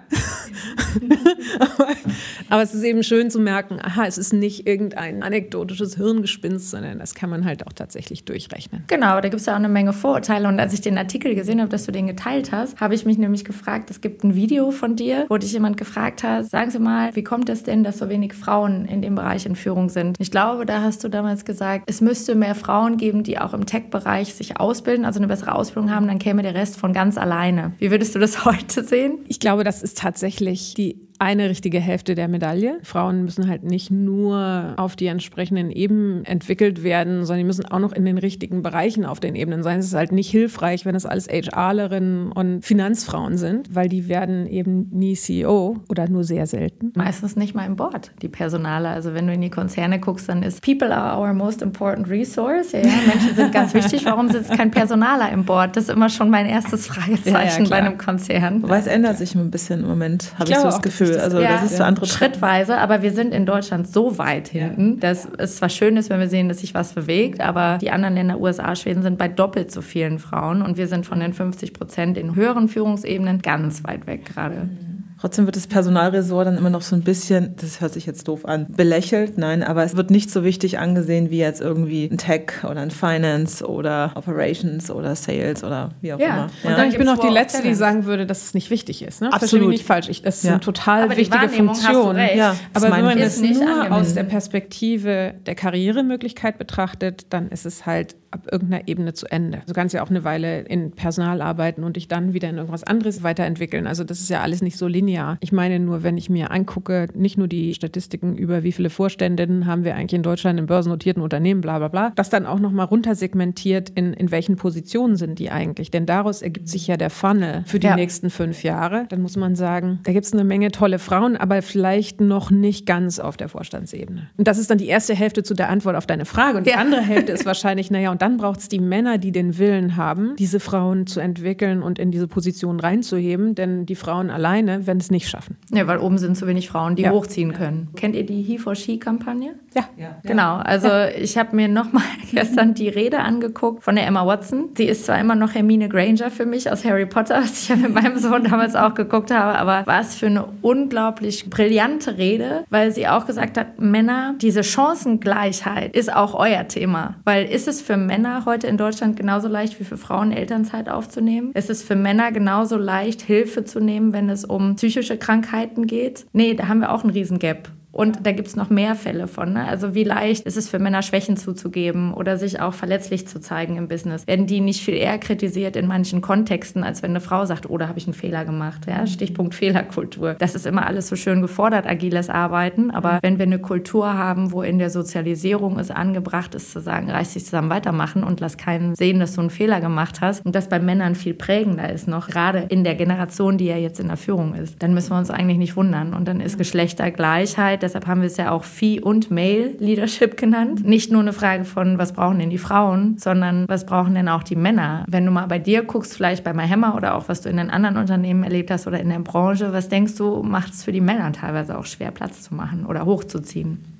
aber, 1.59 1.87
aber 2.49 2.61
es 2.61 2.73
ist 2.73 2.83
eben 2.83 3.03
schön 3.03 3.29
zu 3.29 3.39
merken, 3.39 3.79
aha, 3.81 4.05
es 4.05 4.17
ist 4.17 4.33
nicht 4.33 4.67
irgendein 4.67 5.23
anekdotisches 5.23 5.95
Hirngespinst, 5.95 6.69
sondern 6.69 6.99
das 6.99 7.15
kann 7.15 7.29
man 7.29 7.45
halt 7.45 7.65
auch 7.65 7.73
tatsächlich 7.73 8.25
durchrechnen. 8.25 8.83
Genau, 8.87 9.15
da 9.21 9.29
gibt 9.29 9.35
es 9.35 9.45
ja 9.45 9.53
auch 9.53 9.57
eine 9.57 9.69
Menge 9.69 9.93
Vorurteile. 9.93 10.47
Und 10.47 10.59
als 10.59 10.73
ich 10.73 10.81
den 10.81 10.97
Artikel 10.97 11.35
gesehen 11.35 11.59
habe, 11.59 11.69
dass 11.69 11.85
du 11.85 11.91
den 11.91 12.07
geteilt 12.07 12.51
hast, 12.51 12.79
habe 12.79 12.95
ich 12.95 13.05
mich 13.05 13.17
nämlich 13.17 13.45
gefragt, 13.45 13.91
es 13.91 14.01
gibt 14.01 14.23
ein 14.23 14.35
Video 14.35 14.71
von 14.71 14.95
dir, 14.95 15.25
wo 15.29 15.37
dich 15.37 15.53
jemand 15.53 15.77
gefragt 15.77 16.23
hat, 16.23 16.49
sagen 16.49 16.71
Sie 16.71 16.79
mal, 16.79 17.15
wie 17.15 17.23
kommt 17.23 17.49
es 17.49 17.63
denn, 17.63 17.83
dass 17.83 17.97
so 17.97 18.09
wenig 18.09 18.33
Frauen 18.33 18.85
in 18.85 19.01
dem 19.01 19.15
Bereich 19.15 19.45
in 19.45 19.55
Führung 19.55 19.89
sind? 19.89 20.17
Ich 20.19 20.31
glaube, 20.31 20.65
da 20.65 20.81
hast 20.81 20.98
du 21.03 21.09
damals 21.09 21.45
gesagt, 21.45 21.85
es 21.87 22.01
müsste 22.01 22.35
mehr 22.35 22.55
Frauen 22.55 22.97
geben, 22.97 23.23
die 23.23 23.39
auch 23.39 23.53
im 23.53 23.65
Tech-Bereich 23.65 24.33
sich 24.33 24.59
ausbilden, 24.59 25.05
also 25.05 25.19
eine 25.19 25.27
bessere 25.27 25.55
Ausbildung 25.55 25.91
haben, 25.91 26.07
dann 26.07 26.19
käme 26.19 26.43
der 26.43 26.55
Rest 26.55 26.77
von 26.77 26.93
ganz 26.93 27.17
alleine. 27.17 27.73
Wie 27.79 27.91
würdest 27.91 28.15
du 28.15 28.19
das 28.19 28.45
heute 28.45 28.83
sehen? 28.83 29.19
Ich 29.27 29.39
glaube, 29.39 29.63
das 29.63 29.83
ist 29.83 29.97
tatsächlich 29.97 30.73
die 30.73 31.08
eine 31.19 31.49
richtige 31.49 31.79
Hälfte 31.81 32.15
der 32.15 32.29
Medaille. 32.29 32.79
Frauen 32.81 33.25
müssen 33.25 33.49
halt 33.49 33.63
nicht 33.63 33.91
nur 33.91 34.73
auf 34.77 34.95
die 34.95 35.07
entsprechenden 35.07 35.69
Ebenen 35.69 36.23
entwickelt 36.23 36.81
werden, 36.81 37.25
sondern 37.25 37.39
die 37.39 37.47
müssen 37.47 37.65
auch 37.65 37.79
noch 37.79 37.91
in 37.91 38.05
den 38.05 38.17
richtigen 38.17 38.63
Bereichen 38.63 39.05
auf 39.05 39.19
den 39.19 39.35
Ebenen 39.35 39.61
sein. 39.61 39.79
Es 39.79 39.87
ist 39.87 39.93
halt 39.93 40.13
nicht 40.13 40.31
hilfreich, 40.31 40.85
wenn 40.85 40.95
es 40.95 41.05
alles 41.05 41.27
HRlerinnen 41.27 42.31
und 42.31 42.63
Finanzfrauen 42.63 43.37
sind, 43.37 43.75
weil 43.75 43.89
die 43.89 44.07
werden 44.07 44.47
eben 44.47 44.87
nie 44.91 45.15
CEO 45.15 45.77
oder 45.89 46.07
nur 46.07 46.23
sehr 46.23 46.47
selten. 46.47 46.93
Meistens 46.95 47.35
nicht 47.35 47.53
mal 47.53 47.65
im 47.65 47.75
Board, 47.75 48.11
die 48.21 48.29
Personale. 48.29 48.87
Also 48.87 49.13
wenn 49.13 49.27
du 49.27 49.33
in 49.33 49.41
die 49.41 49.49
Konzerne 49.49 49.99
guckst, 49.99 50.29
dann 50.29 50.41
ist 50.41 50.61
People 50.63 50.95
are 50.95 51.19
our 51.19 51.33
most 51.33 51.61
important 51.61 52.09
resource. 52.09 52.71
Ja, 52.71 52.79
ja 52.79 52.93
Menschen 53.05 53.35
sind 53.35 53.51
ganz 53.51 53.73
wichtig. 53.73 54.05
Warum 54.05 54.29
sitzt 54.29 54.51
kein 54.51 54.71
Personaler 54.71 55.33
im 55.33 55.43
Board? 55.43 55.75
Das 55.75 55.83
ist 55.83 55.89
immer 55.89 56.07
schon 56.07 56.29
mein 56.29 56.45
erstes 56.45 56.87
Fragezeichen 56.87 57.63
ja, 57.63 57.63
ja, 57.63 57.69
bei 57.69 57.75
einem 57.75 57.97
Konzern. 57.97 58.63
Wobei 58.63 58.77
es 58.77 58.87
ändert 58.87 59.17
sich 59.17 59.35
ein 59.35 59.51
bisschen 59.51 59.81
im 59.81 59.89
Moment, 59.89 60.33
habe 60.39 60.45
ich, 60.45 60.51
ich 60.51 60.57
so 60.57 60.63
das 60.63 60.81
Gefühl. 60.81 61.08
Gefühl. 61.13 61.23
Also 61.23 61.39
ja, 61.39 61.53
das 61.53 61.71
ist 61.71 61.77
so 61.77 61.83
andere 61.83 62.05
schrittweise, 62.05 62.77
aber 62.77 63.01
wir 63.01 63.11
sind 63.11 63.33
in 63.33 63.45
Deutschland 63.45 63.87
so 63.87 64.17
weit 64.17 64.49
hinten, 64.49 64.93
ja. 64.93 64.99
dass 64.99 65.27
es 65.37 65.57
zwar 65.57 65.69
schön 65.69 65.97
ist, 65.97 66.09
wenn 66.09 66.19
wir 66.19 66.29
sehen, 66.29 66.49
dass 66.49 66.59
sich 66.59 66.73
was 66.73 66.93
bewegt, 66.93 67.41
aber 67.41 67.77
die 67.81 67.91
anderen 67.91 68.15
Länder, 68.15 68.39
USA, 68.39 68.75
Schweden, 68.75 69.03
sind 69.03 69.17
bei 69.17 69.27
doppelt 69.27 69.71
so 69.71 69.81
vielen 69.81 70.19
Frauen 70.19 70.61
und 70.61 70.77
wir 70.77 70.87
sind 70.87 71.05
von 71.05 71.19
den 71.19 71.33
50 71.33 71.73
Prozent 71.73 72.17
in 72.17 72.35
höheren 72.35 72.67
Führungsebenen 72.67 73.41
ganz 73.41 73.83
weit 73.83 74.07
weg 74.07 74.25
gerade. 74.25 74.55
Mhm. 74.55 74.98
Trotzdem 75.19 75.45
wird 75.45 75.57
das 75.57 75.67
Personalresort 75.67 76.47
dann 76.47 76.57
immer 76.57 76.69
noch 76.69 76.81
so 76.81 76.95
ein 76.95 77.01
bisschen, 77.01 77.55
das 77.57 77.81
hört 77.81 77.93
sich 77.93 78.05
jetzt 78.05 78.27
doof 78.27 78.45
an, 78.45 78.67
belächelt. 78.69 79.37
Nein, 79.37 79.63
aber 79.63 79.83
es 79.83 79.97
wird 79.97 80.11
nicht 80.11 80.31
so 80.31 80.45
wichtig 80.45 80.79
angesehen 80.79 81.29
wie 81.29 81.39
jetzt 81.39 81.59
irgendwie 81.59 82.05
ein 82.05 82.17
Tech 82.17 82.63
oder 82.63 82.79
ein 82.79 82.91
Finance 82.91 83.67
oder 83.67 84.13
Operations 84.15 84.89
oder 84.89 85.15
Sales 85.15 85.63
oder 85.63 85.89
wie 85.99 86.13
auch 86.13 86.19
ja. 86.19 86.25
immer. 86.25 86.49
Ja. 86.63 86.69
Und 86.69 86.77
dann, 86.77 86.89
ich 86.89 86.97
bin 86.97 87.09
auch 87.09 87.17
die 87.17 87.27
Letzte, 87.27 87.61
die 87.63 87.73
sagen 87.73 88.05
würde, 88.05 88.25
dass 88.25 88.43
es 88.43 88.53
nicht 88.53 88.69
wichtig 88.69 89.01
ist. 89.01 89.21
Ne? 89.21 89.33
Absolut. 89.33 89.69
nicht 89.69 89.85
falsch. 89.85 90.07
Ich, 90.07 90.21
das 90.21 90.37
ist 90.37 90.43
ja. 90.43 90.51
eine 90.51 90.61
total 90.61 91.03
aber 91.03 91.17
wichtige 91.17 91.49
Funktion. 91.49 92.17
Ja, 92.17 92.55
aber 92.73 92.91
wenn 92.91 93.05
man 93.05 93.17
es 93.17 93.41
nur 93.41 93.49
angemessen. 93.49 93.91
aus 93.91 94.13
der 94.13 94.23
Perspektive 94.23 95.33
der 95.45 95.55
Karrieremöglichkeit 95.55 96.57
betrachtet, 96.57 97.27
dann 97.29 97.49
ist 97.49 97.65
es 97.65 97.85
halt 97.85 98.15
ab 98.31 98.47
irgendeiner 98.51 98.87
Ebene 98.87 99.13
zu 99.13 99.25
Ende. 99.31 99.61
Du 99.67 99.73
kannst 99.73 99.93
ja 99.93 100.03
auch 100.03 100.09
eine 100.09 100.23
Weile 100.23 100.61
in 100.61 100.91
Personal 100.91 101.41
arbeiten 101.41 101.83
und 101.83 101.95
dich 101.95 102.07
dann 102.07 102.33
wieder 102.33 102.49
in 102.49 102.57
irgendwas 102.57 102.83
anderes 102.83 103.23
weiterentwickeln. 103.23 103.87
Also 103.87 104.03
das 104.03 104.19
ist 104.19 104.29
ja 104.29 104.41
alles 104.41 104.61
nicht 104.61 104.77
so 104.77 104.87
linear. 104.87 105.37
Ich 105.39 105.51
meine 105.51 105.79
nur, 105.79 106.03
wenn 106.03 106.17
ich 106.17 106.29
mir 106.29 106.51
angucke, 106.51 107.07
nicht 107.13 107.37
nur 107.37 107.47
die 107.47 107.73
Statistiken 107.73 108.37
über 108.37 108.63
wie 108.63 108.71
viele 108.71 108.89
Vorständinnen 108.89 109.65
haben 109.65 109.83
wir 109.83 109.95
eigentlich 109.95 110.13
in 110.13 110.23
Deutschland 110.23 110.59
in 110.59 110.65
börsennotierten 110.65 111.23
Unternehmen, 111.23 111.61
bla 111.61 111.79
bla 111.79 111.87
bla, 111.87 112.11
das 112.15 112.29
dann 112.29 112.45
auch 112.45 112.59
nochmal 112.59 112.85
runtersegmentiert, 112.85 113.89
in, 113.89 114.13
in 114.13 114.31
welchen 114.31 114.55
Positionen 114.55 115.15
sind 115.15 115.39
die 115.39 115.49
eigentlich. 115.49 115.91
Denn 115.91 116.05
daraus 116.05 116.41
ergibt 116.41 116.67
sich 116.67 116.87
ja 116.87 116.97
der 116.97 117.09
Funnel 117.09 117.63
für 117.65 117.79
die 117.79 117.87
ja. 117.87 117.95
nächsten 117.95 118.29
fünf 118.29 118.63
Jahre. 118.63 119.05
Dann 119.09 119.21
muss 119.21 119.37
man 119.37 119.55
sagen, 119.55 119.99
da 120.03 120.13
gibt 120.13 120.25
es 120.25 120.33
eine 120.33 120.43
Menge 120.43 120.71
tolle 120.71 120.99
Frauen, 120.99 121.37
aber 121.37 121.61
vielleicht 121.61 122.21
noch 122.21 122.51
nicht 122.51 122.85
ganz 122.85 123.19
auf 123.19 123.37
der 123.37 123.49
Vorstandsebene. 123.49 124.29
Und 124.37 124.47
das 124.47 124.57
ist 124.57 124.69
dann 124.69 124.77
die 124.77 124.87
erste 124.87 125.15
Hälfte 125.15 125.43
zu 125.43 125.53
der 125.53 125.69
Antwort 125.69 125.95
auf 125.95 126.05
deine 126.05 126.25
Frage. 126.25 126.57
Und 126.57 126.67
die 126.67 126.71
ja. 126.71 126.77
andere 126.77 127.01
Hälfte 127.01 127.31
ist 127.31 127.45
wahrscheinlich, 127.49 127.91
naja, 127.91 128.11
und 128.11 128.18
und 128.19 128.23
dann 128.23 128.35
braucht 128.35 128.59
es 128.59 128.67
die 128.67 128.79
Männer, 128.79 129.17
die 129.17 129.31
den 129.31 129.57
Willen 129.57 129.95
haben, 129.95 130.35
diese 130.37 130.59
Frauen 130.59 131.07
zu 131.07 131.21
entwickeln 131.21 131.81
und 131.81 131.99
in 131.99 132.11
diese 132.11 132.27
Position 132.27 132.81
reinzuheben. 132.81 133.55
Denn 133.55 133.85
die 133.85 133.95
Frauen 133.95 134.29
alleine 134.29 134.85
werden 134.85 134.97
es 134.97 135.09
nicht 135.09 135.29
schaffen. 135.29 135.55
Ja, 135.71 135.87
weil 135.87 135.99
oben 135.99 136.17
sind 136.17 136.35
zu 136.35 136.45
wenig 136.45 136.67
Frauen, 136.67 136.97
die 136.97 137.03
ja. 137.03 137.11
hochziehen 137.11 137.53
können. 137.53 137.87
Kennt 137.95 138.17
ihr 138.17 138.25
die 138.25 138.41
He 138.41 138.57
for 138.57 138.75
She-Kampagne? 138.75 139.53
Ja. 139.73 139.87
ja. 139.95 140.17
Genau. 140.23 140.57
Also 140.57 140.89
ja. 140.89 141.07
ich 141.11 141.37
habe 141.37 141.55
mir 141.55 141.69
nochmal 141.69 142.03
gestern 142.31 142.73
die 142.73 142.89
Rede 142.89 143.19
angeguckt 143.19 143.85
von 143.85 143.95
der 143.95 144.05
Emma 144.05 144.25
Watson. 144.25 144.67
Sie 144.75 144.83
ist 144.83 145.05
zwar 145.05 145.17
immer 145.17 145.35
noch 145.35 145.55
Hermine 145.55 145.87
Granger 145.87 146.29
für 146.29 146.45
mich 146.45 146.69
aus 146.69 146.83
Harry 146.83 147.05
Potter, 147.05 147.37
was 147.41 147.63
ich 147.63 147.69
ja 147.69 147.77
mit 147.77 147.93
meinem 147.93 148.17
Sohn 148.17 148.43
damals 148.43 148.75
auch 148.75 148.95
geguckt 148.95 149.31
habe, 149.31 149.57
aber 149.57 149.83
was 149.85 150.15
für 150.15 150.25
eine 150.25 150.45
unglaublich 150.61 151.49
brillante 151.49 152.17
Rede, 152.17 152.65
weil 152.69 152.91
sie 152.91 153.07
auch 153.07 153.25
gesagt 153.25 153.57
hat, 153.57 153.79
Männer, 153.79 154.35
diese 154.41 154.65
Chancengleichheit 154.65 155.95
ist 155.95 156.13
auch 156.13 156.33
euer 156.35 156.67
Thema. 156.67 157.15
Weil 157.23 157.45
ist 157.45 157.69
es 157.69 157.81
für 157.81 157.95
Männer 157.95 158.08
heute 158.45 158.67
in 158.67 158.77
Deutschland 158.77 159.15
genauso 159.15 159.47
leicht 159.47 159.79
wie 159.79 159.83
für 159.83 159.97
Frauen 159.97 160.31
Elternzeit 160.31 160.89
aufzunehmen? 160.89 161.51
Ist 161.53 161.69
es 161.69 161.83
für 161.83 161.95
Männer 161.95 162.31
genauso 162.31 162.77
leicht, 162.77 163.21
Hilfe 163.21 163.63
zu 163.63 163.79
nehmen, 163.79 164.13
wenn 164.13 164.29
es 164.29 164.45
um 164.45 164.75
psychische 164.75 165.17
Krankheiten 165.17 165.87
geht? 165.87 166.25
Nee, 166.33 166.53
da 166.53 166.67
haben 166.67 166.79
wir 166.79 166.91
auch 166.91 167.03
einen 167.03 167.13
riesen 167.13 167.39
Gap. 167.39 167.69
Und 167.99 168.25
da 168.25 168.31
gibt 168.31 168.47
es 168.47 168.55
noch 168.55 168.69
mehr 168.69 168.95
Fälle 168.95 169.27
von. 169.27 169.51
Ne? 169.51 169.67
Also 169.67 169.93
wie 169.93 170.05
leicht 170.05 170.45
ist 170.45 170.55
es 170.55 170.69
für 170.69 170.79
Männer, 170.79 171.01
Schwächen 171.01 171.35
zuzugeben 171.37 172.13
oder 172.13 172.37
sich 172.37 172.61
auch 172.61 172.73
verletzlich 172.73 173.27
zu 173.27 173.41
zeigen 173.41 173.75
im 173.75 173.87
Business? 173.89 174.25
Werden 174.25 174.47
die 174.47 174.61
nicht 174.61 174.81
viel 174.81 174.93
eher 174.93 175.17
kritisiert 175.17 175.75
in 175.75 175.85
manchen 175.85 176.21
Kontexten, 176.21 176.85
als 176.85 177.03
wenn 177.03 177.09
eine 177.09 177.19
Frau 177.19 177.45
sagt, 177.45 177.69
oh, 177.69 177.77
da 177.77 177.89
habe 177.89 177.99
ich 177.99 178.05
einen 178.05 178.13
Fehler 178.13 178.45
gemacht. 178.45 178.87
Ja? 178.87 179.05
Stichpunkt 179.05 179.53
Fehlerkultur. 179.53 180.35
Das 180.35 180.55
ist 180.55 180.65
immer 180.65 180.87
alles 180.87 181.09
so 181.09 181.17
schön 181.17 181.41
gefordert, 181.41 181.85
agiles 181.87 182.29
Arbeiten. 182.29 182.91
Aber 182.91 183.19
wenn 183.21 183.37
wir 183.37 183.43
eine 183.43 183.59
Kultur 183.59 184.13
haben, 184.13 184.53
wo 184.53 184.61
in 184.61 184.79
der 184.79 184.91
Sozialisierung 184.91 185.77
es 185.77 185.91
angebracht 185.91 186.55
ist, 186.55 186.71
zu 186.71 186.79
sagen, 186.79 187.11
reiß 187.11 187.33
dich 187.33 187.43
zusammen 187.43 187.69
weitermachen 187.69 188.23
und 188.23 188.39
lass 188.39 188.55
keinen 188.55 188.95
sehen, 188.95 189.19
dass 189.19 189.33
du 189.33 189.41
einen 189.41 189.49
Fehler 189.49 189.81
gemacht 189.81 190.21
hast 190.21 190.45
und 190.45 190.55
das 190.55 190.69
bei 190.69 190.79
Männern 190.79 191.15
viel 191.15 191.33
prägender 191.33 191.91
ist 191.91 192.07
noch, 192.07 192.29
gerade 192.29 192.59
in 192.69 192.85
der 192.85 192.95
Generation, 192.95 193.57
die 193.57 193.65
ja 193.65 193.75
jetzt 193.75 193.99
in 193.99 194.07
der 194.07 194.15
Führung 194.15 194.55
ist, 194.55 194.81
dann 194.81 194.93
müssen 194.93 195.09
wir 195.09 195.17
uns 195.17 195.29
eigentlich 195.29 195.57
nicht 195.57 195.75
wundern. 195.75 196.13
Und 196.13 196.29
dann 196.29 196.39
ist 196.39 196.57
Geschlechtergleichheit 196.57 197.79
Arbeit. 197.79 197.83
Deshalb 197.89 198.05
haben 198.05 198.21
wir 198.21 198.27
es 198.27 198.37
ja 198.37 198.51
auch 198.51 198.65
Fee- 198.65 199.01
und 199.01 199.31
Male-Leadership 199.31 200.37
genannt. 200.37 200.85
Nicht 200.85 201.11
nur 201.11 201.21
eine 201.21 201.33
Frage 201.33 201.65
von, 201.65 201.97
was 201.97 202.13
brauchen 202.13 202.37
denn 202.37 202.51
die 202.51 202.59
Frauen, 202.59 203.17
sondern 203.17 203.67
was 203.67 203.87
brauchen 203.87 204.13
denn 204.13 204.29
auch 204.29 204.43
die 204.43 204.55
Männer? 204.55 205.05
Wenn 205.07 205.25
du 205.25 205.31
mal 205.31 205.47
bei 205.47 205.57
dir 205.57 205.81
guckst, 205.81 206.13
vielleicht 206.13 206.43
bei 206.43 206.53
MyHammer 206.53 206.93
oder 206.93 207.15
auch 207.15 207.29
was 207.29 207.41
du 207.41 207.49
in 207.49 207.57
den 207.57 207.71
anderen 207.71 207.97
Unternehmen 207.97 208.43
erlebt 208.43 208.69
hast 208.69 208.85
oder 208.85 208.99
in 208.99 209.09
der 209.09 209.17
Branche, 209.21 209.73
was 209.73 209.89
denkst 209.89 210.15
du, 210.17 210.43
macht 210.43 210.73
es 210.73 210.83
für 210.83 210.91
die 210.91 211.01
Männer 211.01 211.31
teilweise 211.31 211.79
auch 211.79 211.87
schwer, 211.87 212.11
Platz 212.11 212.43
zu 212.43 212.53
machen 212.53 212.85
oder 212.85 213.05
hochzuziehen? 213.05 213.98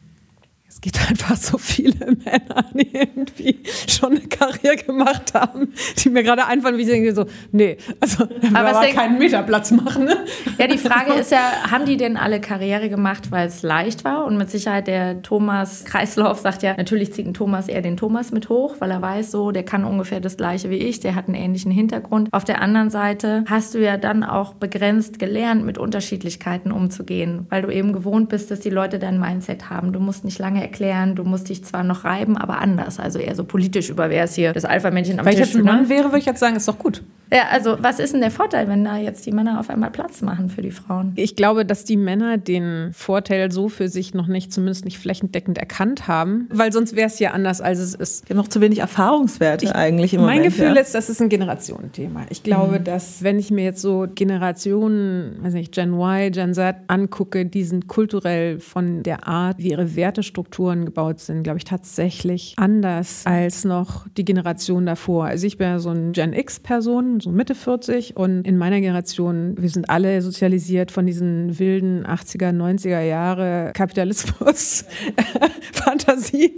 Es 0.80 0.94
gibt 0.94 1.10
einfach 1.10 1.36
so 1.36 1.58
viele 1.58 2.06
Männer, 2.06 2.64
die 2.74 2.90
irgendwie 2.94 3.60
schon 3.88 4.12
eine 4.12 4.22
Karriere 4.22 4.78
gemacht 4.78 5.34
haben, 5.34 5.74
die 5.98 6.10
mir 6.10 6.24
gerade 6.24 6.46
einfallen, 6.46 6.78
wie 6.78 6.86
sie 6.86 6.92
denken 6.92 7.14
so, 7.14 7.26
nee, 7.52 7.76
also 8.00 8.24
aber, 8.56 8.70
aber 8.70 8.88
keinen 8.88 9.18
Meterplatz 9.18 9.72
machen. 9.72 10.06
Ne? 10.06 10.16
Ja, 10.58 10.68
die 10.68 10.78
Frage 10.78 11.14
ist 11.20 11.32
ja, 11.34 11.70
haben 11.70 11.86
die 11.86 11.98
denn 11.98 12.16
alle 12.16 12.40
Karriere 12.40 12.90
gemacht, 12.90 13.30
weil 13.30 13.48
es 13.48 13.62
leicht 13.62 14.06
war? 14.06 14.24
Und 14.24 14.38
mit 14.38 14.50
Sicherheit 14.50 14.88
der 14.88 15.22
Thomas 15.22 15.84
Kreislauf 15.84 16.40
sagt 16.40 16.64
ja, 16.64 16.76
natürlich 16.78 17.12
zieht 17.12 17.28
ein 17.28 17.34
Thomas 17.34 17.68
eher 17.68 17.82
den 17.82 17.98
Thomas 17.98 18.32
mit 18.32 18.48
hoch, 18.48 18.78
weil 18.80 18.92
er 18.92 19.02
weiß 19.02 19.32
so, 19.32 19.52
der 19.52 19.64
kann 19.64 19.84
ungefähr 19.84 20.22
das 20.22 20.38
Gleiche 20.38 20.70
wie 20.70 20.78
ich, 20.78 21.02
der 21.02 21.14
hat 21.14 21.28
einen 21.28 21.36
ähnlichen 21.36 21.72
Hintergrund. 21.72 22.30
Auf 22.32 22.46
der 22.46 22.62
anderen 22.62 22.90
Seite 22.90 23.44
hast 23.50 23.74
du 23.74 23.84
ja 23.84 23.98
dann 23.98 24.24
auch 24.24 24.54
begrenzt 24.54 25.20
gelernt, 25.20 25.66
mit 25.66 25.78
Unterschiedlichkeiten 25.78 26.72
umzugehen, 26.72 27.48
weil 27.50 27.64
du 27.64 27.70
eben 27.70 27.92
gewohnt 27.92 28.30
bist, 28.30 28.50
dass 28.50 28.62
die 28.62 28.70
Leute 28.70 28.98
dein 28.98 29.20
Mindset 29.20 29.70
haben. 29.70 29.92
Du 29.92 30.00
musst 30.00 30.24
nicht 30.24 30.40
lange 30.40 30.69
erklären, 30.70 31.16
du 31.16 31.24
musst 31.24 31.50
dich 31.50 31.64
zwar 31.64 31.84
noch 31.84 32.04
reiben, 32.04 32.38
aber 32.38 32.60
anders. 32.60 33.00
Also 33.00 33.20
eher 33.20 33.36
so 33.36 33.44
politisch 33.44 33.90
über 33.90 34.10
wer 34.10 34.24
ist 34.24 34.36
hier 34.36 34.54
das 34.54 34.66
Alpha-Männchen 34.66 35.20
am 35.20 35.26
Weil 35.26 35.34
Tisch. 35.34 35.42
Wenn 35.42 35.48
ich 35.48 35.54
jetzt 35.56 35.62
ein 35.62 35.66
Mann 35.66 35.90
wäre, 35.90 36.06
würde 36.06 36.20
ich 36.20 36.26
jetzt 36.26 36.40
sagen, 36.40 36.56
ist 36.56 36.68
doch 36.68 36.78
gut. 36.78 37.04
Ja, 37.32 37.48
also 37.52 37.78
was 37.80 38.00
ist 38.00 38.14
denn 38.14 38.22
der 38.22 38.32
Vorteil, 38.32 38.68
wenn 38.68 38.84
da 38.84 38.98
jetzt 38.98 39.26
die 39.26 39.32
Männer 39.32 39.60
auf 39.60 39.70
einmal 39.70 39.92
Platz 39.92 40.22
machen 40.22 40.50
für 40.50 40.62
die 40.62 40.72
Frauen? 40.72 41.14
Ich 41.16 41.36
glaube, 41.36 41.66
dass 41.66 41.86
die 41.86 41.98
Männer 41.98 42.38
den 42.38 42.92
Vorteil 42.94 43.52
so 43.52 43.70
für 43.70 43.88
sich 43.88 44.14
noch 44.14 44.28
nicht, 44.28 44.52
zumindest 44.52 44.86
nicht 44.86 44.98
flächendeckend 44.98 45.58
erkannt 45.58 46.08
haben, 46.08 46.48
weil 46.52 46.72
sonst 46.72 46.96
wäre 46.96 47.08
es 47.08 47.20
ja 47.20 47.32
anders, 47.32 47.62
als 47.62 47.80
es 47.80 47.94
ist. 47.94 48.26
Habe 48.26 48.36
noch 48.36 48.48
zu 48.48 48.62
wenig 48.62 48.80
Erfahrungswerte 48.80 49.66
ich, 49.66 49.76
eigentlich 49.76 50.14
im 50.14 50.22
mein 50.22 50.38
Moment. 50.38 50.42
Mein 50.42 50.50
Gefühl 50.50 50.76
ja. 50.76 50.82
ist, 50.82 50.96
das 50.96 51.10
ist 51.10 51.22
ein 51.22 51.30
Generationenthema. 51.30 52.26
Ich 52.30 52.44
glaube, 52.44 52.80
mhm. 52.80 52.84
dass 52.84 53.24
wenn 53.24 53.38
ich 53.38 53.52
mir 53.52 53.64
jetzt 53.64 53.82
so 53.82 54.08
Generationen, 54.14 55.38
weiß 55.42 55.54
nicht, 55.54 55.74
Gen 55.74 55.94
Y, 55.94 56.32
Gen 56.32 56.54
Z 56.54 56.78
angucke, 56.88 57.46
die 57.46 57.64
sind 57.64 57.88
kulturell 57.88 58.60
von 58.60 59.04
der 59.04 59.28
Art, 59.28 59.58
wie 59.60 59.70
ihre 59.70 59.96
Wertestrukturen 59.96 60.86
gebaut 60.86 61.20
sind, 61.20 61.44
glaube 61.44 61.58
ich, 61.58 61.66
tatsächlich 61.66 62.54
anders 62.58 63.24
als 63.26 63.66
noch 63.66 64.08
die 64.18 64.26
Generation 64.26 64.86
davor. 64.86 65.26
Also 65.26 65.46
ich 65.46 65.58
bin 65.58 65.68
ja 65.68 65.80
so 65.80 65.90
eine 65.90 66.12
Gen 66.12 66.34
X-Person 66.34 67.19
Generation, 67.20 67.22
so 67.22 67.32
Mitte 67.32 67.56
40 67.56 68.18
und 68.18 68.46
in 68.46 68.58
meiner 68.58 68.80
Generation, 68.80 69.56
wir 69.58 69.70
sind 69.70 69.90
alle 69.90 70.22
sozialisiert 70.22 70.92
von 70.92 71.06
diesen 71.06 71.60
wilden 71.60 72.06
80er, 72.06 72.52
90er 72.52 73.02
Jahre 73.02 73.72
Kapitalismus, 73.74 74.86
Fantasie, 75.74 76.54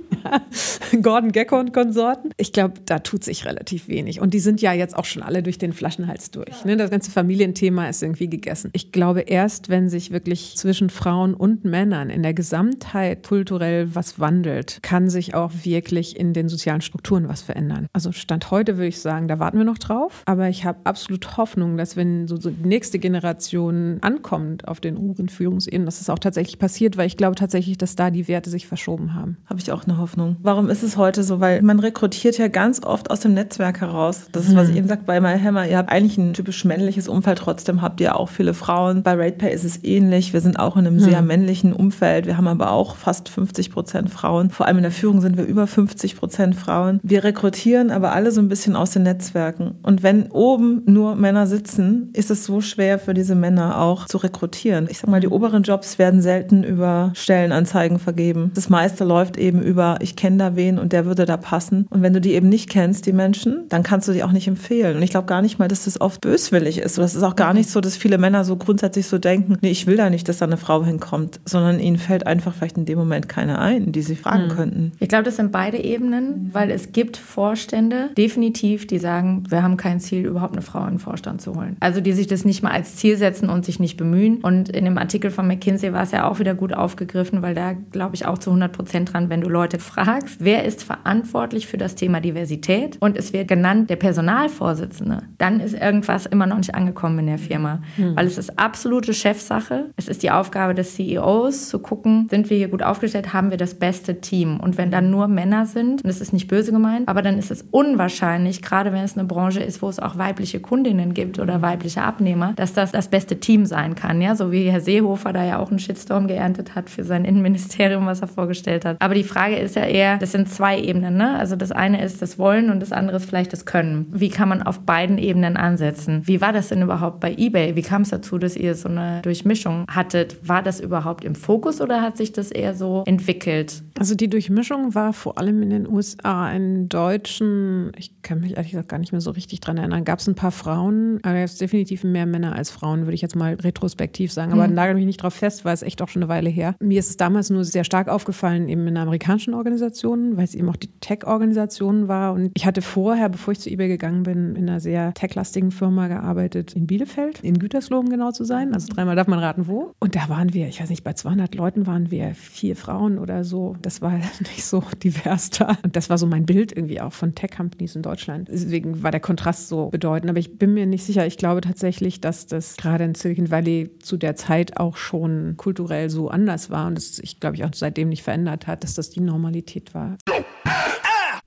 Gordon 1.02 1.32
Gecko 1.32 1.60
und 1.60 1.74
Konsorten. 1.74 2.32
Ich 2.38 2.54
glaube, 2.54 2.76
da 2.86 3.00
tut 3.00 3.24
sich 3.24 3.46
relativ 3.46 3.88
wenig. 3.88 4.22
Und 4.22 4.34
die 4.34 4.40
sind 4.40 4.62
ja 4.62 4.74
jetzt 4.74 4.96
auch 4.96 5.06
schon 5.06 5.24
alle 5.24 5.44
durch 5.44 5.58
den 5.58 5.74
Flaschenhals 5.74 6.32
durch. 6.32 6.66
Ne? 6.66 6.78
Das 6.78 6.92
ganze 6.92 7.12
Familienthema 7.12 7.88
ist 7.90 8.04
irgendwie 8.04 8.30
gegessen. 8.30 8.70
Ich 8.74 8.92
glaube, 8.92 9.22
erst 9.22 9.70
wenn 9.70 9.90
sich 9.90 10.12
wirklich 10.12 10.56
zwischen 10.58 10.90
Frauen 10.90 11.34
und 11.34 11.66
Männern 11.66 12.10
in 12.10 12.24
der 12.24 12.34
Gesamtheit 12.34 13.26
kulturell 13.28 13.94
was 13.96 14.20
wandelt, 14.20 14.80
kann 14.82 15.10
sich 15.10 15.34
auch 15.34 15.52
wirklich 15.64 16.18
in 16.20 16.34
den 16.34 16.50
sozialen 16.50 16.82
Strukturen 16.82 17.28
was 17.28 17.42
verändern. 17.42 17.88
Also 17.94 18.12
Stand 18.12 18.52
heute 18.52 18.78
würde 18.78 18.88
ich 18.88 19.00
sagen, 19.00 19.28
da 19.28 19.40
warten 19.40 19.58
wir 19.58 19.66
noch 19.66 19.78
drauf. 19.78 20.24
Aber 20.26 20.48
ich 20.52 20.66
habe 20.66 20.80
absolut 20.84 21.38
Hoffnung, 21.38 21.78
dass 21.78 21.98
wenn 21.98 22.28
so, 22.28 22.40
so 22.40 22.50
die 22.50 22.68
nächste 22.68 23.00
Generation 23.00 23.98
ankommt 24.02 24.68
auf 24.68 24.80
den 24.80 24.98
oberen 24.98 25.30
Führungsebenen, 25.30 25.86
dass 25.86 26.02
es 26.02 26.10
auch 26.10 26.20
tatsächlich 26.20 26.60
passiert, 26.60 26.98
weil 26.98 27.08
ich 27.08 27.18
glaube 27.18 27.36
tatsächlich, 27.36 27.78
dass 27.78 27.96
da 27.96 28.12
die 28.12 28.28
Werte 28.28 28.50
sich 28.50 28.68
verschoben 28.68 29.16
haben. 29.16 29.38
Habe 29.48 29.60
ich 29.60 29.72
auch 29.72 29.86
eine 29.86 29.98
Hoffnung. 29.98 30.36
Warum 30.42 30.70
ist 30.70 30.84
es 30.84 30.98
heute 30.98 31.24
so? 31.24 31.40
Weil 31.40 31.62
man 31.62 31.80
rekrutiert 31.80 32.38
ja 32.38 32.48
ganz 32.48 32.84
oft 32.84 33.10
aus 33.10 33.22
dem 33.22 33.34
Netzwerk 33.34 33.82
heraus. 33.82 34.28
Das 34.32 34.48
ist, 34.48 34.56
was 34.56 34.70
ich 34.70 34.76
eben 34.76 34.88
sagte 34.88 35.06
bei 35.06 35.20
MyHammer. 35.20 35.68
Ihr 35.68 35.78
habt 35.78 35.92
eigentlich 35.92 36.18
ein 36.18 36.34
typisch 36.34 36.66
männliches 36.66 37.08
Umfeld, 37.08 37.40
trotzdem 37.40 37.82
habt 37.82 38.02
ihr 38.02 38.18
auch 38.18 38.30
viele 38.30 38.54
Frauen. 38.54 39.04
Bei 39.04 39.14
RatePay 39.14 39.54
ist 39.54 39.64
es 39.64 39.84
ähnlich. 39.84 40.34
Wir 40.34 40.42
sind 40.42 40.60
auch 40.60 40.78
in 40.78 40.86
einem 40.86 41.00
sehr 41.00 41.22
männlichen 41.22 41.74
Umfeld. 41.74 42.26
Wir 42.26 42.38
haben 42.38 42.48
aber 42.48 42.72
auch 42.72 42.96
fast 42.96 43.30
50 43.30 43.72
Prozent 43.72 44.10
Frauen. 44.10 44.50
Vor 44.50 44.68
allem 44.68 44.78
in 44.78 44.84
der 44.84 44.92
Führung 44.92 45.22
sind 45.22 45.38
wir 45.38 45.46
über 45.46 45.68
50 45.68 46.18
Prozent 46.18 46.56
Frauen. 46.56 47.00
Wir 47.04 47.24
rekrutieren 47.24 47.92
aber 47.92 48.14
alle 48.14 48.32
so 48.32 48.42
ein 48.42 48.50
bisschen 48.50 48.76
aus 48.76 48.92
den 48.92 49.04
Netzwerken. 49.04 49.76
Und 49.82 50.04
wenn 50.04 50.30
oben 50.42 50.82
nur 50.86 51.16
Männer 51.16 51.46
sitzen, 51.46 52.10
ist 52.14 52.32
es 52.32 52.46
so 52.46 52.62
schwer 52.62 52.98
für 52.98 53.14
diese 53.14 53.36
Männer 53.36 53.80
auch 53.80 54.08
zu 54.08 54.18
rekrutieren. 54.18 54.88
Ich 54.90 54.98
sag 54.98 55.08
mal, 55.08 55.20
die 55.20 55.28
oberen 55.28 55.62
Jobs 55.62 56.00
werden 56.00 56.22
selten 56.24 56.64
über 56.64 57.12
Stellenanzeigen 57.14 58.00
vergeben. 58.00 58.50
Das 58.56 58.68
meiste 58.68 59.04
läuft 59.04 59.38
eben 59.38 59.62
über, 59.62 60.00
ich 60.02 60.16
kenne 60.16 60.38
da 60.38 60.56
wen 60.56 60.80
und 60.80 60.94
der 60.94 61.06
würde 61.06 61.26
da 61.26 61.38
passen. 61.38 61.86
Und 61.92 62.02
wenn 62.02 62.14
du 62.14 62.20
die 62.20 62.34
eben 62.34 62.50
nicht 62.50 62.72
kennst, 62.72 63.06
die 63.06 63.14
Menschen, 63.14 63.68
dann 63.70 63.84
kannst 63.84 64.08
du 64.08 64.14
die 64.14 64.24
auch 64.24 64.32
nicht 64.32 64.48
empfehlen. 64.48 64.98
Und 64.98 65.04
ich 65.04 65.12
glaube 65.12 65.28
gar 65.28 65.44
nicht 65.44 65.60
mal, 65.60 65.68
dass 65.68 65.86
das 65.86 66.02
oft 66.02 66.22
böswillig 66.22 66.80
ist. 66.80 66.98
Oder 66.98 67.06
es 67.06 67.14
ist 67.14 67.24
auch 67.24 67.36
gar 67.36 67.54
nicht 67.54 67.70
so, 67.70 67.80
dass 67.80 67.96
viele 67.96 68.18
Männer 68.18 68.44
so 68.44 68.56
grundsätzlich 68.56 69.06
so 69.06 69.20
denken, 69.20 69.58
nee, 69.62 69.70
ich 69.70 69.86
will 69.86 69.98
da 69.98 70.10
nicht, 70.10 70.28
dass 70.28 70.40
da 70.40 70.46
eine 70.46 70.58
Frau 70.58 70.84
hinkommt, 70.84 71.40
sondern 71.46 71.80
ihnen 71.80 71.98
fällt 71.98 72.26
einfach 72.26 72.56
vielleicht 72.56 72.78
in 72.78 72.86
dem 72.86 72.98
Moment 72.98 73.30
keine 73.30 73.60
ein, 73.60 73.92
die 73.92 74.02
sie 74.02 74.16
fragen 74.16 74.48
könnten. 74.50 74.94
Ich 75.00 75.08
glaube, 75.08 75.24
das 75.24 75.36
sind 75.36 75.52
beide 75.52 75.78
Ebenen, 75.78 76.50
weil 76.52 76.72
es 76.72 76.94
gibt 76.94 77.18
Vorstände, 77.18 78.10
definitiv, 78.18 78.88
die 78.88 78.98
sagen, 78.98 79.44
wir 79.48 79.62
haben 79.62 79.78
kein 79.78 80.00
Ziel, 80.00 80.31
überhaupt 80.32 80.54
eine 80.54 80.62
Frau 80.62 80.84
in 80.84 80.92
den 80.92 81.00
Vorstand 81.00 81.42
zu 81.42 81.56
holen. 81.56 81.78
Also 81.80 82.02
die 82.02 82.14
sich 82.14 82.28
das 82.28 82.46
nicht 82.46 82.64
mal 82.64 82.72
als 82.72 82.96
Ziel 82.96 83.18
setzen 83.18 83.50
und 83.50 83.66
sich 83.66 83.80
nicht 83.80 83.98
bemühen. 83.98 84.38
Und 84.38 84.70
in 84.70 84.86
dem 84.86 84.98
Artikel 84.98 85.30
von 85.32 85.48
McKinsey 85.48 85.94
war 85.94 86.04
es 86.04 86.12
ja 86.12 86.28
auch 86.28 86.40
wieder 86.40 86.56
gut 86.56 86.74
aufgegriffen, 86.74 87.42
weil 87.42 87.54
da 87.54 87.74
glaube 87.74 88.16
ich 88.16 88.26
auch 88.26 88.38
zu 88.38 88.50
100 88.50 88.72
Prozent 88.72 89.14
dran, 89.14 89.30
wenn 89.30 89.42
du 89.42 89.50
Leute 89.50 89.80
fragst, 89.80 90.38
wer 90.40 90.66
ist 90.66 90.84
verantwortlich 90.84 91.68
für 91.68 91.78
das 91.78 91.96
Thema 91.96 92.22
Diversität 92.22 92.98
und 93.00 93.18
es 93.18 93.34
wird 93.34 93.48
genannt 93.48 93.90
der 93.90 93.96
Personalvorsitzende, 93.98 95.24
dann 95.38 95.60
ist 95.60 95.74
irgendwas 95.74 96.26
immer 96.26 96.48
noch 96.48 96.58
nicht 96.58 96.74
angekommen 96.76 97.20
in 97.20 97.28
der 97.28 97.38
Firma, 97.38 97.82
weil 97.98 98.26
es 98.26 98.38
ist 98.38 98.58
absolute 98.58 99.14
Chefsache. 99.14 99.92
Es 99.98 100.08
ist 100.08 100.24
die 100.24 100.32
Aufgabe 100.32 100.74
des 100.74 100.96
CEOs 100.96 101.70
zu 101.70 101.80
gucken, 101.80 102.28
sind 102.30 102.50
wir 102.50 102.58
hier 102.58 102.70
gut 102.70 102.84
aufgestellt, 102.84 103.34
haben 103.34 103.52
wir 103.52 103.58
das 103.58 103.76
beste 103.76 104.22
Team. 104.22 104.60
Und 104.60 104.78
wenn 104.78 104.92
dann 104.92 105.12
nur 105.12 105.28
Männer 105.28 105.66
sind, 105.66 106.04
und 106.04 106.08
das 106.08 106.22
ist 106.22 106.34
nicht 106.34 106.48
böse 106.48 106.72
gemeint, 106.72 107.08
aber 107.08 107.22
dann 107.22 107.38
ist 107.38 107.52
es 107.52 107.66
unwahrscheinlich, 107.72 108.62
gerade 108.62 108.94
wenn 108.94 109.04
es 109.04 109.18
eine 109.18 109.28
Branche 109.28 109.62
ist, 109.62 109.82
wo 109.82 109.90
es 109.90 110.00
auch 110.00 110.18
weibliche 110.22 110.60
Kundinnen 110.60 111.16
gibt 111.16 111.40
oder 111.40 111.64
weibliche 111.64 112.04
Abnehmer, 112.04 112.54
dass 112.56 112.74
das 112.74 112.92
das 112.92 113.08
beste 113.08 113.40
Team 113.40 113.66
sein 113.66 113.96
kann. 113.96 114.22
Ja, 114.22 114.36
so 114.36 114.52
wie 114.52 114.70
Herr 114.70 114.82
Seehofer 114.82 115.34
da 115.34 115.44
ja 115.44 115.58
auch 115.58 115.72
einen 115.72 115.80
Shitstorm 115.80 116.28
geerntet 116.28 116.76
hat 116.76 116.92
für 116.92 117.04
sein 117.04 117.26
Innenministerium, 117.32 118.06
was 118.06 118.22
er 118.22 118.28
vorgestellt 118.28 118.86
hat. 118.86 118.98
Aber 119.00 119.16
die 119.16 119.24
Frage 119.24 119.56
ist 119.56 119.76
ja 119.76 119.84
eher, 119.84 120.18
das 120.18 120.32
sind 120.32 120.48
zwei 120.48 120.80
Ebenen. 120.80 121.18
Ne? 121.18 121.38
Also 121.38 121.56
das 121.56 121.72
eine 121.72 122.04
ist 122.04 122.22
das 122.22 122.38
Wollen 122.38 122.70
und 122.70 122.80
das 122.82 122.92
andere 122.92 123.18
ist 123.18 123.26
vielleicht 123.26 123.52
das 123.52 123.66
Können. 123.66 124.06
Wie 124.12 124.30
kann 124.30 124.48
man 124.48 124.62
auf 124.62 124.82
beiden 124.82 125.18
Ebenen 125.18 125.58
ansetzen? 125.58 126.22
Wie 126.26 126.40
war 126.40 126.54
das 126.54 126.70
denn 126.70 126.84
überhaupt 126.84 127.20
bei 127.20 127.34
eBay? 127.34 127.76
Wie 127.76 127.82
kam 127.82 128.04
es 128.04 128.10
dazu, 128.10 128.38
dass 128.38 128.56
ihr 128.56 128.76
so 128.76 128.90
eine 128.90 129.22
Durchmischung 129.24 129.86
hattet? 129.90 130.48
War 130.48 130.62
das 130.62 130.80
überhaupt 130.80 131.26
im 131.26 131.34
Fokus 131.34 131.82
oder 131.82 132.02
hat 132.02 132.18
sich 132.18 132.32
das 132.32 132.52
eher 132.52 132.76
so 132.76 133.04
entwickelt? 133.08 133.82
Also 133.98 134.16
die 134.16 134.30
Durchmischung 134.30 134.94
war 134.94 135.14
vor 135.14 135.38
allem 135.38 135.62
in 135.64 135.70
den 135.72 135.88
USA. 135.88 136.52
In 136.52 136.90
Deutschen, 136.90 137.92
ich 137.98 138.22
kann 138.22 138.42
mich 138.42 138.58
ehrlich 138.58 138.72
gesagt 138.72 138.90
gar 138.90 139.00
nicht 139.00 139.12
mehr 139.12 139.22
so 139.22 139.32
richtig 139.32 139.62
dran 139.62 139.78
erinnern, 139.78 140.04
gab 140.12 140.20
es 140.20 140.28
ein 140.28 140.36
paar 140.36 140.52
Frauen, 140.52 141.20
aber 141.24 141.38
jetzt 141.38 141.62
definitiv 141.62 142.04
mehr 142.04 142.26
Männer 142.26 142.54
als 142.54 142.70
Frauen, 142.70 143.04
würde 143.04 143.14
ich 143.14 143.22
jetzt 143.22 143.38
mal 143.38 143.54
retrospektiv 143.54 144.34
sagen. 144.34 144.52
Aber 144.52 144.68
nagel 144.68 144.96
mich 144.96 145.06
nicht 145.06 145.24
drauf 145.24 145.36
fest, 145.36 145.64
weil 145.64 145.74
es 145.74 145.84
echt 145.84 146.02
auch 146.02 146.10
schon 146.10 146.22
eine 146.22 146.28
Weile 146.28 146.50
her. 146.50 146.76
Mir 146.82 147.00
ist 147.00 147.10
es 147.10 147.16
damals 147.16 147.50
nur 147.50 147.64
sehr 147.64 147.86
stark 147.86 148.10
aufgefallen, 148.10 148.68
eben 148.68 148.86
in 148.88 148.98
amerikanischen 148.98 149.54
Organisationen, 149.54 150.36
weil 150.36 150.44
es 150.44 150.54
eben 150.54 150.68
auch 150.68 150.76
die 150.76 150.90
Tech-Organisation 151.00 152.10
war. 152.10 152.34
Und 152.34 152.52
ich 152.56 152.66
hatte 152.66 152.82
vorher, 152.82 153.30
bevor 153.30 153.54
ich 153.54 153.62
zu 153.62 153.70
eBay 153.70 153.88
gegangen 153.88 154.24
bin, 154.24 154.58
in 154.58 154.68
einer 154.68 154.82
sehr 154.82 155.14
tech-lastigen 155.14 155.72
Firma 155.72 156.10
gearbeitet, 156.10 156.74
in 156.74 156.88
Bielefeld, 156.88 157.40
in 157.40 157.58
Gütersloh, 157.58 158.00
um 158.00 158.10
genau 158.10 158.32
zu 158.32 158.44
sein. 158.44 158.74
Also 158.74 158.94
dreimal 158.94 159.16
darf 159.16 159.28
man 159.28 159.40
raten, 159.40 159.68
wo. 159.68 159.94
Und 160.02 160.18
da 160.18 160.28
waren 160.28 160.54
wir, 160.54 160.68
ich 160.68 160.82
weiß 160.82 160.90
nicht, 160.90 161.06
bei 161.06 161.14
200 161.14 161.56
Leuten 161.56 161.88
waren 161.88 162.12
wir 162.12 162.36
vier 162.36 162.76
Frauen 162.76 163.18
oder 163.18 163.46
so. 163.46 163.78
Das 163.82 164.02
war 164.02 164.12
nicht 164.42 164.66
so 164.66 164.84
divers 165.02 165.52
da. 165.52 165.78
Und 165.84 165.96
das 165.96 166.10
war 166.10 166.18
so 166.18 166.28
mein 166.28 166.46
Bild 166.46 166.76
irgendwie 166.76 167.00
auch 167.00 167.14
von 167.14 167.34
Tech-Companies 167.34 167.96
in 167.96 168.02
Deutschland. 168.02 168.50
Deswegen 168.52 169.04
war 169.04 169.12
der 169.12 169.22
Kontrast 169.22 169.70
so 169.70 169.90
bedeutend. 169.92 170.30
Aber 170.30 170.40
ich 170.40 170.58
bin 170.58 170.74
mir 170.74 170.86
nicht 170.86 171.06
sicher. 171.06 171.26
Ich 171.28 171.38
glaube 171.38 171.62
tatsächlich, 171.62 172.22
dass 172.22 172.48
das 172.48 172.78
gerade 172.78 173.04
in 173.04 173.16
Silicon 173.16 173.52
Valley 173.52 173.98
zu 174.00 174.18
der 174.18 174.36
Zeit 174.36 174.78
auch 174.78 174.98
schon 174.98 175.56
kulturell 175.58 176.10
so 176.10 176.30
anders 176.30 176.70
war 176.70 176.88
und 176.88 176.98
es 176.98 177.18
sich, 177.18 177.40
glaube 177.40 177.56
ich, 177.56 177.64
auch 177.64 177.72
seitdem 177.74 178.10
nicht 178.10 178.24
verändert 178.24 178.68
hat, 178.68 178.84
dass 178.84 178.96
das 178.96 179.10
die 179.10 179.22
Normalität 179.22 179.94
war. 179.94 180.18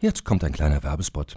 Jetzt 0.01 0.25
kommt 0.25 0.45
ein 0.45 0.53
kleiner 0.53 0.83
Werbespot. 0.83 1.37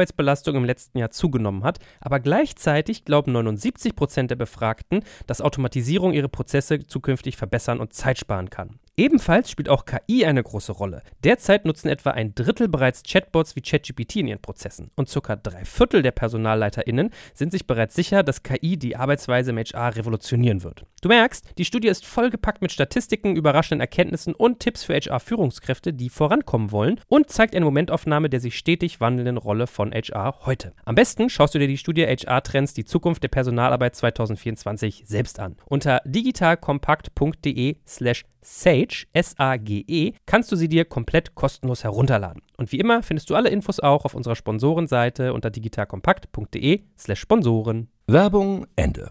Arbeitsbelastung 0.01 0.55
im 0.55 0.65
letzten 0.65 0.97
Jahr 0.97 1.11
zugenommen 1.11 1.63
hat, 1.63 1.77
aber 1.99 2.19
gleichzeitig 2.19 3.05
glauben 3.05 3.33
79 3.33 3.95
Prozent 3.95 4.31
der 4.31 4.35
Befragten, 4.35 5.01
dass 5.27 5.41
Automatisierung 5.41 6.13
ihre 6.13 6.27
Prozesse 6.27 6.79
zukünftig 6.87 7.37
verbessern 7.37 7.79
und 7.79 7.93
Zeit 7.93 8.17
sparen 8.17 8.49
kann. 8.49 8.79
Ebenfalls 8.97 9.51
spielt 9.51 9.69
auch 9.69 9.85
KI 9.85 10.25
eine 10.25 10.41
große 10.41 10.71
Rolle. 10.71 11.03
Derzeit 11.23 11.65
nutzen 11.65 11.87
etwa 11.87 12.11
ein 12.11 12.33
Drittel 12.33 12.67
bereits 12.67 13.03
Chatbots 13.03 13.55
wie 13.55 13.61
ChatGPT 13.61 14.17
in 14.17 14.27
ihren 14.27 14.41
Prozessen 14.41 14.89
und 14.95 15.07
circa 15.07 15.35
drei 15.35 15.65
Viertel 15.65 16.01
der 16.01 16.11
PersonalleiterInnen 16.11 17.11
sind 17.35 17.51
sich 17.51 17.67
bereits 17.67 17.95
sicher, 17.95 18.23
dass 18.23 18.41
KI 18.41 18.77
die 18.77 18.95
Arbeitsweise 18.95 19.51
im 19.51 19.59
HR 19.59 19.95
revolutionieren 19.95 20.63
wird. 20.63 20.85
Du 21.01 21.09
merkst, 21.09 21.57
die 21.57 21.65
Studie 21.65 21.87
ist 21.87 22.05
vollgepackt 22.05 22.61
mit 22.61 22.71
Statistiken, 22.71 23.35
überraschenden 23.35 23.81
Erkenntnissen 23.81 24.35
und 24.35 24.59
Tipps 24.59 24.83
für 24.83 24.93
HR-Führungskräfte, 24.93 25.93
die 25.93 26.09
vorankommen 26.09 26.71
wollen 26.71 26.99
und 27.07 27.31
zeigt 27.31 27.55
eine 27.55 27.65
Momentaufnahme 27.65 28.29
der 28.29 28.39
sich 28.39 28.55
stetig 28.55 29.01
wandelnden 29.01 29.37
Rolle 29.37 29.65
von 29.65 29.91
HR 29.91 30.45
heute. 30.45 30.73
Am 30.85 30.93
besten 30.93 31.31
schaust 31.31 31.55
du 31.55 31.59
dir 31.59 31.67
die 31.67 31.79
Studie 31.79 32.05
HR-Trends, 32.05 32.75
die 32.75 32.85
Zukunft 32.85 33.23
der 33.23 33.29
Personalarbeit 33.29 33.95
2024 33.95 35.03
selbst 35.07 35.39
an. 35.39 35.55
Unter 35.65 36.01
digitalkompakt.de 36.05 37.77
slash 37.87 38.25
Sage, 38.43 39.05
S-A-G-E, 39.13 40.13
kannst 40.27 40.51
du 40.51 40.55
sie 40.55 40.67
dir 40.67 40.85
komplett 40.85 41.33
kostenlos 41.33 41.83
herunterladen. 41.83 42.43
Und 42.57 42.71
wie 42.71 42.79
immer 42.79 43.01
findest 43.01 43.31
du 43.31 43.35
alle 43.35 43.49
Infos 43.49 43.79
auch 43.79 44.05
auf 44.05 44.13
unserer 44.13 44.35
Sponsorenseite 44.35 45.33
unter 45.33 45.49
digitalkompakt.de 45.49 46.83
slash 46.95 47.19
Sponsoren. 47.19 47.89
Werbung 48.05 48.67
Ende. 48.75 49.09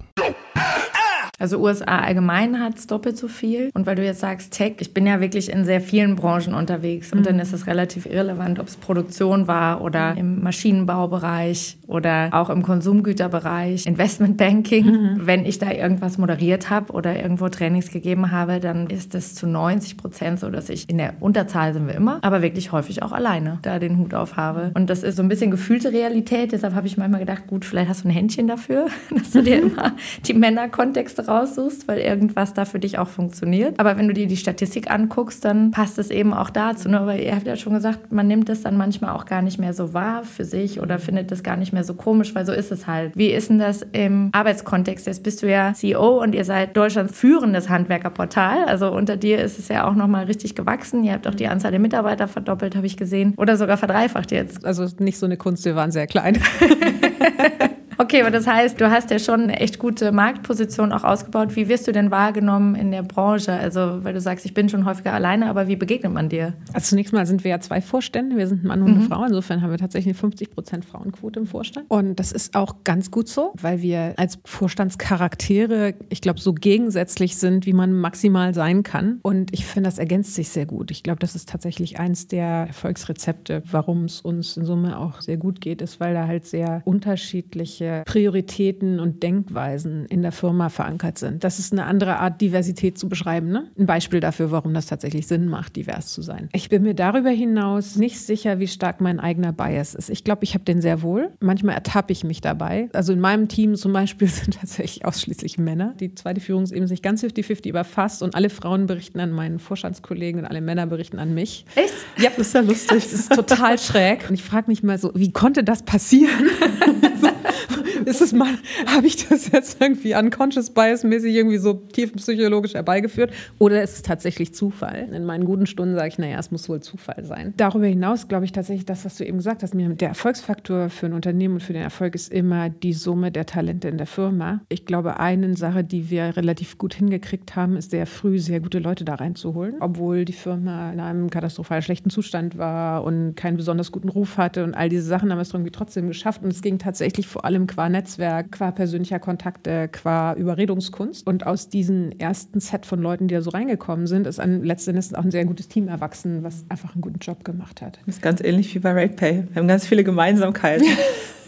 Also 1.41 1.59
USA 1.59 2.01
allgemein 2.01 2.61
hat 2.61 2.77
es 2.77 2.87
doppelt 2.87 3.17
so 3.17 3.27
viel. 3.27 3.71
Und 3.73 3.87
weil 3.87 3.97
du 3.97 4.05
jetzt 4.05 4.21
sagst 4.21 4.53
Tech, 4.53 4.75
ich 4.81 4.93
bin 4.93 5.07
ja 5.07 5.21
wirklich 5.21 5.51
in 5.51 5.65
sehr 5.65 5.81
vielen 5.81 6.15
Branchen 6.15 6.53
unterwegs. 6.53 7.13
Und 7.13 7.25
dann 7.25 7.39
ist 7.39 7.55
es 7.55 7.67
relativ 7.67 8.05
irrelevant, 8.05 8.59
ob 8.59 8.69
es 8.69 8.77
Produktion 8.77 9.49
war 9.49 9.81
oder 9.81 10.15
im 10.17 10.43
Maschinenbaubereich 10.43 11.79
oder 11.87 12.29
auch 12.33 12.51
im 12.51 12.63
Konsumgüterbereich, 12.63 13.87
Investmentbanking. 13.87 14.85
Mhm. 14.85 15.21
Wenn 15.23 15.47
ich 15.47 15.59
da 15.59 15.73
irgendwas 15.73 16.19
moderiert 16.19 16.69
habe 16.69 16.93
oder 16.93 17.17
irgendwo 17.17 17.49
Trainings 17.49 17.91
gegeben 17.91 18.31
habe, 18.31 18.61
dann 18.61 18.89
ist 18.89 19.15
es 19.15 19.35
zu 19.35 19.47
90 19.47 19.97
Prozent 19.97 20.41
so, 20.41 20.51
dass 20.51 20.69
ich 20.69 20.91
in 20.91 20.99
der 20.99 21.15
Unterzahl 21.21 21.73
sind 21.73 21.87
wir 21.87 21.95
immer, 21.95 22.19
aber 22.21 22.43
wirklich 22.43 22.71
häufig 22.73 23.03
auch 23.03 23.13
alleine 23.13 23.59
da 23.63 23.79
den 23.79 23.97
Hut 23.97 24.13
auf 24.13 24.37
habe. 24.37 24.73
Und 24.75 24.91
das 24.91 25.03
ist 25.03 25.17
so 25.17 25.23
ein 25.23 25.29
bisschen 25.29 25.51
gefühlte 25.51 25.91
Realität. 25.91 26.53
Deshalb 26.53 26.75
habe 26.75 26.87
ich 26.87 26.99
manchmal 26.99 27.21
gedacht, 27.21 27.47
gut, 27.47 27.65
vielleicht 27.65 27.89
hast 27.89 28.05
du 28.05 28.09
ein 28.09 28.13
Händchen 28.13 28.47
dafür, 28.47 28.89
dass 29.11 29.31
du 29.31 29.43
dir 29.43 29.63
immer 29.63 29.93
die 30.27 30.35
Männerkontexte 30.35 31.30
raussuchst, 31.31 31.89
weil 31.89 31.99
irgendwas 31.99 32.53
da 32.55 32.65
für 32.65 32.79
dich 32.79 32.99
auch 32.99 33.09
funktioniert. 33.09 33.79
Aber 33.79 33.97
wenn 33.97 34.09
du 34.09 34.15
dir 34.15 34.27
die 34.27 34.37
Statistik 34.37 34.91
anguckst, 34.91 35.45
dann 35.45 35.71
passt 35.71 35.99
es 35.99 36.11
eben 36.11 36.35
auch 36.35 36.51
dazu. 36.51 36.89
Ne? 36.89 37.01
Weil 37.07 37.21
ihr 37.21 37.35
habt 37.35 37.47
ja 37.47 37.57
schon 37.57 37.75
gesagt, 37.75 38.13
man 38.13 38.27
nimmt 38.27 38.49
es 38.49 38.63
dann 38.63 38.77
manchmal 38.77 39.15
auch 39.15 39.25
gar 39.25 39.43
nicht 39.43 39.59
mehr 39.59 39.73
so 39.73 39.95
wahr 39.95 40.25
für 40.25 40.45
sich 40.45 40.81
oder 40.81 40.99
findet 40.99 41.31
es 41.33 41.43
gar 41.43 41.57
nicht 41.57 41.73
mehr 41.73 41.85
so 41.85 41.95
komisch, 41.95 42.35
weil 42.35 42.45
so 42.45 42.53
ist 42.53 42.73
es 42.73 42.87
halt. 42.87 43.17
Wie 43.17 43.31
ist 43.31 43.51
denn 43.51 43.59
das 43.59 43.83
im 43.93 44.31
Arbeitskontext? 44.33 45.07
Jetzt 45.07 45.23
bist 45.23 45.43
du 45.43 45.51
ja 45.51 45.73
CEO 45.75 46.21
und 46.23 46.35
ihr 46.35 46.45
seid 46.45 46.77
Deutschlands 46.77 47.17
führendes 47.17 47.69
Handwerkerportal. 47.69 48.65
Also 48.65 48.93
unter 48.93 49.17
dir 49.17 49.41
ist 49.41 49.59
es 49.59 49.69
ja 49.69 49.89
auch 49.89 49.95
nochmal 49.95 50.25
richtig 50.25 50.55
gewachsen. 50.55 51.05
Ihr 51.05 51.13
habt 51.13 51.27
auch 51.27 51.35
die 51.35 51.47
Anzahl 51.47 51.71
der 51.71 51.81
Mitarbeiter 51.81 52.29
verdoppelt, 52.29 52.77
habe 52.77 52.87
ich 52.87 52.97
gesehen. 52.97 53.35
Oder 53.37 53.57
sogar 53.57 53.77
verdreifacht 53.77 54.33
jetzt. 54.33 54.65
Also 54.65 54.87
nicht 54.99 55.19
so 55.19 55.27
eine 55.27 55.37
Kunst, 55.37 55.65
wir 55.65 55.77
waren 55.77 55.93
sehr 55.93 56.07
klein. 56.07 56.39
Okay, 58.01 58.23
aber 58.23 58.31
das 58.31 58.47
heißt, 58.47 58.81
du 58.81 58.91
hast 58.91 59.11
ja 59.11 59.19
schon 59.19 59.43
eine 59.43 59.61
echt 59.61 59.79
gute 59.79 60.11
Marktposition 60.11 60.91
auch 60.91 61.05
ausgebaut. 61.05 61.55
Wie 61.55 61.69
wirst 61.69 61.87
du 61.87 61.93
denn 61.93 62.11
wahrgenommen 62.11 62.75
in 62.75 62.93
der 62.93 63.03
Branche? 63.03 63.53
Also, 63.53 64.03
weil 64.03 64.15
du 64.15 64.23
sagst, 64.23 64.47
ich 64.47 64.55
bin 64.55 64.71
schon 64.71 64.87
häufiger 64.87 65.13
alleine, 65.13 65.51
aber 65.51 65.69
wie 65.69 65.77
begegnet 65.77 66.11
man 66.11 66.31
dir? 66.31 66.55
Also 66.73 66.89
zunächst 66.89 67.13
mal 67.13 67.27
sind 67.27 67.45
wir 67.45 67.51
ja 67.51 67.61
zwei 67.61 67.83
Vorstände. 67.83 68.39
Wir 68.39 68.47
sind 68.47 68.65
ein 68.65 68.69
Mann 68.69 68.81
und 68.81 68.89
eine 68.89 68.99
mhm. 69.01 69.09
Frau. 69.09 69.23
Insofern 69.23 69.61
haben 69.61 69.71
wir 69.71 69.77
tatsächlich 69.77 70.15
eine 70.15 70.19
50 70.19 70.51
Prozent 70.51 70.87
Frauenquote 70.87 71.41
im 71.41 71.47
Vorstand. 71.47 71.91
Und 71.91 72.19
das 72.19 72.33
ist 72.33 72.55
auch 72.55 72.77
ganz 72.85 73.11
gut 73.11 73.29
so, 73.29 73.53
weil 73.61 73.83
wir 73.83 74.15
als 74.17 74.39
Vorstandscharaktere, 74.47 75.93
ich 76.09 76.23
glaube, 76.23 76.41
so 76.41 76.55
gegensätzlich 76.55 77.37
sind, 77.37 77.67
wie 77.67 77.75
man 77.75 77.93
maximal 77.93 78.55
sein 78.55 78.83
kann. 78.83 79.21
Und 79.21 79.53
ich 79.53 79.67
finde, 79.67 79.91
das 79.91 79.99
ergänzt 79.99 80.35
sich 80.35 80.49
sehr 80.49 80.65
gut. 80.65 80.91
Ich 80.91 81.03
glaube, 81.03 81.19
das 81.19 81.35
ist 81.35 81.51
tatsächlich 81.51 82.01
eins 82.01 82.29
der 82.29 82.69
Erfolgsrezepte, 82.69 83.63
warum 83.71 84.07
es 84.07 84.23
uns 84.23 84.57
in 84.57 84.65
Summe 84.65 84.97
auch 84.97 85.21
sehr 85.21 85.37
gut 85.37 85.61
geht, 85.61 85.83
ist, 85.83 86.01
weil 86.01 86.15
da 86.15 86.27
halt 86.27 86.47
sehr 86.47 86.81
unterschiedliche 86.87 87.90
Prioritäten 88.07 89.01
und 89.01 89.23
Denkweisen 89.23 90.07
in 90.07 90.23
der 90.23 90.33
Firma 90.33 90.69
verankert 90.69 91.19
sind. 91.19 91.45
Das 91.45 91.59
ist 91.59 91.73
eine 91.73 91.85
andere 91.85 92.19
Art, 92.19 92.41
Diversität 92.41 92.99
zu 92.99 93.09
beschreiben. 93.09 93.49
Ne? 93.51 93.69
Ein 93.79 93.87
Beispiel 93.87 94.21
dafür, 94.21 94.51
warum 94.51 94.75
das 94.75 94.87
tatsächlich 94.87 95.27
Sinn 95.27 95.47
macht, 95.47 95.77
divers 95.77 96.09
zu 96.13 96.23
sein. 96.23 96.49
Ich 96.53 96.69
bin 96.69 96.83
mir 96.83 96.95
darüber 96.95 97.31
hinaus 97.31 97.97
nicht 97.97 98.21
sicher, 98.21 98.59
wie 98.59 98.69
stark 98.69 99.01
mein 99.01 99.21
eigener 99.21 99.53
Bias 99.53 99.95
ist. 99.95 100.11
Ich 100.11 100.25
glaube, 100.25 100.45
ich 100.45 100.55
habe 100.55 100.65
den 100.65 100.81
sehr 100.81 101.03
wohl. 101.03 101.31
Manchmal 101.41 101.75
ertappe 101.75 102.13
ich 102.13 102.25
mich 102.25 102.41
dabei. 102.41 102.89
Also 102.93 103.13
in 103.13 103.21
meinem 103.21 103.49
Team 103.49 103.75
zum 103.75 103.93
Beispiel 103.93 104.29
sind 104.29 104.59
tatsächlich 104.59 105.05
ausschließlich 105.05 105.59
Männer. 105.59 105.95
Die 106.01 106.15
zweite 106.15 106.41
Führungsebene 106.41 106.89
sich 106.89 107.03
ganz 107.03 107.23
50-50 107.23 107.69
überfasst 107.69 108.23
und 108.23 108.35
alle 108.35 108.51
Frauen 108.51 108.87
berichten 108.87 109.21
an 109.21 109.31
meinen 109.31 109.59
Vorstandskollegen 109.59 110.41
und 110.41 110.47
alle 110.47 110.61
Männer 110.61 110.87
berichten 110.87 111.19
an 111.19 111.35
mich. 111.35 111.65
Echt? 111.75 111.95
Ja, 112.19 112.31
das 112.37 112.49
ist 112.49 112.55
ja 112.55 112.61
lustig. 112.61 113.03
Das 113.03 113.13
ist 113.13 113.35
total 113.35 113.79
schräg. 113.79 114.29
Und 114.29 114.35
ich 114.35 114.43
frage 114.43 114.69
mich 114.69 114.83
mal 114.83 114.99
so, 114.99 115.13
wie 115.15 115.33
konnte 115.33 115.65
das 115.65 115.83
passieren? 115.83 116.49
ist 118.05 118.21
es 118.21 118.33
mal, 118.33 118.55
habe 118.87 119.07
ich 119.07 119.29
das 119.29 119.51
jetzt 119.51 119.81
irgendwie 119.81 120.15
unconscious 120.15 120.71
bias-mäßig 120.71 121.35
irgendwie 121.35 121.59
so 121.59 121.75
tiefenpsychologisch 121.75 122.75
herbeigeführt? 122.75 123.33
Oder 123.59 123.83
ist 123.83 123.95
es 123.95 124.03
tatsächlich 124.03 124.55
Zufall? 124.55 125.09
In 125.13 125.25
meinen 125.25 125.45
guten 125.45 125.67
Stunden 125.67 125.95
sage 125.95 126.09
ich, 126.09 126.19
naja, 126.19 126.39
es 126.39 126.51
muss 126.51 126.69
wohl 126.69 126.81
Zufall 126.81 127.25
sein. 127.25 127.55
Darüber 127.57 127.87
hinaus 127.87 128.29
glaube 128.29 128.45
ich 128.45 128.53
tatsächlich 128.53 128.87
das, 128.87 129.05
was 129.05 129.17
du 129.17 129.25
eben 129.25 129.39
gesagt 129.39 129.63
hast, 129.63 129.75
der 129.75 130.09
Erfolgsfaktor 130.09 130.91
für 130.91 131.07
ein 131.07 131.13
Unternehmen 131.13 131.55
und 131.55 131.61
für 131.61 131.73
den 131.73 131.83
Erfolg 131.83 132.15
ist 132.15 132.33
immer 132.33 132.71
die 132.71 132.93
Summe 132.93 133.31
der 133.31 133.47
Talente 133.47 133.89
in 133.89 133.99
der 133.99 134.07
Firma. 134.07 134.61
Ich 134.69 134.85
glaube, 134.85 135.21
eine 135.21 135.57
Sache, 135.57 135.85
die 135.85 136.11
wir 136.11 136.37
relativ 136.37 136.79
gut 136.79 136.95
hingekriegt 136.95 137.57
haben, 137.57 137.77
ist 137.77 137.91
sehr 137.91 138.07
früh 138.07 138.39
sehr 138.39 138.61
gute 138.61 138.79
Leute 138.79 139.05
da 139.05 139.15
reinzuholen, 139.15 139.77
obwohl 139.81 140.25
die 140.25 140.33
Firma 140.33 140.93
in 140.93 141.01
einem 141.01 141.31
katastrophal 141.31 141.83
schlechten 141.83 142.11
Zustand 142.11 142.59
war 142.59 143.05
und 143.05 143.35
keinen 143.37 143.57
besonders 143.57 143.93
guten 143.93 144.09
Ruf 144.09 144.37
hatte 144.37 144.65
und 144.65 144.75
all 144.75 144.89
diese 144.89 145.03
Sachen 145.03 145.31
haben 145.31 145.39
wir 145.39 145.43
es 145.43 145.53
irgendwie 145.53 145.71
trotzdem 145.71 146.09
geschafft 146.09 146.43
und 146.43 146.51
es 146.51 146.63
ging 146.63 146.79
tatsächlich 146.79 147.10
vor 147.23 147.45
allem 147.45 147.67
qua 147.67 147.89
Netzwerk, 147.89 148.53
qua 148.53 148.71
persönlicher 148.71 149.19
Kontakte, 149.19 149.89
qua 149.89 150.35
Überredungskunst. 150.35 151.27
Und 151.27 151.47
aus 151.47 151.69
diesem 151.69 152.11
ersten 152.19 152.61
Set 152.61 152.87
von 152.87 153.01
Leuten, 153.01 153.29
die 153.29 153.35
da 153.35 153.43
so 153.43 153.51
reingekommen 153.51 154.07
sind, 154.07 154.27
ist 154.27 154.41
ein, 154.41 154.63
letztendlich 154.65 155.17
auch 155.17 155.25
ein 155.25 155.31
sehr 155.31 155.45
gutes 155.45 155.69
Team 155.69 155.89
erwachsen, 155.89 156.43
was 156.43 156.65
einfach 156.69 156.95
einen 156.95 157.03
guten 157.03 157.19
Job 157.19 157.45
gemacht 157.45 157.83
hat. 157.83 157.99
Das 158.07 158.17
ist 158.17 158.23
ganz 158.23 158.41
ähnlich 158.41 158.75
wie 158.75 158.79
bei 158.79 158.93
RatePay. 158.93 159.45
Wir 159.53 159.61
haben 159.61 159.69
ganz 159.69 159.87
viele 159.87 160.05
Gemeinsamkeiten. 160.05 160.87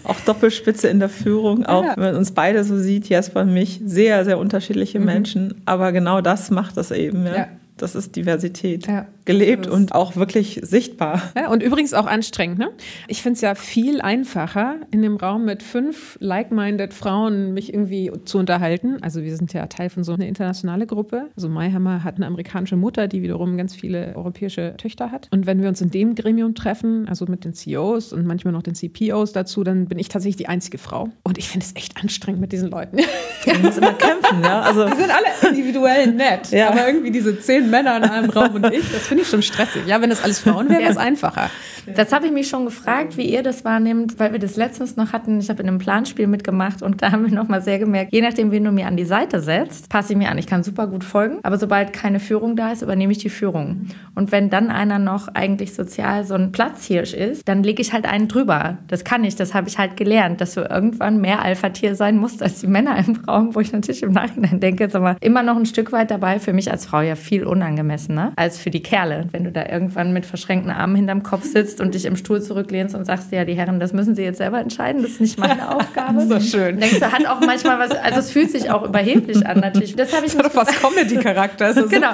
auch 0.05 0.19
Doppelspitze 0.21 0.89
in 0.89 0.99
der 0.99 1.09
Führung, 1.09 1.65
auch 1.65 1.85
ja. 1.85 1.97
wenn 1.97 2.05
man 2.05 2.17
uns 2.17 2.33
beide 2.33 2.65
so 2.65 2.77
sieht, 2.77 3.09
Jasper 3.09 3.43
und 3.43 3.53
mich, 3.53 3.81
sehr, 3.85 4.25
sehr 4.25 4.39
unterschiedliche 4.39 4.99
mhm. 4.99 5.07
Menschen. 5.07 5.63
Aber 5.65 5.93
genau 5.93 6.21
das 6.21 6.51
macht 6.51 6.77
das 6.77 6.91
eben. 6.91 7.27
Ja. 7.27 7.37
ja. 7.37 7.49
Das 7.83 7.97
ist 7.97 8.15
Diversität. 8.15 8.87
Ja 8.87 9.09
gelebt 9.25 9.67
und 9.67 9.95
auch 9.95 10.17
wirklich 10.17 10.61
sichtbar. 10.63 11.23
Ja, 11.37 11.51
und 11.51 11.63
übrigens 11.63 11.95
auch 11.95 12.07
anstrengend. 12.07 12.59
Ne? 12.59 12.71
Ich 13.09 13.23
finde 13.23 13.37
es 13.37 13.41
ja 13.41 13.55
viel 13.55 14.01
einfacher, 14.01 14.77
in 14.91 15.03
dem 15.03 15.17
Raum 15.17 15.45
mit 15.45 15.63
fünf 15.63 16.19
like-minded 16.21 16.93
Frauen 16.93 17.55
mich 17.55 17.73
irgendwie 17.73 18.11
zu 18.25 18.39
unterhalten. 18.39 18.99
Also 19.03 19.23
wir 19.23 19.37
sind 19.37 19.53
ja 19.53 19.67
Teil 19.67 19.91
von 19.91 20.05
so 20.05 20.13
einer 20.13 20.27
internationalen 20.27 20.87
Gruppe. 20.87 21.29
Also 21.37 21.49
Mayhammer 21.49 22.05
hat 22.05 22.17
eine 22.17 22.27
amerikanische 22.27 22.77
Mutter, 22.77 23.09
die 23.09 23.23
wiederum 23.23 23.57
ganz 23.57 23.75
viele 23.75 24.15
europäische 24.17 24.75
Töchter 24.77 25.11
hat. 25.11 25.29
Und 25.31 25.47
wenn 25.47 25.63
wir 25.63 25.69
uns 25.69 25.81
in 25.81 25.91
dem 25.91 26.15
Gremium 26.15 26.55
treffen, 26.55 27.09
also 27.09 27.27
mit 27.27 27.45
den 27.45 27.55
CEOs 27.55 28.13
und 28.13 28.27
manchmal 28.27 28.53
noch 28.53 28.63
den 28.63 28.75
CPOs 28.75 29.33
dazu, 29.33 29.63
dann 29.63 29.87
bin 29.87 29.99
ich 29.99 30.09
tatsächlich 30.09 30.37
die 30.37 30.49
einzige 30.49 30.79
Frau. 30.79 31.11
Und 31.23 31.39
ich 31.39 31.49
finde 31.49 31.67
es 31.67 31.77
echt 31.77 31.97
anstrengend 31.97 32.41
mit 32.41 32.53
diesen 32.53 32.71
Leuten. 32.71 32.99
Wir 33.45 33.59
müssen 33.59 33.79
immer 33.79 33.95
kämpfen, 33.95 34.41
ne? 34.41 34.51
Also 34.51 34.85
die 34.89 34.97
sind 34.97 35.11
alle 35.11 35.49
individuell 35.51 36.13
nett, 36.13 36.51
ja. 36.51 36.71
aber 36.71 36.87
irgendwie 36.87 37.11
diese 37.11 37.39
zehn 37.39 37.71
Männer 37.73 37.97
in 37.97 38.05
einem 38.05 38.31
Raum 38.31 38.55
und 38.55 38.67
ich, 38.67 38.93
das 38.93 39.09
finde 39.09 39.23
ich 39.23 39.29
schon 39.29 39.43
stressig. 39.43 39.87
Ja, 39.87 40.01
wenn 40.01 40.11
das 40.11 40.23
alles 40.23 40.39
Frauen 40.39 40.69
wären, 40.69 40.81
wäre 40.81 40.91
es 40.93 40.99
einfacher. 40.99 41.51
Das 41.97 42.13
habe 42.13 42.27
ich 42.27 42.33
mich 42.33 42.49
schon 42.49 42.65
gefragt, 42.65 43.17
wie 43.17 43.25
ihr 43.25 43.43
das 43.43 43.65
wahrnehmt, 43.65 44.21
weil 44.21 44.33
wir 44.33 44.39
das 44.39 44.57
letztens 44.57 44.97
noch 44.97 45.13
hatten. 45.13 45.41
Ich 45.41 45.49
habe 45.49 45.63
in 45.63 45.69
einem 45.69 45.79
Planspiel 45.79 46.29
mitgemacht 46.29 46.83
und 46.83 47.03
da 47.03 47.11
haben 47.11 47.25
wir 47.25 47.33
noch 47.33 47.49
mal 47.49 47.61
sehr 47.61 47.81
gemerkt, 47.81 48.13
je 48.13 48.21
nachdem, 48.21 48.53
wen 48.53 48.63
du 48.63 48.71
mir 48.71 48.87
an 48.87 48.97
die 48.97 49.05
Seite 49.05 49.41
setzt, 49.41 49.89
passe 49.89 50.13
ich 50.13 50.19
mir 50.19 50.31
an. 50.31 50.39
Ich 50.39 50.47
kann 50.47 50.63
super 50.63 50.87
gut 50.87 51.03
folgen, 51.03 51.39
aber 51.43 51.59
sobald 51.59 51.93
keine 51.93 52.21
Führung 52.21 52.55
da 52.55 52.71
ist, 52.71 52.83
übernehme 52.83 53.13
ich 53.13 53.19
die 53.19 53.31
Führung. 53.31 53.89
Und 54.15 54.31
wenn 54.31 54.51
dann 54.51 54.71
einer 54.71 54.99
noch 54.99 55.29
eigentlich 55.29 55.75
sozial 55.75 56.25
so 56.25 56.35
ein 56.35 56.53
Platzhirsch 56.53 57.15
ist, 57.15 57.49
dann 57.49 57.63
lege 57.63 57.83
ich 57.83 57.93
halt 57.93 58.07
einen 58.07 58.29
drüber. 58.29 58.79
Das 58.87 59.03
kann 59.03 59.25
ich, 59.25 59.35
das 59.35 59.55
habe 59.55 59.69
ich 59.69 59.79
halt 59.79 59.97
gelernt, 59.97 60.41
dass 60.41 60.55
du 60.55 60.61
irgendwann 60.61 61.21
mehr 61.21 61.43
Alpha-Tier 61.43 61.97
sein 61.97 62.19
musst 62.19 62.43
als 62.43 62.61
die 62.61 62.67
Männer 62.67 62.97
im 63.05 63.17
Raum, 63.27 63.55
wo 63.55 63.61
ich 63.61 63.73
natürlich 63.73 64.03
im 64.03 64.13
Nachhinein 64.13 64.61
denke, 64.61 64.85
jetzt 64.85 64.95
aber 64.95 65.17
immer 65.21 65.43
noch 65.43 65.57
ein 65.57 65.67
Stück 65.67 65.91
weit 65.91 66.11
dabei, 66.11 66.39
für 66.39 66.53
mich 66.53 66.71
als 66.71 66.87
Frau 66.87 67.01
ja 67.01 67.17
viel 67.17 67.45
unangemessener 67.53 68.33
als 68.37 68.59
für 68.59 68.71
die 68.71 68.83
Kerle. 68.83 69.27
Wenn 69.31 69.45
du 69.45 69.53
da 69.53 69.67
irgendwann 69.67 70.13
mit 70.13 70.27
verschränkten 70.27 70.71
Armen 70.71 70.97
hinterm 70.97 71.23
Kopf 71.23 71.45
sitzt 71.45 71.81
und 71.81 71.95
dich 71.95 72.07
im 72.07 72.17
Stuhl 72.17 72.43
zurücklehnst 72.43 72.95
und 72.95 73.05
sagst, 73.05 73.31
ja, 73.31 73.45
die 73.45 73.55
Herren, 73.55 73.79
das 73.79 73.93
müssen 73.93 74.15
sie 74.15 74.23
jetzt 74.23 74.39
selber 74.39 74.59
entscheiden, 74.59 75.03
das 75.03 75.13
ist 75.13 75.21
nicht 75.21 75.39
meine 75.39 75.69
Aufgabe. 75.77 76.21
so 76.23 76.41
schön. 76.41 76.81
Denkst 76.81 77.01
du, 77.01 77.13
hat 77.13 77.27
auch 77.27 77.41
manchmal 77.41 77.79
was, 77.79 77.91
also 77.91 78.19
es 78.21 78.31
fühlt 78.31 78.51
sich 78.51 78.71
auch 78.71 78.85
überheblich 78.89 79.47
an 79.47 79.61
natürlich. 79.61 79.95
Das 79.95 80.15
habe 80.15 80.27
ich 80.27 80.35
das 80.35 80.45
hat 80.45 80.53
fast 80.53 80.81
Comedy-Charakter. 80.81 81.75
Genau. 81.93 82.11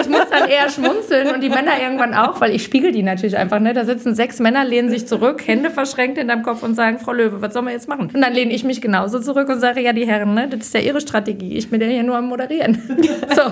Ich 0.00 0.08
muss 0.08 0.28
dann 0.30 0.48
eher 0.48 0.68
schmunzeln 0.68 1.34
und 1.34 1.40
die 1.40 1.48
Männer 1.48 1.80
irgendwann 1.80 2.14
auch, 2.14 2.40
weil 2.40 2.54
ich 2.54 2.62
spiegel 2.62 2.92
die 2.92 3.02
natürlich 3.02 3.36
einfach. 3.38 3.58
Ne? 3.58 3.72
Da 3.72 3.84
sitzen 3.84 4.14
sechs 4.14 4.38
Männer, 4.38 4.64
lehnen 4.64 4.90
sich 4.90 5.06
zurück, 5.06 5.46
Hände 5.46 5.70
verschränkt 5.70 6.18
hinterm 6.18 6.42
Kopf 6.42 6.62
und 6.62 6.74
sagen, 6.74 6.98
Frau 6.98 7.12
Löwe, 7.12 7.40
was 7.40 7.54
sollen 7.54 7.66
wir 7.66 7.72
jetzt 7.72 7.88
machen? 7.88 8.10
Und 8.12 8.20
dann 8.20 8.32
lehne 8.34 8.52
ich 8.52 8.64
mich 8.64 8.82
genauso 8.82 9.20
zurück 9.20 9.48
und 9.48 9.60
sage, 9.60 9.80
ja, 9.80 9.92
die 9.92 10.06
Herren, 10.06 10.34
ne, 10.34 10.48
das 10.48 10.66
ist 10.66 10.74
ja 10.74 10.80
ihre 10.80 11.00
Strategie. 11.00 11.56
Ich 11.56 11.70
bin 11.70 11.80
ja 11.80 11.86
hier 11.86 12.02
nur 12.02 12.16
am 12.16 12.26
Moderieren. 12.28 12.82
so, 13.34 13.42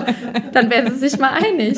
dann 0.51 0.69
werden 0.69 0.93
sie 0.93 1.09
sich 1.09 1.19
mal 1.23 1.33
einig. 1.33 1.77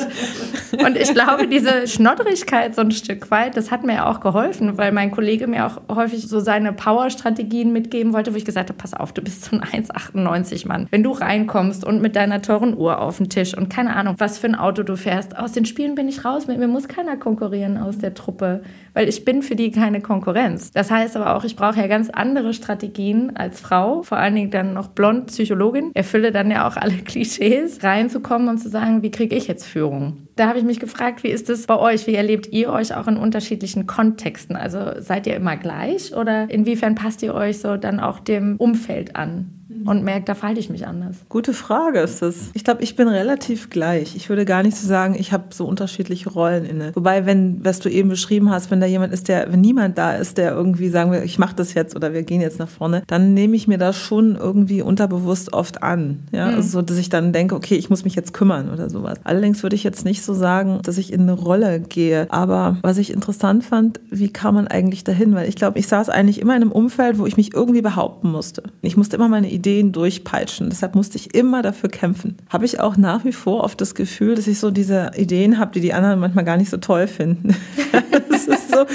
Und 0.84 0.96
ich 0.96 1.14
glaube, 1.14 1.46
diese 1.46 1.86
Schnott 1.86 2.16
Schlotterigkeit 2.16 2.74
so 2.74 2.80
ein 2.80 2.90
Stück 2.92 3.30
weit, 3.30 3.56
das 3.56 3.70
hat 3.70 3.84
mir 3.84 4.06
auch 4.06 4.20
geholfen, 4.20 4.78
weil 4.78 4.92
mein 4.92 5.10
Kollege 5.10 5.46
mir 5.46 5.66
auch 5.66 5.94
häufig 5.94 6.26
so 6.26 6.40
seine 6.40 6.72
Power-Strategien 6.72 7.72
mitgeben 7.72 8.12
wollte, 8.12 8.32
wo 8.32 8.36
ich 8.36 8.44
gesagt 8.44 8.70
habe, 8.70 8.78
pass 8.78 8.94
auf, 8.94 9.12
du 9.12 9.22
bist 9.22 9.44
so 9.44 9.56
ein 9.56 9.62
1,98 9.62 10.66
Mann. 10.66 10.86
Wenn 10.90 11.02
du 11.02 11.12
reinkommst 11.12 11.84
und 11.84 12.00
mit 12.00 12.16
deiner 12.16 12.42
teuren 12.42 12.76
Uhr 12.76 13.00
auf 13.00 13.18
dem 13.18 13.28
Tisch 13.28 13.56
und 13.56 13.68
keine 13.68 13.94
Ahnung, 13.96 14.14
was 14.18 14.38
für 14.38 14.46
ein 14.46 14.54
Auto 14.54 14.82
du 14.82 14.96
fährst, 14.96 15.36
aus 15.36 15.52
den 15.52 15.66
Spielen 15.66 15.94
bin 15.94 16.08
ich 16.08 16.24
raus. 16.24 16.46
Mit 16.46 16.58
mir 16.58 16.68
muss 16.68 16.88
keiner 16.88 17.16
konkurrieren 17.16 17.76
aus 17.76 17.98
der 17.98 18.14
Truppe, 18.14 18.62
weil 18.94 19.08
ich 19.08 19.24
bin 19.24 19.42
für 19.42 19.56
die 19.56 19.70
keine 19.70 20.00
Konkurrenz. 20.00 20.72
Das 20.72 20.90
heißt 20.90 21.16
aber 21.16 21.36
auch, 21.36 21.44
ich 21.44 21.54
brauche 21.54 21.78
ja 21.78 21.86
ganz 21.86 22.08
andere 22.10 22.54
Strategien 22.54 23.36
als 23.36 23.60
Frau, 23.60 24.02
vor 24.02 24.18
allen 24.18 24.34
Dingen 24.34 24.50
dann 24.50 24.72
noch 24.72 24.88
blond 24.88 25.26
Psychologin, 25.26 25.90
erfülle 25.94 26.32
dann 26.32 26.50
ja 26.50 26.66
auch 26.66 26.76
alle 26.76 26.94
Klischees, 27.04 27.82
reinzukommen 27.82 28.48
und 28.48 28.58
zu 28.58 28.68
sagen, 28.70 29.02
wie 29.02 29.10
kriege 29.10 29.35
ich 29.36 29.48
jetzt 29.48 29.64
Führung? 29.64 30.28
Da 30.36 30.48
habe 30.48 30.58
ich 30.58 30.64
mich 30.64 30.80
gefragt, 30.80 31.22
wie 31.22 31.28
ist 31.28 31.48
es 31.48 31.66
bei 31.66 31.78
euch? 31.78 32.06
Wie 32.06 32.14
erlebt 32.14 32.48
ihr 32.52 32.70
euch 32.70 32.94
auch 32.94 33.08
in 33.08 33.16
unterschiedlichen 33.16 33.86
Kontexten? 33.86 34.56
Also 34.56 35.00
seid 35.00 35.26
ihr 35.26 35.36
immer 35.36 35.56
gleich 35.56 36.14
oder 36.14 36.50
inwiefern 36.50 36.94
passt 36.94 37.22
ihr 37.22 37.34
euch 37.34 37.58
so 37.58 37.76
dann 37.76 38.00
auch 38.00 38.20
dem 38.20 38.56
Umfeld 38.56 39.16
an? 39.16 39.55
Und 39.86 40.04
merke, 40.04 40.24
da 40.26 40.34
verhalte 40.34 40.60
ich 40.60 40.70
mich 40.70 40.86
anders. 40.86 41.16
Gute 41.28 41.52
Frage 41.52 42.00
ist 42.00 42.22
das. 42.22 42.50
Ich 42.54 42.64
glaube, 42.64 42.82
ich 42.82 42.96
bin 42.96 43.08
relativ 43.08 43.70
gleich. 43.70 44.16
Ich 44.16 44.28
würde 44.28 44.44
gar 44.44 44.62
nicht 44.62 44.76
so 44.76 44.86
sagen, 44.86 45.16
ich 45.18 45.32
habe 45.32 45.44
so 45.50 45.66
unterschiedliche 45.66 46.30
Rollen 46.30 46.64
inne. 46.64 46.92
Wobei, 46.94 47.26
wenn, 47.26 47.64
was 47.64 47.80
du 47.80 47.88
eben 47.88 48.08
beschrieben 48.08 48.50
hast, 48.50 48.70
wenn 48.70 48.80
da 48.80 48.86
jemand 48.86 49.12
ist, 49.12 49.28
der, 49.28 49.52
wenn 49.52 49.60
niemand 49.60 49.98
da 49.98 50.14
ist, 50.14 50.38
der 50.38 50.52
irgendwie 50.52 50.88
sagen 50.88 51.10
will, 51.12 51.22
ich 51.24 51.38
mache 51.38 51.54
das 51.56 51.74
jetzt 51.74 51.96
oder 51.96 52.12
wir 52.12 52.22
gehen 52.22 52.40
jetzt 52.40 52.58
nach 52.58 52.68
vorne, 52.68 53.02
dann 53.06 53.34
nehme 53.34 53.56
ich 53.56 53.68
mir 53.68 53.78
das 53.78 53.96
schon 53.96 54.36
irgendwie 54.36 54.82
unterbewusst 54.82 55.52
oft 55.52 55.82
an. 55.82 56.20
Ja, 56.32 56.48
mhm. 56.48 56.54
also 56.56 56.68
so, 56.68 56.82
dass 56.82 56.98
ich 56.98 57.08
dann 57.08 57.32
denke, 57.32 57.54
okay, 57.54 57.76
ich 57.76 57.90
muss 57.90 58.04
mich 58.04 58.14
jetzt 58.14 58.32
kümmern 58.32 58.70
oder 58.70 58.90
sowas. 58.90 59.18
Allerdings 59.24 59.62
würde 59.62 59.76
ich 59.76 59.84
jetzt 59.84 60.04
nicht 60.04 60.22
so 60.22 60.34
sagen, 60.34 60.80
dass 60.82 60.98
ich 60.98 61.12
in 61.12 61.22
eine 61.22 61.32
Rolle 61.32 61.80
gehe. 61.80 62.26
Aber 62.30 62.78
was 62.82 62.98
ich 62.98 63.12
interessant 63.12 63.64
fand, 63.64 64.00
wie 64.10 64.28
kam 64.28 64.54
man 64.54 64.68
eigentlich 64.68 65.04
dahin? 65.04 65.34
Weil 65.34 65.48
ich 65.48 65.56
glaube, 65.56 65.78
ich 65.78 65.88
saß 65.88 66.08
eigentlich 66.08 66.40
immer 66.40 66.56
in 66.56 66.62
einem 66.62 66.72
Umfeld, 66.72 67.18
wo 67.18 67.26
ich 67.26 67.36
mich 67.36 67.54
irgendwie 67.54 67.82
behaupten 67.82 68.30
musste. 68.30 68.62
Ich 68.82 68.96
musste 68.96 69.16
immer 69.16 69.28
meine 69.28 69.50
Ideen 69.76 69.92
durchpeitschen. 69.92 70.70
Deshalb 70.70 70.94
musste 70.94 71.16
ich 71.16 71.34
immer 71.34 71.62
dafür 71.62 71.90
kämpfen. 71.90 72.36
Habe 72.48 72.64
ich 72.64 72.80
auch 72.80 72.96
nach 72.96 73.24
wie 73.24 73.32
vor 73.32 73.62
oft 73.62 73.80
das 73.80 73.94
Gefühl, 73.94 74.34
dass 74.34 74.46
ich 74.46 74.58
so 74.58 74.70
diese 74.70 75.10
Ideen 75.16 75.58
habe, 75.58 75.72
die 75.72 75.80
die 75.80 75.92
anderen 75.92 76.18
manchmal 76.18 76.44
gar 76.44 76.56
nicht 76.56 76.70
so 76.70 76.78
toll 76.78 77.06
finden. 77.06 77.54
das 78.28 78.46
ist 78.46 78.72
so. 78.72 78.86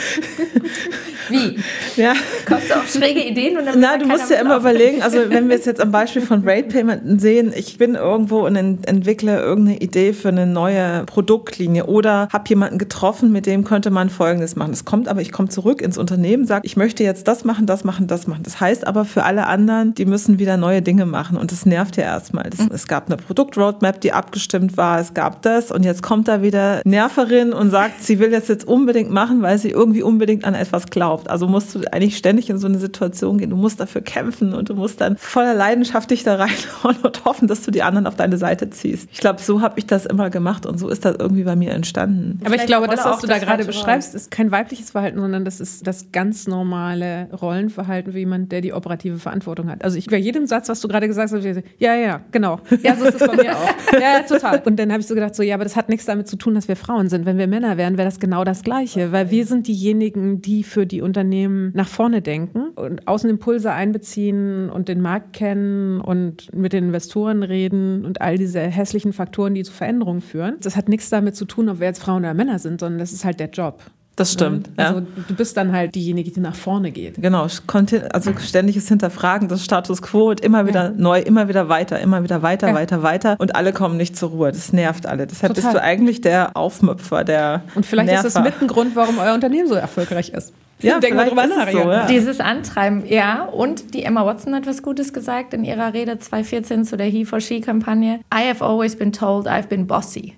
Wie? 1.30 1.58
Ja. 1.96 2.14
Kommst 2.46 2.70
du 2.70 2.76
auf 2.76 2.92
schräge 2.92 3.24
Ideen? 3.24 3.58
Und 3.58 3.66
dann 3.66 3.80
Na, 3.80 3.98
du 3.98 4.06
musst 4.06 4.30
ja 4.30 4.42
immer 4.42 4.58
überlegen, 4.58 5.02
also 5.02 5.18
wenn 5.30 5.50
wir 5.50 5.56
es 5.56 5.66
jetzt 5.66 5.80
am 5.80 5.92
Beispiel 5.92 6.22
von 6.22 6.48
Rate 6.48 6.68
Payment 6.68 7.22
sehen, 7.22 7.54
ich 7.56 7.78
bin 7.78 7.96
irgendwo 7.96 8.46
und 8.46 8.56
entwickle 8.56 9.40
irgendeine 9.40 9.78
Idee 9.78 10.14
für 10.14 10.30
eine 10.30 10.46
neue 10.46 11.06
Produktlinie 11.06 11.86
oder 11.86 12.28
habe 12.34 12.44
jemanden 12.50 12.78
getroffen, 12.78 13.32
mit 13.32 13.46
dem 13.46 13.64
könnte 13.64 13.92
man 13.92 14.10
Folgendes 14.10 14.56
machen. 14.56 14.74
Es 14.74 14.84
kommt 14.84 15.08
aber, 15.08 15.22
ich 15.22 15.32
komme 15.32 15.50
zurück 15.50 15.82
ins 15.82 15.98
Unternehmen, 15.98 16.46
sage, 16.46 16.66
ich 16.66 16.76
möchte 16.76 17.04
jetzt 17.04 17.28
das 17.28 17.46
machen, 17.46 17.66
das 17.66 17.84
machen, 17.84 18.08
das 18.08 18.28
machen. 18.28 18.44
Das 18.44 18.60
heißt 18.60 18.86
aber 18.88 19.06
für 19.06 19.24
alle 19.24 19.48
anderen, 19.48 19.94
die 19.96 20.06
müssen 20.06 20.40
wieder 20.40 20.58
neue 20.72 20.82
Dinge 20.82 21.06
machen 21.06 21.38
und 21.38 21.52
das 21.52 21.66
nervt 21.66 21.98
ja 21.98 22.04
erstmal. 22.04 22.50
Das, 22.50 22.66
es 22.68 22.88
gab 22.88 23.08
eine 23.08 23.18
Produktroadmap, 23.18 24.00
die 24.00 24.14
abgestimmt 24.14 24.78
war, 24.78 25.00
es 25.00 25.14
gab 25.14 25.42
das 25.42 25.70
und 25.70 25.84
jetzt 25.84 26.02
kommt 26.02 26.30
da 26.30 26.42
wieder 26.42 26.82
Nerverin 26.86 27.52
und 27.52 27.72
sagt, 27.72 28.02
sie 28.02 28.20
will 28.20 28.32
das 28.32 28.48
jetzt 28.48 28.66
unbedingt 28.66 29.12
machen, 29.12 29.42
weil 29.42 29.58
sie 29.58 29.70
irgendwie 29.70 30.02
unbedingt 30.02 30.46
an 30.46 30.54
etwas 30.54 30.86
glaubt. 30.88 31.30
Also 31.30 31.48
musst 31.48 31.76
du 31.76 31.82
eigentlich 31.92 32.16
ständig 32.16 32.50
in 32.50 32.58
so 32.58 32.68
eine 32.68 32.78
Situation 32.78 33.38
gehen. 33.38 33.50
Du 33.50 33.58
musst 33.58 33.82
dafür 33.82 34.02
kämpfen 34.02 34.54
und 34.54 34.70
du 34.70 34.76
musst 34.76 35.02
dann 35.02 35.18
voller 35.18 35.54
Leidenschaft 35.54 36.10
dich 36.10 36.24
da 36.24 36.36
reinhauen 36.42 36.98
und 37.04 37.26
hoffen, 37.26 37.48
dass 37.48 37.64
du 37.64 37.72
die 37.72 37.84
anderen 37.84 38.08
auf 38.08 38.16
deine 38.16 38.38
Seite 38.38 38.70
ziehst. 38.70 39.10
Ich 39.12 39.20
glaube, 39.20 39.42
so 39.42 39.62
habe 39.62 39.78
ich 39.78 39.86
das 39.86 40.06
immer 40.06 40.30
gemacht 40.30 40.66
und 40.66 40.78
so 40.78 40.88
ist 40.88 41.04
das 41.04 41.18
irgendwie 41.20 41.44
bei 41.44 41.58
mir 41.58 41.72
entstanden. 41.72 42.40
Aber 42.46 42.56
ich 42.56 42.66
glaube, 42.66 42.88
das, 42.88 43.04
was 43.04 43.20
du 43.20 43.28
da 43.28 43.40
gerade 43.40 43.66
beschreibst, 43.66 44.16
ist 44.16 44.32
kein 44.32 44.52
weibliches 44.52 44.92
Verhalten, 44.92 45.20
sondern 45.20 45.44
das 45.44 45.60
ist 45.60 45.86
das 45.86 46.12
ganz 46.14 46.48
normale 46.48 47.28
Rollenverhalten 47.42 48.14
wie 48.14 48.20
jemand, 48.20 48.52
der 48.54 48.62
die 48.62 48.74
operative 48.74 49.18
Verantwortung 49.18 49.70
hat. 49.70 49.84
Also 49.84 49.98
ich 49.98 50.08
bei 50.08 50.18
jedem 50.18 50.46
Satz, 50.52 50.68
was 50.68 50.82
du 50.82 50.88
gerade 50.90 51.08
gesagt 51.08 51.32
hast, 51.32 51.64
ja, 51.80 51.96
ja, 51.96 52.22
genau. 52.32 52.60
Ja, 52.84 52.96
so 52.96 53.06
ist 53.06 53.22
es 53.22 53.28
bei 53.28 53.36
mir 53.36 53.56
auch. 53.56 53.94
Ja, 53.94 54.00
ja 54.00 54.24
total. 54.24 54.62
Und 54.66 54.78
dann 54.78 54.92
habe 54.92 55.00
ich 55.02 55.08
so 55.08 55.16
gedacht, 55.16 55.34
so 55.34 55.44
ja, 55.44 55.56
aber 55.56 55.64
das 55.64 55.76
hat 55.76 55.88
nichts 55.88 56.06
damit 56.06 56.28
zu 56.28 56.36
tun, 56.36 56.56
dass 56.56 56.68
wir 56.68 56.76
Frauen 56.76 57.10
sind. 57.10 57.26
Wenn 57.26 57.38
wir 57.38 57.48
Männer 57.48 57.78
wären, 57.78 57.98
wäre 57.98 58.08
das 58.08 58.20
genau 58.20 58.44
das 58.44 58.64
Gleiche, 58.64 59.12
weil 59.12 59.32
wir 59.32 59.46
sind 59.46 59.68
diejenigen, 59.68 60.42
die 60.42 60.64
für 60.64 60.86
die 60.86 61.02
Unternehmen 61.02 61.72
nach 61.74 61.88
vorne 61.88 62.22
denken 62.22 62.70
und 62.76 63.08
Außenimpulse 63.08 63.72
einbeziehen 63.72 64.70
und 64.70 64.90
den 64.90 65.02
Markt 65.02 65.34
kennen 65.34 66.02
und 66.02 66.54
mit 66.54 66.74
den 66.74 66.86
Investoren 66.86 67.44
reden 67.44 68.06
und 68.06 68.22
all 68.22 68.38
diese 68.38 68.60
hässlichen 68.60 69.14
Faktoren, 69.14 69.54
die 69.54 69.64
zu 69.64 69.72
Veränderungen 69.72 70.22
führen. 70.22 70.58
Das 70.62 70.76
hat 70.76 70.90
nichts 70.90 71.10
damit 71.10 71.36
zu 71.36 71.46
tun, 71.46 71.70
ob 71.70 71.80
wir 71.80 71.88
jetzt 71.88 72.02
Frauen 72.02 72.24
oder 72.24 72.34
Männer 72.34 72.60
sind, 72.60 72.80
sondern 72.82 73.00
das 73.00 73.14
ist 73.14 73.24
halt 73.24 73.40
der 73.40 73.50
Job. 73.50 73.82
Das 74.16 74.34
stimmt. 74.34 74.70
Ja. 74.78 74.88
Also 74.88 75.02
du 75.28 75.36
bist 75.36 75.56
dann 75.56 75.72
halt 75.72 75.96
diejenige, 75.96 76.32
die 76.32 76.42
nach 76.42 76.56
vorne 76.56 76.92
geht. 76.92 77.16
Genau, 77.22 77.44
also 77.44 78.38
ständiges 78.40 78.88
Hinterfragen 78.88 79.48
des 79.48 79.64
Status 79.64 80.02
quo 80.02 80.30
und 80.30 80.42
immer 80.42 80.68
wieder 80.68 80.86
ja. 80.86 80.94
neu, 80.96 81.20
immer 81.20 81.48
wieder 81.48 81.70
weiter, 81.70 82.00
immer 82.00 82.22
wieder 82.22 82.42
weiter, 82.42 82.70
ja. 82.70 82.74
weiter, 82.74 83.04
weiter 83.04 83.36
und 83.40 83.56
alle 83.56 83.72
kommen 83.72 83.98
nicht 83.98 84.18
zur 84.18 84.30
Ruhe. 84.30 84.52
Das 84.52 84.74
nervt 84.74 85.06
alle. 85.06 85.28
Deshalb 85.28 85.56
Total. 85.56 85.72
bist 85.72 85.76
du 85.76 85.82
eigentlich 85.82 86.22
der 86.22 86.58
Aufmüpfer, 86.58 87.24
der 87.24 87.64
Und 87.74 87.86
vielleicht 87.86 88.10
Nerver. 88.10 88.28
ist 88.28 88.36
das 88.36 88.44
mit 88.44 88.62
ein 88.62 88.68
Grund, 88.68 88.96
warum 88.96 89.18
euer 89.18 89.34
Unternehmen 89.34 89.68
so 89.68 89.76
erfolgreich 89.76 90.30
ist. 90.30 90.54
Ja, 90.82 91.00
denken 91.00 91.18
wir 91.18 91.26
drüber 91.26 91.48
nach. 91.48 91.70
So, 91.72 91.80
ja. 91.80 92.08
Dieses 92.08 92.40
Antreiben, 92.40 93.06
ja. 93.06 93.44
Und 93.44 93.94
die 93.94 94.04
Emma 94.04 94.26
Watson 94.26 94.56
hat 94.56 94.66
was 94.66 94.82
Gutes 94.82 95.14
gesagt 95.14 95.54
in 95.54 95.64
ihrer 95.64 95.94
Rede 95.94 96.18
2014 96.18 96.86
zu 96.86 96.98
der 96.98 97.08
He 97.08 97.24
for 97.24 97.40
She-Kampagne. 97.40 98.20
I 98.34 98.48
have 98.50 98.64
always 98.64 98.96
been 98.96 99.12
told 99.12 99.48
I've 99.48 99.68
been 99.68 99.88
bossy. 99.88 100.36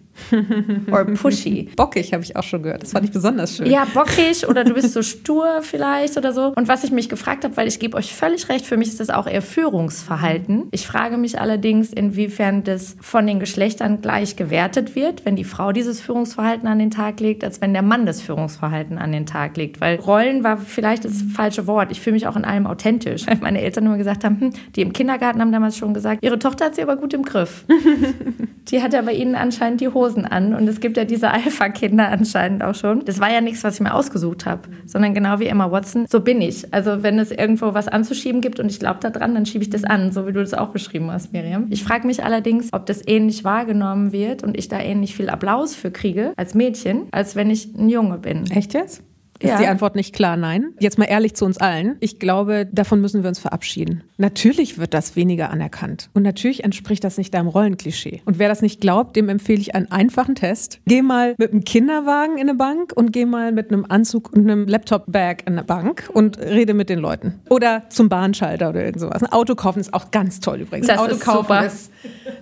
Or 0.92 1.06
pushy. 1.06 1.70
Bockig 1.76 2.14
habe 2.14 2.24
ich 2.24 2.36
auch 2.36 2.44
schon 2.44 2.64
gehört. 2.64 2.84
Das 2.84 2.92
fand 2.92 3.06
ich 3.06 3.12
besonders 3.12 3.58
schön. 3.58 3.68
Ja, 3.68 3.86
bockig 3.94 4.48
oder 4.48 4.64
du 4.64 4.74
bist 4.74 4.94
so 4.94 5.02
stur 5.02 5.62
vielleicht 5.62 6.18
oder 6.18 6.34
so. 6.34 6.54
Und 6.56 6.68
was 6.68 6.84
ich 6.84 6.92
mich 6.92 7.10
gefragt 7.10 7.44
habe, 7.44 7.56
weil 7.58 7.68
ich 7.68 7.80
gebe 7.80 7.98
euch 7.98 8.14
völlig 8.14 8.50
recht, 8.50 8.66
für 8.66 8.78
mich 8.78 8.90
ist 8.90 9.00
das 9.00 9.10
auch 9.10 9.28
eher 9.28 9.42
Führungsverhalten. 9.42 10.68
Ich 10.72 10.88
frage 10.88 11.18
mich 11.18 11.40
allerdings, 11.40 11.92
inwiefern 11.92 12.64
das 12.64 12.96
von 13.02 13.28
den 13.28 13.40
Geschlechtern 13.40 14.02
gleich 14.02 14.36
gewertet 14.36 14.96
wird, 14.96 15.26
wenn 15.26 15.36
die 15.36 15.44
Frau 15.44 15.72
dieses 15.72 16.00
Führungsverhalten 16.00 16.68
an 16.68 16.80
den 16.80 16.92
Tag 16.92 17.20
legt, 17.20 17.44
als 17.44 17.62
wenn 17.62 17.74
der 17.74 17.82
Mann 17.82 18.06
das 18.06 18.22
Führungsverhalten 18.22 18.98
an 18.98 19.12
den 19.12 19.26
Tag 19.26 19.58
legt. 19.58 19.82
Weil 19.82 20.00
Rollen 20.00 20.44
war 20.44 20.58
vielleicht 20.58 21.06
das 21.06 21.24
falsche 21.34 21.68
Wort. 21.68 21.92
Ich 21.92 22.02
fühle 22.02 22.14
mich 22.14 22.28
auch 22.28 22.36
in 22.36 22.46
allem 22.46 22.68
authentisch. 22.68 23.28
Weil 23.28 23.38
meine 23.42 23.62
Eltern 23.62 23.86
immer 23.86 23.98
gesagt 23.98 24.24
haben, 24.24 24.40
hm, 24.40 24.54
die 24.76 24.82
im 24.82 24.94
Kindergarten 24.94 25.42
haben 25.42 25.52
damals 25.52 25.78
schon 25.78 25.94
gesagt, 25.94 26.24
ihre 26.24 26.40
Tochter 26.40 26.66
hat 26.66 26.76
sie 26.76 26.82
aber 26.82 26.96
gut 26.96 27.14
im 27.14 27.24
Griff. 27.24 27.66
die 28.70 28.82
hat 28.82 28.94
ja 28.94 29.02
bei 29.02 29.14
ihnen 29.14 29.36
anscheinend 29.36 29.82
die 29.82 29.90
Hose 29.90 30.13
Hosen 30.14 30.26
an. 30.26 30.54
Und 30.54 30.68
es 30.68 30.80
gibt 30.80 30.98
ja 30.98 31.06
diese 31.06 31.32
Alpha-Kinder 31.32 32.10
anscheinend 32.10 32.64
auch 32.64 32.76
schon. 32.76 33.04
Das 33.06 33.20
war 33.20 33.32
ja 33.32 33.42
nichts, 33.42 33.64
was 33.64 33.76
ich 33.76 33.82
mir 33.82 33.94
ausgesucht 33.94 34.46
habe, 34.46 34.62
sondern 34.86 35.14
genau 35.14 35.40
wie 35.40 35.46
Emma 35.46 35.72
Watson, 35.72 36.06
so 36.10 36.22
bin 36.22 36.42
ich. 36.42 36.74
Also 36.74 37.04
wenn 37.04 37.20
es 37.20 37.32
irgendwo 37.32 37.74
was 37.74 37.88
anzuschieben 37.88 38.42
gibt 38.42 38.60
und 38.60 38.70
ich 38.70 38.80
glaube 38.80 39.00
daran, 39.00 39.34
dann 39.34 39.46
schiebe 39.46 39.64
ich 39.64 39.70
das 39.70 39.84
an, 39.84 40.12
so 40.12 40.28
wie 40.28 40.34
du 40.34 40.40
das 40.40 40.54
auch 40.54 40.70
beschrieben 40.70 41.12
hast, 41.12 41.34
Miriam. 41.34 41.68
Ich 41.70 41.84
frage 41.84 42.08
mich 42.08 42.24
allerdings, 42.24 42.70
ob 42.72 42.86
das 42.86 43.06
ähnlich 43.06 43.44
wahrgenommen 43.44 44.12
wird 44.12 44.44
und 44.44 44.58
ich 44.58 44.68
da 44.68 44.80
ähnlich 44.80 45.16
viel 45.16 45.30
Applaus 45.30 45.76
für 45.76 45.92
kriege 45.92 46.34
als 46.38 46.54
Mädchen, 46.54 47.04
als 47.12 47.36
wenn 47.36 47.50
ich 47.50 47.74
ein 47.76 47.90
Junge 47.90 48.18
bin. 48.18 48.50
Echt 48.52 48.74
jetzt? 48.74 49.04
Ist 49.44 49.50
ja. 49.50 49.58
die 49.58 49.68
Antwort 49.68 49.96
nicht 49.96 50.16
klar, 50.16 50.38
nein? 50.38 50.74
Jetzt 50.80 50.98
mal 50.98 51.06
ehrlich 51.06 51.36
zu 51.36 51.44
uns 51.44 51.58
allen. 51.58 51.98
Ich 52.00 52.18
glaube, 52.18 52.66
davon 52.72 53.02
müssen 53.02 53.24
wir 53.24 53.28
uns 53.28 53.40
verabschieden. 53.40 54.04
Natürlich 54.18 54.78
wird 54.78 54.94
das 54.94 55.18
weniger 55.18 55.50
anerkannt. 55.50 56.10
Und 56.14 56.24
natürlich 56.24 56.64
entspricht 56.64 57.04
das 57.04 57.18
nicht 57.18 57.34
deinem 57.34 57.48
Rollenklischee. 57.48 58.22
Und 58.24 58.40
wer 58.40 58.48
das 58.48 58.62
nicht 58.62 58.80
glaubt, 58.80 59.18
dem 59.18 59.28
empfehle 59.28 59.60
ich 59.60 59.76
einen 59.76 59.92
einfachen 59.92 60.36
Test. 60.36 60.80
Geh 60.86 61.02
mal 61.02 61.36
mit 61.38 61.52
einem 61.52 61.66
Kinderwagen 61.66 62.38
in 62.38 62.48
eine 62.48 62.56
Bank 62.56 62.94
und 62.96 63.12
geh 63.12 63.26
mal 63.26 63.52
mit 63.52 63.70
einem 63.70 63.86
Anzug 63.90 64.32
und 64.34 64.50
einem 64.50 64.66
Laptop-Bag 64.66 65.44
in 65.46 65.54
eine 65.54 65.66
Bank 65.66 66.10
und 66.14 66.40
rede 66.40 66.74
mit 66.74 66.90
den 66.90 67.00
Leuten. 67.00 67.42
Oder 67.50 67.84
zum 67.90 68.08
Bahnschalter 68.08 68.70
oder 68.70 68.86
irgend 68.86 69.02
sowas. 69.02 69.22
Ein 69.22 69.32
Auto 69.34 69.56
kaufen 69.56 69.80
ist 69.80 69.94
auch 69.94 70.12
ganz 70.12 70.40
toll 70.40 70.62
übrigens. 70.62 70.88
Das 70.88 71.00
Auto 71.00 71.16
ist 71.16 71.26
super. 71.26 71.66
Ist, 71.66 71.92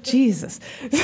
Jesus. 0.04 0.60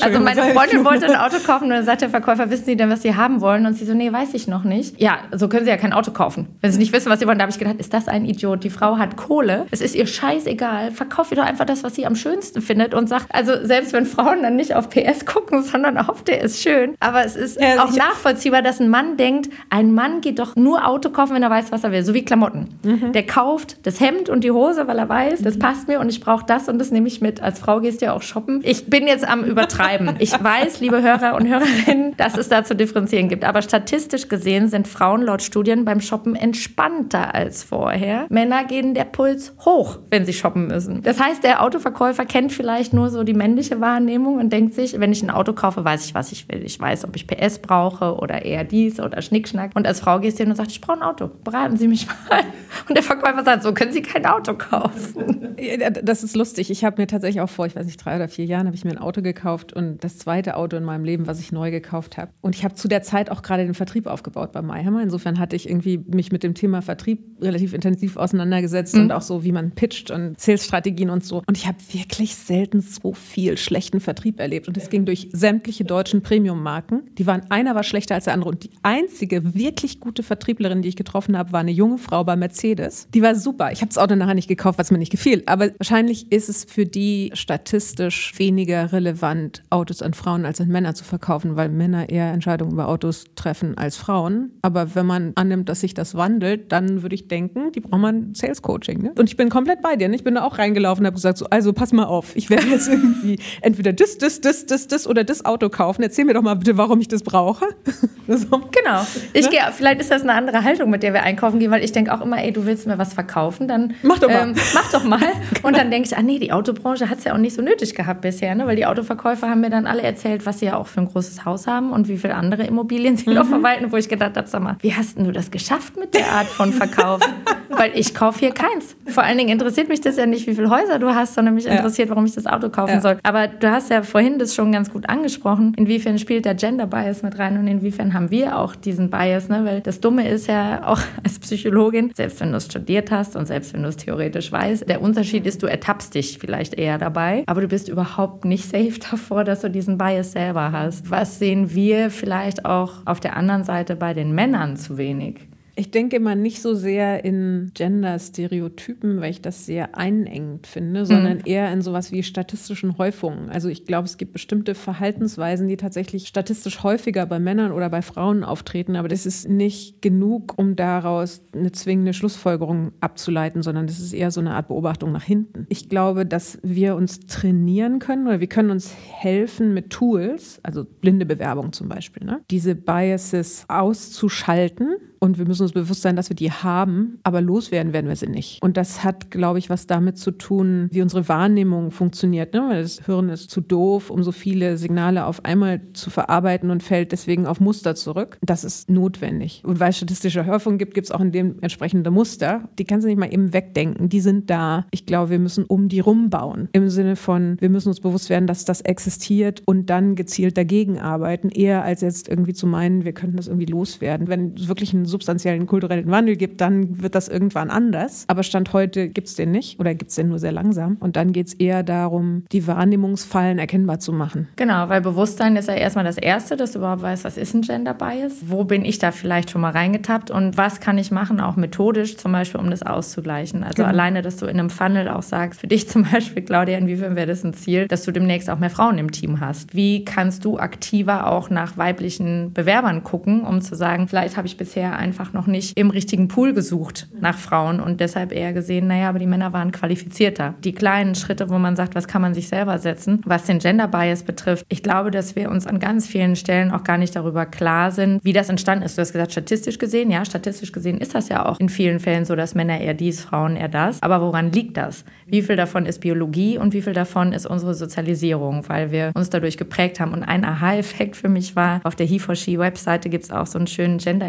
Also 0.00 0.18
meine 0.18 0.42
Freundin 0.42 0.84
wollte 0.84 1.06
ein 1.06 1.14
Auto 1.14 1.36
kaufen 1.44 1.64
und 1.64 1.70
dann 1.70 1.84
sagt 1.84 2.00
der 2.00 2.08
Verkäufer, 2.08 2.50
wissen 2.50 2.64
Sie 2.64 2.76
denn, 2.76 2.90
was 2.90 3.02
Sie 3.02 3.14
haben 3.14 3.40
wollen? 3.40 3.64
Und 3.66 3.74
sie 3.74 3.84
so, 3.84 3.94
nee, 3.94 4.12
weiß 4.12 4.34
ich 4.34 4.48
noch 4.48 4.64
nicht. 4.64 5.00
Ja, 5.00 5.18
so 5.32 5.48
können 5.48 5.64
sie 5.64 5.70
ja 5.70 5.76
kein 5.76 5.92
Auto 5.92 6.10
kaufen. 6.10 6.48
Wenn 6.60 6.72
sie 6.72 6.78
nicht 6.78 6.92
wissen, 6.92 7.10
was 7.10 7.20
sie 7.20 7.26
wollen, 7.26 7.38
da 7.38 7.42
habe 7.42 7.52
ich 7.52 7.58
gedacht, 7.58 7.76
ist 7.78 7.92
das 7.92 8.08
ein 8.08 8.24
Idiot? 8.24 8.64
Die 8.64 8.70
Frau 8.70 8.98
hat 8.98 9.16
Kohle, 9.16 9.66
es 9.70 9.80
ist 9.80 9.94
ihr 9.94 10.06
scheißegal, 10.06 10.90
verkauft 10.90 11.30
ihr 11.30 11.36
doch 11.36 11.44
einfach 11.44 11.66
das, 11.66 11.84
was 11.84 11.94
sie 11.94 12.06
am 12.06 12.16
schönsten 12.16 12.60
findet 12.60 12.94
und 12.94 13.08
sagt, 13.08 13.26
also 13.30 13.52
selbst 13.64 13.92
wenn 13.92 14.06
Frauen 14.06 14.42
dann 14.42 14.56
nicht 14.56 14.74
auf 14.74 14.88
PS 14.90 15.26
gucken, 15.26 15.62
sondern 15.62 15.98
auf 15.98 16.22
der 16.22 16.42
ist 16.42 16.62
schön, 16.62 16.94
aber 17.00 17.24
es 17.24 17.36
ist 17.36 17.60
ja, 17.60 17.84
auch 17.84 17.92
nachvollziehbar, 17.92 18.62
dass 18.62 18.80
ein 18.80 18.88
Mann 18.88 19.16
denkt, 19.16 19.50
ein 19.70 19.92
Mann 19.92 20.20
geht 20.20 20.38
doch 20.38 20.56
nur 20.56 20.86
Auto 20.86 21.10
kaufen, 21.10 21.34
wenn 21.34 21.42
er 21.42 21.50
weiß, 21.50 21.72
was 21.72 21.84
er 21.84 21.92
will, 21.92 22.04
so 22.04 22.14
wie 22.14 22.24
Klamotten. 22.24 22.68
Mhm. 22.82 23.12
Der 23.12 23.26
kauft 23.26 23.86
das 23.86 24.00
Hemd 24.00 24.28
und 24.28 24.44
die 24.44 24.50
Hose, 24.50 24.86
weil 24.86 24.98
er 24.98 25.08
weiß, 25.08 25.42
das 25.42 25.58
passt 25.58 25.88
mir 25.88 26.00
und 26.00 26.08
ich 26.08 26.20
brauche 26.20 26.44
das 26.46 26.68
und 26.68 26.78
das 26.78 26.90
nehme 26.90 27.08
ich 27.08 27.20
mit. 27.20 27.42
Als 27.42 27.58
Frau 27.58 27.80
gehst 27.80 28.00
du 28.00 28.06
ja 28.06 28.12
auch 28.12 28.22
shoppen. 28.34 28.60
Ich 28.64 28.86
bin 28.86 29.06
jetzt 29.06 29.26
am 29.26 29.44
übertreiben. 29.44 30.16
Ich 30.18 30.32
weiß, 30.32 30.80
liebe 30.80 31.02
Hörer 31.02 31.36
und 31.36 31.46
Hörerinnen, 31.46 32.16
dass 32.16 32.36
es 32.36 32.48
da 32.48 32.64
zu 32.64 32.74
differenzieren 32.74 33.28
gibt, 33.28 33.44
aber 33.44 33.62
statistisch 33.62 34.28
gesehen 34.28 34.68
sind 34.68 34.88
Frauen 34.88 35.22
laut 35.22 35.40
Studien 35.40 35.84
beim 35.84 36.00
Shoppen 36.00 36.34
entspannter 36.34 37.34
als 37.34 37.62
vorher. 37.62 38.26
Männer 38.30 38.64
gehen 38.64 38.94
der 38.94 39.04
Puls 39.04 39.54
hoch, 39.64 39.98
wenn 40.10 40.26
sie 40.26 40.32
shoppen 40.32 40.66
müssen. 40.66 41.02
Das 41.02 41.20
heißt, 41.20 41.44
der 41.44 41.62
Autoverkäufer 41.62 42.24
kennt 42.24 42.52
vielleicht 42.52 42.92
nur 42.92 43.10
so 43.10 43.22
die 43.22 43.34
männliche 43.34 43.80
Wahrnehmung 43.80 44.38
und 44.38 44.52
denkt 44.52 44.74
sich, 44.74 44.98
wenn 44.98 45.12
ich 45.12 45.22
ein 45.22 45.30
Auto 45.30 45.52
kaufe, 45.52 45.84
weiß 45.84 46.04
ich, 46.06 46.14
was 46.14 46.32
ich 46.32 46.48
will. 46.48 46.62
Ich 46.64 46.80
weiß, 46.80 47.04
ob 47.04 47.14
ich 47.14 47.26
PS 47.28 47.60
brauche 47.60 48.16
oder 48.16 48.44
eher 48.44 48.64
dies 48.64 48.98
oder 48.98 49.22
Schnickschnack. 49.22 49.70
Und 49.74 49.86
als 49.86 50.00
Frau 50.00 50.18
gehst 50.18 50.38
du 50.38 50.42
hin 50.42 50.50
und 50.50 50.56
sagst, 50.56 50.72
ich 50.72 50.80
brauche 50.80 50.98
ein 50.98 51.02
Auto. 51.02 51.30
Beraten 51.44 51.76
Sie 51.76 51.86
mich 51.86 52.08
mal. 52.08 52.40
Und 52.88 52.96
der 52.96 53.04
Verkäufer 53.04 53.44
sagt, 53.44 53.62
so 53.62 53.72
können 53.72 53.92
Sie 53.92 54.02
kein 54.02 54.26
Auto 54.26 54.54
kaufen. 54.54 55.54
Das 56.02 56.24
ist 56.24 56.34
lustig. 56.34 56.70
Ich 56.70 56.84
habe 56.84 57.00
mir 57.00 57.06
tatsächlich 57.06 57.40
auch 57.40 57.48
vor, 57.48 57.66
ich 57.66 57.76
weiß 57.76 57.86
nicht, 57.86 58.04
drei 58.04 58.16
oder 58.16 58.23
vier 58.28 58.44
Jahren 58.44 58.66
habe 58.66 58.76
ich 58.76 58.84
mir 58.84 58.90
ein 58.92 58.98
Auto 58.98 59.22
gekauft 59.22 59.72
und 59.72 60.02
das 60.04 60.18
zweite 60.18 60.56
Auto 60.56 60.76
in 60.76 60.84
meinem 60.84 61.04
Leben, 61.04 61.26
was 61.26 61.40
ich 61.40 61.52
neu 61.52 61.70
gekauft 61.70 62.16
habe. 62.18 62.32
Und 62.40 62.54
ich 62.54 62.64
habe 62.64 62.74
zu 62.74 62.88
der 62.88 63.02
Zeit 63.02 63.30
auch 63.30 63.42
gerade 63.42 63.64
den 63.64 63.74
Vertrieb 63.74 64.06
aufgebaut 64.06 64.52
bei 64.52 64.62
MyHammer 64.62 65.02
Insofern 65.02 65.38
hatte 65.38 65.56
ich 65.56 65.68
irgendwie 65.68 65.98
mich 65.98 66.32
mit 66.32 66.42
dem 66.42 66.54
Thema 66.54 66.82
Vertrieb 66.82 67.20
relativ 67.40 67.74
intensiv 67.74 68.16
auseinandergesetzt 68.16 68.94
Mhm. 68.94 69.02
und 69.02 69.12
auch 69.12 69.22
so, 69.22 69.44
wie 69.44 69.52
man 69.52 69.72
pitcht 69.72 70.10
und 70.10 70.40
Sales-Strategien 70.40 71.10
und 71.10 71.24
so. 71.24 71.42
Und 71.46 71.56
ich 71.56 71.66
habe 71.66 71.78
wirklich 71.92 72.34
selten 72.34 72.80
so 72.80 73.12
viel 73.12 73.56
schlechten 73.58 74.00
Vertrieb 74.00 74.40
erlebt. 74.40 74.68
Und 74.68 74.76
es 74.76 74.90
ging 74.90 75.04
durch 75.04 75.28
sämtliche 75.32 75.84
deutschen 75.84 76.22
Premium-Marken. 76.22 77.02
Die 77.18 77.26
waren, 77.26 77.42
einer 77.50 77.74
war 77.74 77.82
schlechter 77.82 78.14
als 78.14 78.24
der 78.24 78.34
andere. 78.34 78.50
Und 78.50 78.64
die 78.64 78.70
einzige 78.82 79.54
wirklich 79.54 80.00
gute 80.00 80.22
Vertrieblerin, 80.22 80.82
die 80.82 80.88
ich 80.88 80.96
getroffen 80.96 81.36
habe, 81.36 81.52
war 81.52 81.60
eine 81.60 81.70
junge 81.70 81.98
Frau 81.98 82.24
bei 82.24 82.36
Mercedes. 82.36 83.08
Die 83.14 83.22
war 83.22 83.34
super. 83.34 83.72
Ich 83.72 83.80
habe 83.80 83.88
das 83.88 83.98
Auto 83.98 84.14
nachher 84.16 84.34
nicht 84.34 84.48
gekauft, 84.48 84.78
was 84.78 84.90
mir 84.90 84.98
nicht 84.98 85.12
gefiel. 85.12 85.42
Aber 85.46 85.70
wahrscheinlich 85.78 86.30
ist 86.32 86.48
es 86.48 86.64
für 86.64 86.86
die 86.86 87.30
statistisch 87.34 88.13
weniger 88.36 88.92
relevant, 88.92 89.62
Autos 89.70 90.02
an 90.02 90.14
Frauen 90.14 90.46
als 90.46 90.60
an 90.60 90.68
Männer 90.68 90.94
zu 90.94 91.04
verkaufen, 91.04 91.56
weil 91.56 91.68
Männer 91.68 92.08
eher 92.08 92.32
Entscheidungen 92.32 92.72
über 92.72 92.88
Autos 92.88 93.24
treffen 93.36 93.76
als 93.76 93.96
Frauen. 93.96 94.52
Aber 94.62 94.94
wenn 94.94 95.06
man 95.06 95.32
annimmt, 95.34 95.68
dass 95.68 95.80
sich 95.80 95.94
das 95.94 96.14
wandelt, 96.14 96.72
dann 96.72 97.02
würde 97.02 97.14
ich 97.14 97.28
denken, 97.28 97.72
die 97.72 97.80
brauchen 97.80 98.00
man 98.00 98.34
Sales 98.34 98.62
Coaching. 98.62 99.02
Ne? 99.02 99.12
Und 99.18 99.28
ich 99.28 99.36
bin 99.36 99.48
komplett 99.48 99.82
bei 99.82 99.96
dir. 99.96 100.08
Ne? 100.08 100.16
Ich 100.16 100.24
bin 100.24 100.34
da 100.34 100.44
auch 100.44 100.58
reingelaufen 100.58 101.02
und 101.02 101.06
habe 101.06 101.14
gesagt, 101.14 101.38
so, 101.38 101.46
also 101.50 101.72
pass 101.72 101.92
mal 101.92 102.04
auf, 102.04 102.36
ich 102.36 102.50
werde 102.50 102.66
jetzt 102.66 102.88
irgendwie 102.90 103.38
entweder 103.60 103.92
das, 103.92 104.18
das, 104.18 104.40
das, 104.40 104.66
das, 104.66 104.88
das 104.88 105.06
oder 105.06 105.24
das 105.24 105.44
Auto 105.44 105.68
kaufen. 105.68 106.02
Erzähl 106.02 106.24
mir 106.24 106.34
doch 106.34 106.42
mal 106.42 106.54
bitte, 106.54 106.76
warum 106.76 107.00
ich 107.00 107.08
das 107.08 107.22
brauche. 107.22 107.66
so. 108.28 108.46
Genau. 108.48 109.06
Ich 109.32 109.50
gehe, 109.50 109.60
vielleicht 109.72 110.00
ist 110.00 110.10
das 110.10 110.22
eine 110.22 110.34
andere 110.34 110.64
Haltung, 110.64 110.90
mit 110.90 111.02
der 111.02 111.12
wir 111.12 111.22
einkaufen 111.22 111.58
gehen, 111.58 111.70
weil 111.70 111.84
ich 111.84 111.92
denke 111.92 112.12
auch 112.14 112.20
immer, 112.20 112.42
ey, 112.42 112.52
du 112.52 112.66
willst 112.66 112.86
mir 112.86 112.98
was 112.98 113.14
verkaufen, 113.14 113.68
dann 113.68 113.94
Mach 114.02 114.18
doch 114.18 114.28
mal. 114.28 114.48
Ähm, 114.48 114.54
mach 114.74 114.90
doch 114.92 115.04
mal. 115.04 115.20
Und 115.62 115.76
dann 115.76 115.90
denke 115.90 116.08
ich, 116.08 116.16
ah 116.16 116.22
nee, 116.22 116.38
die 116.38 116.52
Autobranche 116.52 117.08
hat 117.08 117.18
es 117.18 117.24
ja 117.24 117.34
auch 117.34 117.38
nicht 117.38 117.54
so 117.54 117.62
nötig 117.62 117.94
gehabt 117.94 118.03
bisher, 118.12 118.54
ne? 118.54 118.66
weil 118.66 118.76
die 118.76 118.86
Autoverkäufer 118.86 119.48
haben 119.48 119.60
mir 119.60 119.70
dann 119.70 119.86
alle 119.86 120.02
erzählt, 120.02 120.46
was 120.46 120.58
sie 120.60 120.66
ja 120.66 120.76
auch 120.76 120.86
für 120.86 121.00
ein 121.00 121.08
großes 121.08 121.44
Haus 121.44 121.66
haben 121.66 121.90
und 121.92 122.08
wie 122.08 122.18
viele 122.18 122.34
andere 122.34 122.64
Immobilien 122.64 123.16
sie 123.16 123.30
noch 123.30 123.46
verwalten, 123.46 123.90
wo 123.92 123.96
ich 123.96 124.08
gedacht 124.08 124.36
habe, 124.36 124.46
sag 124.48 124.62
mal, 124.62 124.76
wie 124.80 124.94
hast 124.94 125.16
denn 125.16 125.24
du 125.24 125.32
das 125.32 125.50
geschafft 125.50 125.96
mit 125.96 126.14
der 126.14 126.30
Art 126.32 126.46
von 126.46 126.72
Verkauf? 126.72 127.20
weil 127.78 127.92
ich 127.94 128.14
kaufe 128.14 128.40
hier 128.40 128.52
keins. 128.52 128.96
Vor 129.06 129.22
allen 129.22 129.38
Dingen 129.38 129.50
interessiert 129.50 129.88
mich 129.88 130.00
das 130.00 130.16
ja 130.16 130.26
nicht, 130.26 130.46
wie 130.46 130.54
viele 130.54 130.70
Häuser 130.70 130.98
du 130.98 131.14
hast, 131.14 131.34
sondern 131.34 131.54
mich 131.54 131.66
interessiert, 131.66 132.08
warum 132.10 132.24
ich 132.24 132.34
das 132.34 132.46
Auto 132.46 132.68
kaufen 132.68 132.94
Ja. 132.94 133.00
soll. 133.00 133.18
Aber 133.22 133.48
du 133.48 133.70
hast 133.70 133.90
ja 133.90 134.02
vorhin 134.02 134.38
das 134.38 134.54
schon 134.54 134.72
ganz 134.72 134.90
gut 134.90 135.08
angesprochen. 135.08 135.74
Inwiefern 135.76 136.18
spielt 136.18 136.44
der 136.44 136.54
Gender 136.54 136.86
Bias 136.86 137.22
mit 137.22 137.38
rein 137.38 137.58
und 137.58 137.66
inwiefern 137.66 138.14
haben 138.14 138.30
wir 138.30 138.58
auch 138.58 138.74
diesen 138.74 139.10
Bias? 139.10 139.48
Ne? 139.48 139.64
Weil 139.64 139.80
das 139.80 140.00
Dumme 140.00 140.28
ist 140.28 140.46
ja 140.46 140.86
auch 140.86 141.00
als 141.24 141.38
Psychologin, 141.38 142.12
selbst 142.14 142.40
wenn 142.40 142.50
du 142.50 142.58
es 142.58 142.66
studiert 142.66 143.10
hast 143.10 143.36
und 143.36 143.46
selbst 143.46 143.74
wenn 143.74 143.82
du 143.82 143.88
es 143.88 143.96
theoretisch 143.96 144.52
weißt, 144.52 144.88
der 144.88 145.02
Unterschied 145.02 145.46
ist, 145.46 145.62
du 145.62 145.66
ertappst 145.66 146.14
dich 146.14 146.38
vielleicht 146.38 146.74
eher 146.74 146.98
dabei, 146.98 147.44
aber 147.46 147.60
du 147.60 147.68
bist 147.68 147.88
überhaupt 147.94 148.44
nicht 148.44 148.64
safe 148.64 148.98
davor, 149.10 149.44
dass 149.44 149.60
du 149.60 149.70
diesen 149.70 149.96
Bias 149.96 150.32
selber 150.32 150.72
hast. 150.72 151.10
Was 151.10 151.38
sehen 151.38 151.74
wir 151.74 152.10
vielleicht 152.10 152.64
auch 152.64 153.06
auf 153.06 153.20
der 153.20 153.36
anderen 153.36 153.64
Seite 153.64 153.94
bei 153.96 154.14
den 154.14 154.34
Männern 154.34 154.76
zu 154.76 154.98
wenig? 154.98 155.40
Ich 155.76 155.90
denke 155.90 156.20
mal 156.20 156.36
nicht 156.36 156.62
so 156.62 156.74
sehr 156.74 157.24
in 157.24 157.72
Gender-Stereotypen, 157.74 159.20
weil 159.20 159.30
ich 159.30 159.40
das 159.40 159.66
sehr 159.66 159.96
einengend 159.96 160.66
finde, 160.66 161.04
sondern 161.04 161.40
eher 161.40 161.72
in 161.72 161.82
sowas 161.82 162.12
wie 162.12 162.22
statistischen 162.22 162.96
Häufungen. 162.98 163.50
Also 163.50 163.68
ich 163.68 163.84
glaube, 163.84 164.06
es 164.06 164.16
gibt 164.16 164.32
bestimmte 164.32 164.74
Verhaltensweisen, 164.74 165.66
die 165.66 165.76
tatsächlich 165.76 166.28
statistisch 166.28 166.82
häufiger 166.82 167.26
bei 167.26 167.40
Männern 167.40 167.72
oder 167.72 167.90
bei 167.90 168.02
Frauen 168.02 168.44
auftreten, 168.44 168.96
aber 168.96 169.08
das 169.08 169.26
ist 169.26 169.48
nicht 169.48 170.00
genug, 170.00 170.58
um 170.58 170.76
daraus 170.76 171.42
eine 171.52 171.72
zwingende 171.72 172.12
Schlussfolgerung 172.12 172.92
abzuleiten, 173.00 173.62
sondern 173.62 173.86
das 173.86 173.98
ist 173.98 174.12
eher 174.12 174.30
so 174.30 174.40
eine 174.40 174.54
Art 174.54 174.68
Beobachtung 174.68 175.10
nach 175.12 175.24
hinten. 175.24 175.66
Ich 175.68 175.88
glaube, 175.88 176.24
dass 176.24 176.58
wir 176.62 176.94
uns 176.94 177.20
trainieren 177.20 177.98
können 177.98 178.28
oder 178.28 178.40
wir 178.40 178.48
können 178.48 178.70
uns 178.70 178.94
helfen 178.94 179.74
mit 179.74 179.90
Tools, 179.90 180.60
also 180.62 180.84
blinde 180.84 181.26
Bewerbung 181.26 181.72
zum 181.72 181.88
Beispiel, 181.88 182.24
ne? 182.24 182.40
diese 182.50 182.74
Biases 182.74 183.64
auszuschalten 183.68 184.96
und 185.24 185.38
wir 185.38 185.46
müssen 185.46 185.62
uns 185.62 185.72
bewusst 185.72 186.02
sein, 186.02 186.16
dass 186.16 186.28
wir 186.28 186.36
die 186.36 186.52
haben, 186.52 187.18
aber 187.22 187.40
loswerden 187.40 187.94
werden 187.94 188.08
wir 188.08 188.16
sie 188.16 188.26
nicht. 188.26 188.62
Und 188.62 188.76
das 188.76 189.04
hat, 189.04 189.30
glaube 189.30 189.58
ich, 189.58 189.70
was 189.70 189.86
damit 189.86 190.18
zu 190.18 190.32
tun, 190.32 190.88
wie 190.92 191.00
unsere 191.00 191.30
Wahrnehmung 191.30 191.92
funktioniert. 191.92 192.52
Ne? 192.52 192.62
Weil 192.68 192.82
das 192.82 193.00
Hirn 193.06 193.30
ist 193.30 193.50
zu 193.50 193.62
doof, 193.62 194.10
um 194.10 194.22
so 194.22 194.32
viele 194.32 194.76
Signale 194.76 195.24
auf 195.24 195.42
einmal 195.46 195.80
zu 195.94 196.10
verarbeiten 196.10 196.70
und 196.70 196.82
fällt 196.82 197.10
deswegen 197.12 197.46
auf 197.46 197.58
Muster 197.58 197.94
zurück. 197.94 198.36
Das 198.42 198.64
ist 198.64 198.90
notwendig. 198.90 199.62
Und 199.64 199.80
weil 199.80 199.90
es 199.90 199.96
statistische 199.96 200.44
Hörfunk 200.44 200.78
gibt, 200.78 200.92
gibt 200.92 201.06
es 201.06 201.10
auch 201.10 201.20
in 201.20 201.32
dem 201.32 201.56
entsprechende 201.62 202.10
Muster. 202.10 202.68
Die 202.78 202.84
kannst 202.84 203.04
du 203.04 203.08
nicht 203.08 203.18
mal 203.18 203.32
eben 203.32 203.54
wegdenken. 203.54 204.10
Die 204.10 204.20
sind 204.20 204.50
da. 204.50 204.84
Ich 204.90 205.06
glaube, 205.06 205.30
wir 205.30 205.38
müssen 205.38 205.64
um 205.64 205.88
die 205.88 206.00
rumbauen. 206.00 206.68
Im 206.72 206.90
Sinne 206.90 207.16
von, 207.16 207.56
wir 207.60 207.70
müssen 207.70 207.88
uns 207.88 208.00
bewusst 208.00 208.28
werden, 208.28 208.46
dass 208.46 208.66
das 208.66 208.82
existiert 208.82 209.62
und 209.64 209.88
dann 209.88 210.16
gezielt 210.16 210.58
dagegen 210.58 211.00
arbeiten, 211.00 211.48
eher 211.48 211.82
als 211.82 212.02
jetzt 212.02 212.28
irgendwie 212.28 212.52
zu 212.52 212.66
meinen, 212.66 213.06
wir 213.06 213.14
könnten 213.14 213.38
das 213.38 213.46
irgendwie 213.46 213.72
loswerden. 213.72 214.28
Wenn 214.28 214.68
wirklich 214.68 214.92
einen 214.92 215.13
substanziellen 215.14 215.66
kulturellen 215.66 216.10
Wandel 216.10 216.34
gibt, 216.34 216.60
dann 216.60 217.00
wird 217.00 217.14
das 217.14 217.28
irgendwann 217.28 217.70
anders. 217.70 218.24
Aber 218.26 218.42
Stand 218.42 218.72
heute 218.72 219.08
gibt 219.08 219.28
es 219.28 219.36
den 219.36 219.52
nicht 219.52 219.78
oder 219.78 219.94
gibt 219.94 220.10
es 220.10 220.16
den 220.16 220.28
nur 220.28 220.40
sehr 220.40 220.50
langsam. 220.50 220.96
Und 220.98 221.14
dann 221.14 221.32
geht 221.32 221.46
es 221.46 221.54
eher 221.54 221.84
darum, 221.84 222.44
die 222.50 222.66
Wahrnehmungsfallen 222.66 223.60
erkennbar 223.60 224.00
zu 224.00 224.12
machen. 224.12 224.48
Genau, 224.56 224.88
weil 224.88 225.00
Bewusstsein 225.00 225.54
ist 225.54 225.68
ja 225.68 225.74
erstmal 225.74 226.04
das 226.04 226.18
Erste, 226.18 226.56
dass 226.56 226.72
du 226.72 226.78
überhaupt 226.78 227.02
weißt, 227.02 227.24
was 227.24 227.36
ist 227.36 227.54
ein 227.54 227.62
Gender 227.62 227.94
Bias? 227.94 228.32
Wo 228.48 228.64
bin 228.64 228.84
ich 228.84 228.98
da 228.98 229.12
vielleicht 229.12 229.50
schon 229.50 229.60
mal 229.60 229.70
reingetappt 229.70 230.32
und 230.32 230.56
was 230.56 230.80
kann 230.80 230.98
ich 230.98 231.12
machen, 231.12 231.40
auch 231.40 231.54
methodisch 231.54 232.16
zum 232.16 232.32
Beispiel, 232.32 232.60
um 232.60 232.70
das 232.70 232.82
auszugleichen? 232.82 233.62
Also 233.62 233.84
alleine, 233.84 234.22
dass 234.22 234.36
du 234.36 234.46
in 234.46 234.58
einem 234.58 234.70
Funnel 234.70 235.08
auch 235.08 235.22
sagst, 235.22 235.60
für 235.60 235.68
dich 235.68 235.88
zum 235.94 236.02
Beispiel, 236.10 236.42
Claudia, 236.42 236.76
inwiefern 236.76 237.14
wäre 237.14 237.28
das 237.28 237.44
ein 237.44 237.54
Ziel, 237.54 237.86
dass 237.86 238.02
du 238.02 238.10
demnächst 238.10 238.50
auch 238.50 238.58
mehr 238.58 238.70
Frauen 238.70 238.98
im 238.98 239.12
Team 239.12 239.38
hast? 239.38 239.76
Wie 239.76 240.04
kannst 240.04 240.44
du 240.44 240.58
aktiver 240.58 241.30
auch 241.30 241.50
nach 241.50 241.76
weiblichen 241.76 242.52
Bewerbern 242.52 243.04
gucken, 243.04 243.42
um 243.42 243.60
zu 243.60 243.76
sagen, 243.76 244.08
vielleicht 244.08 244.36
habe 244.36 244.48
ich 244.48 244.56
bisher 244.56 244.93
einfach 244.96 245.32
noch 245.32 245.46
nicht 245.46 245.78
im 245.78 245.90
richtigen 245.90 246.28
Pool 246.28 246.52
gesucht 246.52 247.08
nach 247.20 247.38
Frauen 247.38 247.80
und 247.80 248.00
deshalb 248.00 248.32
eher 248.32 248.52
gesehen, 248.52 248.86
naja, 248.86 249.08
aber 249.08 249.18
die 249.18 249.26
Männer 249.26 249.52
waren 249.52 249.72
qualifizierter. 249.72 250.54
Die 250.64 250.72
kleinen 250.72 251.14
Schritte, 251.14 251.48
wo 251.50 251.58
man 251.58 251.76
sagt, 251.76 251.94
was 251.94 252.08
kann 252.08 252.22
man 252.22 252.34
sich 252.34 252.48
selber 252.48 252.78
setzen, 252.78 253.20
was 253.24 253.44
den 253.44 253.58
Gender 253.58 253.88
Bias 253.88 254.22
betrifft. 254.22 254.64
Ich 254.68 254.82
glaube, 254.82 255.10
dass 255.10 255.36
wir 255.36 255.50
uns 255.50 255.66
an 255.66 255.78
ganz 255.78 256.06
vielen 256.06 256.36
Stellen 256.36 256.70
auch 256.70 256.84
gar 256.84 256.98
nicht 256.98 257.16
darüber 257.16 257.46
klar 257.46 257.90
sind, 257.90 258.24
wie 258.24 258.32
das 258.32 258.48
entstanden 258.48 258.84
ist. 258.84 258.96
Du 258.96 259.02
hast 259.02 259.12
gesagt, 259.12 259.32
statistisch 259.32 259.78
gesehen, 259.78 260.10
ja, 260.10 260.24
statistisch 260.24 260.72
gesehen 260.72 260.98
ist 260.98 261.14
das 261.14 261.28
ja 261.28 261.46
auch 261.46 261.58
in 261.60 261.68
vielen 261.68 262.00
Fällen 262.00 262.24
so, 262.24 262.36
dass 262.36 262.54
Männer 262.54 262.80
eher 262.80 262.94
dies, 262.94 263.20
Frauen 263.20 263.56
eher 263.56 263.68
das. 263.68 264.02
Aber 264.02 264.20
woran 264.20 264.52
liegt 264.52 264.76
das? 264.76 265.04
Wie 265.26 265.42
viel 265.42 265.56
davon 265.56 265.86
ist 265.86 266.00
Biologie 266.00 266.58
und 266.58 266.72
wie 266.72 266.82
viel 266.82 266.92
davon 266.92 267.32
ist 267.32 267.46
unsere 267.46 267.74
Sozialisierung, 267.74 268.64
weil 268.68 268.90
wir 268.90 269.12
uns 269.14 269.30
dadurch 269.30 269.56
geprägt 269.56 270.00
haben. 270.00 270.12
Und 270.12 270.22
ein 270.22 270.44
Aha-Effekt 270.44 271.16
für 271.16 271.28
mich 271.28 271.56
war, 271.56 271.80
auf 271.84 271.94
der 271.94 272.06
He4She-Webseite 272.06 273.08
gibt 273.08 273.24
es 273.24 273.30
auch 273.30 273.46
so 273.46 273.58
einen 273.58 273.66
schönen 273.66 273.98
Gender 273.98 274.28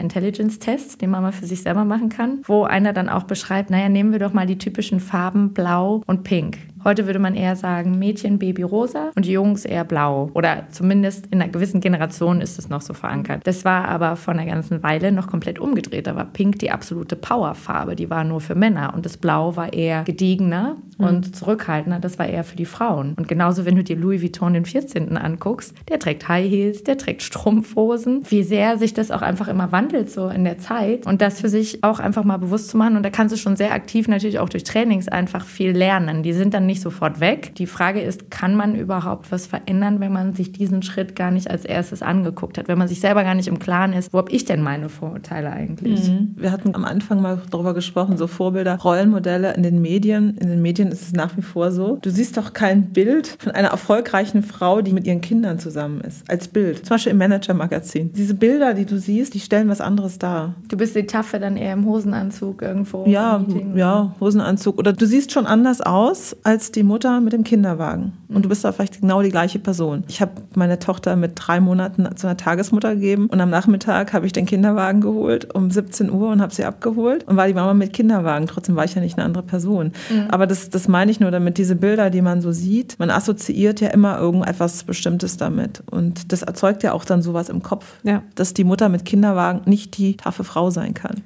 Intelligence-Test, 0.56 1.02
den 1.02 1.10
man 1.10 1.22
mal 1.22 1.32
für 1.32 1.46
sich 1.46 1.62
selber 1.62 1.86
machen 1.86 2.10
kann, 2.10 2.42
wo 2.46 2.64
einer 2.64 2.94
dann 2.94 3.10
auch 3.10 3.24
beschreibt, 3.24 3.70
naja, 3.70 3.90
nehmen 3.90 4.12
wir 4.12 4.20
doch 4.20 4.34
mal 4.34 4.46
die 4.46 4.58
typischen 4.58 5.00
Farben 5.00 5.54
Blau 5.54 6.02
und 6.06 6.24
Pink. 6.24 6.58
Heute 6.86 7.08
würde 7.08 7.18
man 7.18 7.34
eher 7.34 7.56
sagen, 7.56 7.98
Mädchen, 7.98 8.38
Baby 8.38 8.62
rosa 8.62 9.10
und 9.16 9.26
Jungs 9.26 9.66
eher 9.66 9.84
blau. 9.84 10.30
Oder 10.36 10.68
zumindest 10.70 11.26
in 11.32 11.42
einer 11.42 11.52
gewissen 11.52 11.82
Generation 11.82 12.42
ist 12.42 12.60
es 12.60 12.70
noch 12.70 12.82
so 12.82 12.94
verankert. 12.94 13.42
Das 13.46 13.66
war 13.66 13.88
aber 13.88 14.16
vor 14.16 14.36
einer 14.36 14.46
ganzen 14.46 14.84
Weile 14.84 15.12
noch 15.12 15.26
komplett 15.26 15.58
umgedreht. 15.58 16.06
Da 16.06 16.16
war 16.16 16.26
Pink 16.26 16.60
die 16.60 16.70
absolute 16.70 17.16
Powerfarbe. 17.16 17.96
Die 17.96 18.12
war 18.12 18.24
nur 18.24 18.40
für 18.40 18.54
Männer. 18.54 18.94
Und 18.94 19.04
das 19.04 19.18
Blau 19.18 19.56
war 19.56 19.74
eher 19.74 20.04
gediegener 20.04 20.76
und 21.00 21.36
zurückhaltender. 21.36 22.00
Das 22.00 22.20
war 22.20 22.28
eher 22.28 22.44
für 22.44 22.56
die 22.56 22.66
Frauen. 22.66 23.16
Und 23.18 23.28
genauso, 23.28 23.66
wenn 23.66 23.76
du 23.76 23.84
dir 23.84 23.96
Louis 23.96 24.22
Vuitton 24.22 24.54
den 24.54 24.66
14. 24.66 25.18
anguckst, 25.18 25.74
der 25.90 25.98
trägt 25.98 26.28
High 26.28 26.48
Heels, 26.48 26.84
der 26.84 27.00
trägt 27.00 27.24
Strumpfhosen. 27.24 28.22
Wie 28.30 28.44
sehr 28.44 28.78
sich 28.78 28.94
das 28.94 29.10
auch 29.10 29.24
einfach 29.24 29.48
immer 29.48 29.72
wandelt 29.72 30.12
so 30.12 30.30
in 30.30 30.44
der 30.44 30.60
Zeit. 30.60 31.08
Und 31.08 31.24
das 31.24 31.42
für 31.42 31.50
sich 31.50 31.84
auch 31.84 32.00
einfach 32.00 32.24
mal 32.24 32.38
bewusst 32.38 32.70
zu 32.70 32.78
machen. 32.78 32.96
Und 32.96 33.02
da 33.02 33.10
kannst 33.10 33.34
du 33.34 33.40
schon 33.40 33.56
sehr 33.56 33.74
aktiv 33.74 34.08
natürlich 34.08 34.38
auch 34.38 34.50
durch 34.50 34.64
Trainings 34.64 35.08
einfach 35.08 35.46
viel 35.46 35.72
lernen. 35.72 36.22
Die 36.22 36.34
sind 36.34 36.54
dann 36.54 36.68
nicht 36.68 36.75
sofort 36.82 37.20
weg. 37.20 37.54
Die 37.56 37.68
Frage 37.68 38.02
ist, 38.02 38.32
kann 38.32 38.56
man 38.56 38.76
überhaupt 38.76 39.32
was 39.32 39.48
verändern, 39.48 40.00
wenn 40.00 40.12
man 40.12 40.34
sich 40.34 40.52
diesen 40.52 40.82
Schritt 40.84 41.16
gar 41.16 41.32
nicht 41.32 41.50
als 41.50 41.66
erstes 41.66 42.02
angeguckt 42.02 42.58
hat? 42.58 42.68
Wenn 42.68 42.78
man 42.78 42.88
sich 42.88 43.00
selber 43.00 43.24
gar 43.24 43.36
nicht 43.36 43.48
im 43.48 43.60
Klaren 43.60 43.94
ist, 43.94 44.14
wo 44.14 44.18
habe 44.18 44.32
ich 44.32 44.46
denn 44.46 44.62
meine 44.62 44.90
Vorurteile 44.90 45.52
eigentlich? 45.52 46.12
Wir 46.36 46.52
hatten 46.52 46.76
am 46.76 46.86
Anfang 46.86 47.22
mal 47.22 47.42
darüber 47.50 47.74
gesprochen, 47.74 48.18
so 48.18 48.28
Vorbilder, 48.28 48.78
Rollenmodelle 48.78 49.54
in 49.54 49.64
den 49.64 49.82
Medien. 49.82 50.38
In 50.38 50.50
den 50.50 50.62
Medien 50.62 50.90
ist 50.90 51.02
es 51.02 51.14
nach 51.14 51.36
wie 51.38 51.42
vor 51.42 51.72
so. 51.72 51.98
Du 52.02 52.10
siehst 52.10 52.38
doch 52.38 52.54
kein 52.54 52.88
Bild 52.94 53.38
von 53.40 53.52
einer 53.52 53.70
erfolgreichen 53.70 54.44
Frau, 54.44 54.82
die 54.82 54.94
mit 54.94 55.06
ihren 55.06 55.22
Kindern 55.22 55.60
zusammen 55.60 56.02
ist, 56.02 56.30
als 56.30 56.48
Bild. 56.48 56.86
Zum 56.86 56.96
Beispiel 56.96 57.12
im 57.12 57.18
Manager-Magazin. 57.18 58.12
Diese 58.14 58.34
Bilder, 58.34 58.74
die 58.74 58.86
du 58.86 58.98
siehst, 58.98 59.34
die 59.34 59.40
stellen 59.40 59.70
was 59.70 59.82
anderes 59.82 60.20
dar. 60.20 60.56
Du 60.68 60.78
bist 60.78 60.96
die 60.96 61.06
Taffe 61.06 61.40
dann 61.40 61.58
eher 61.58 61.74
im 61.74 61.86
Hosenanzug 61.86 62.62
irgendwo. 62.62 63.06
Ja, 63.08 63.44
ja, 63.76 64.14
Hosenanzug. 64.20 64.78
Oder 64.78 64.94
du 64.94 65.06
siehst 65.06 65.32
schon 65.32 65.46
anders 65.46 65.82
aus 65.82 66.36
als 66.44 66.65
jetzt 66.66 66.76
die 66.76 66.84
Mutter 66.84 67.22
mit 67.22 67.32
dem 67.34 67.44
Kinderwagen 67.44 68.14
und 68.28 68.44
du 68.44 68.50
bist 68.50 68.66
da 68.66 68.72
vielleicht 68.72 69.02
genau 69.02 69.22
die 69.22 69.30
gleiche 69.30 69.60
Person. 69.60 70.04
Ich 70.08 70.20
habe 70.20 70.32
meine 70.56 70.80
Tochter 70.80 71.16
mit 71.16 71.34
drei 71.36 71.60
Monaten 71.60 72.08
zu 72.16 72.26
einer 72.26 72.38
Tagesmutter 72.38 72.96
gegeben 72.96 73.28
und 73.28 73.40
am 73.40 73.52
Nachmittag 73.52 74.14
habe 74.14 74.26
ich 74.26 74.34
den 74.34 74.48
Kinderwagen 74.48 75.00
geholt 75.00 75.54
um 75.54 75.70
17 75.70 76.10
Uhr 76.10 76.30
und 76.30 76.42
habe 76.42 76.54
sie 76.54 76.66
abgeholt 76.66 77.28
und 77.28 77.38
war 77.38 77.48
die 77.48 77.54
Mama 77.54 77.76
mit 77.76 77.94
Kinderwagen. 77.94 78.48
Trotzdem 78.48 78.76
war 78.76 78.84
ich 78.84 78.96
ja 78.96 79.02
nicht 79.02 79.18
eine 79.18 79.26
andere 79.26 79.44
Person. 79.44 79.92
Mhm. 80.10 80.28
Aber 80.30 80.48
das, 80.48 80.72
das 80.72 80.88
meine 80.88 81.12
ich 81.12 81.20
nur 81.20 81.30
damit, 81.30 81.60
diese 81.60 81.76
Bilder, 81.76 82.10
die 82.10 82.22
man 82.22 82.42
so 82.42 82.52
sieht, 82.52 82.98
man 82.98 83.12
assoziiert 83.12 83.80
ja 83.80 83.90
immer 83.90 84.18
irgendetwas 84.18 84.84
Bestimmtes 84.86 85.38
damit. 85.38 85.84
Und 85.92 86.32
das 86.32 86.42
erzeugt 86.42 86.82
ja 86.82 86.94
auch 86.94 87.06
dann 87.06 87.22
sowas 87.22 87.50
im 87.50 87.62
Kopf, 87.62 87.94
ja. 88.04 88.24
dass 88.34 88.56
die 88.56 88.64
Mutter 88.64 88.90
mit 88.90 89.06
Kinderwagen 89.06 89.62
nicht 89.66 89.98
die 89.98 90.18
taffe 90.18 90.44
Frau 90.44 90.72
sein 90.72 90.96
kann. 90.96 91.24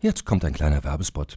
Jetzt 0.00 0.26
kommt 0.26 0.44
ein 0.44 0.52
kleiner 0.52 0.84
Werbespot. 0.84 1.36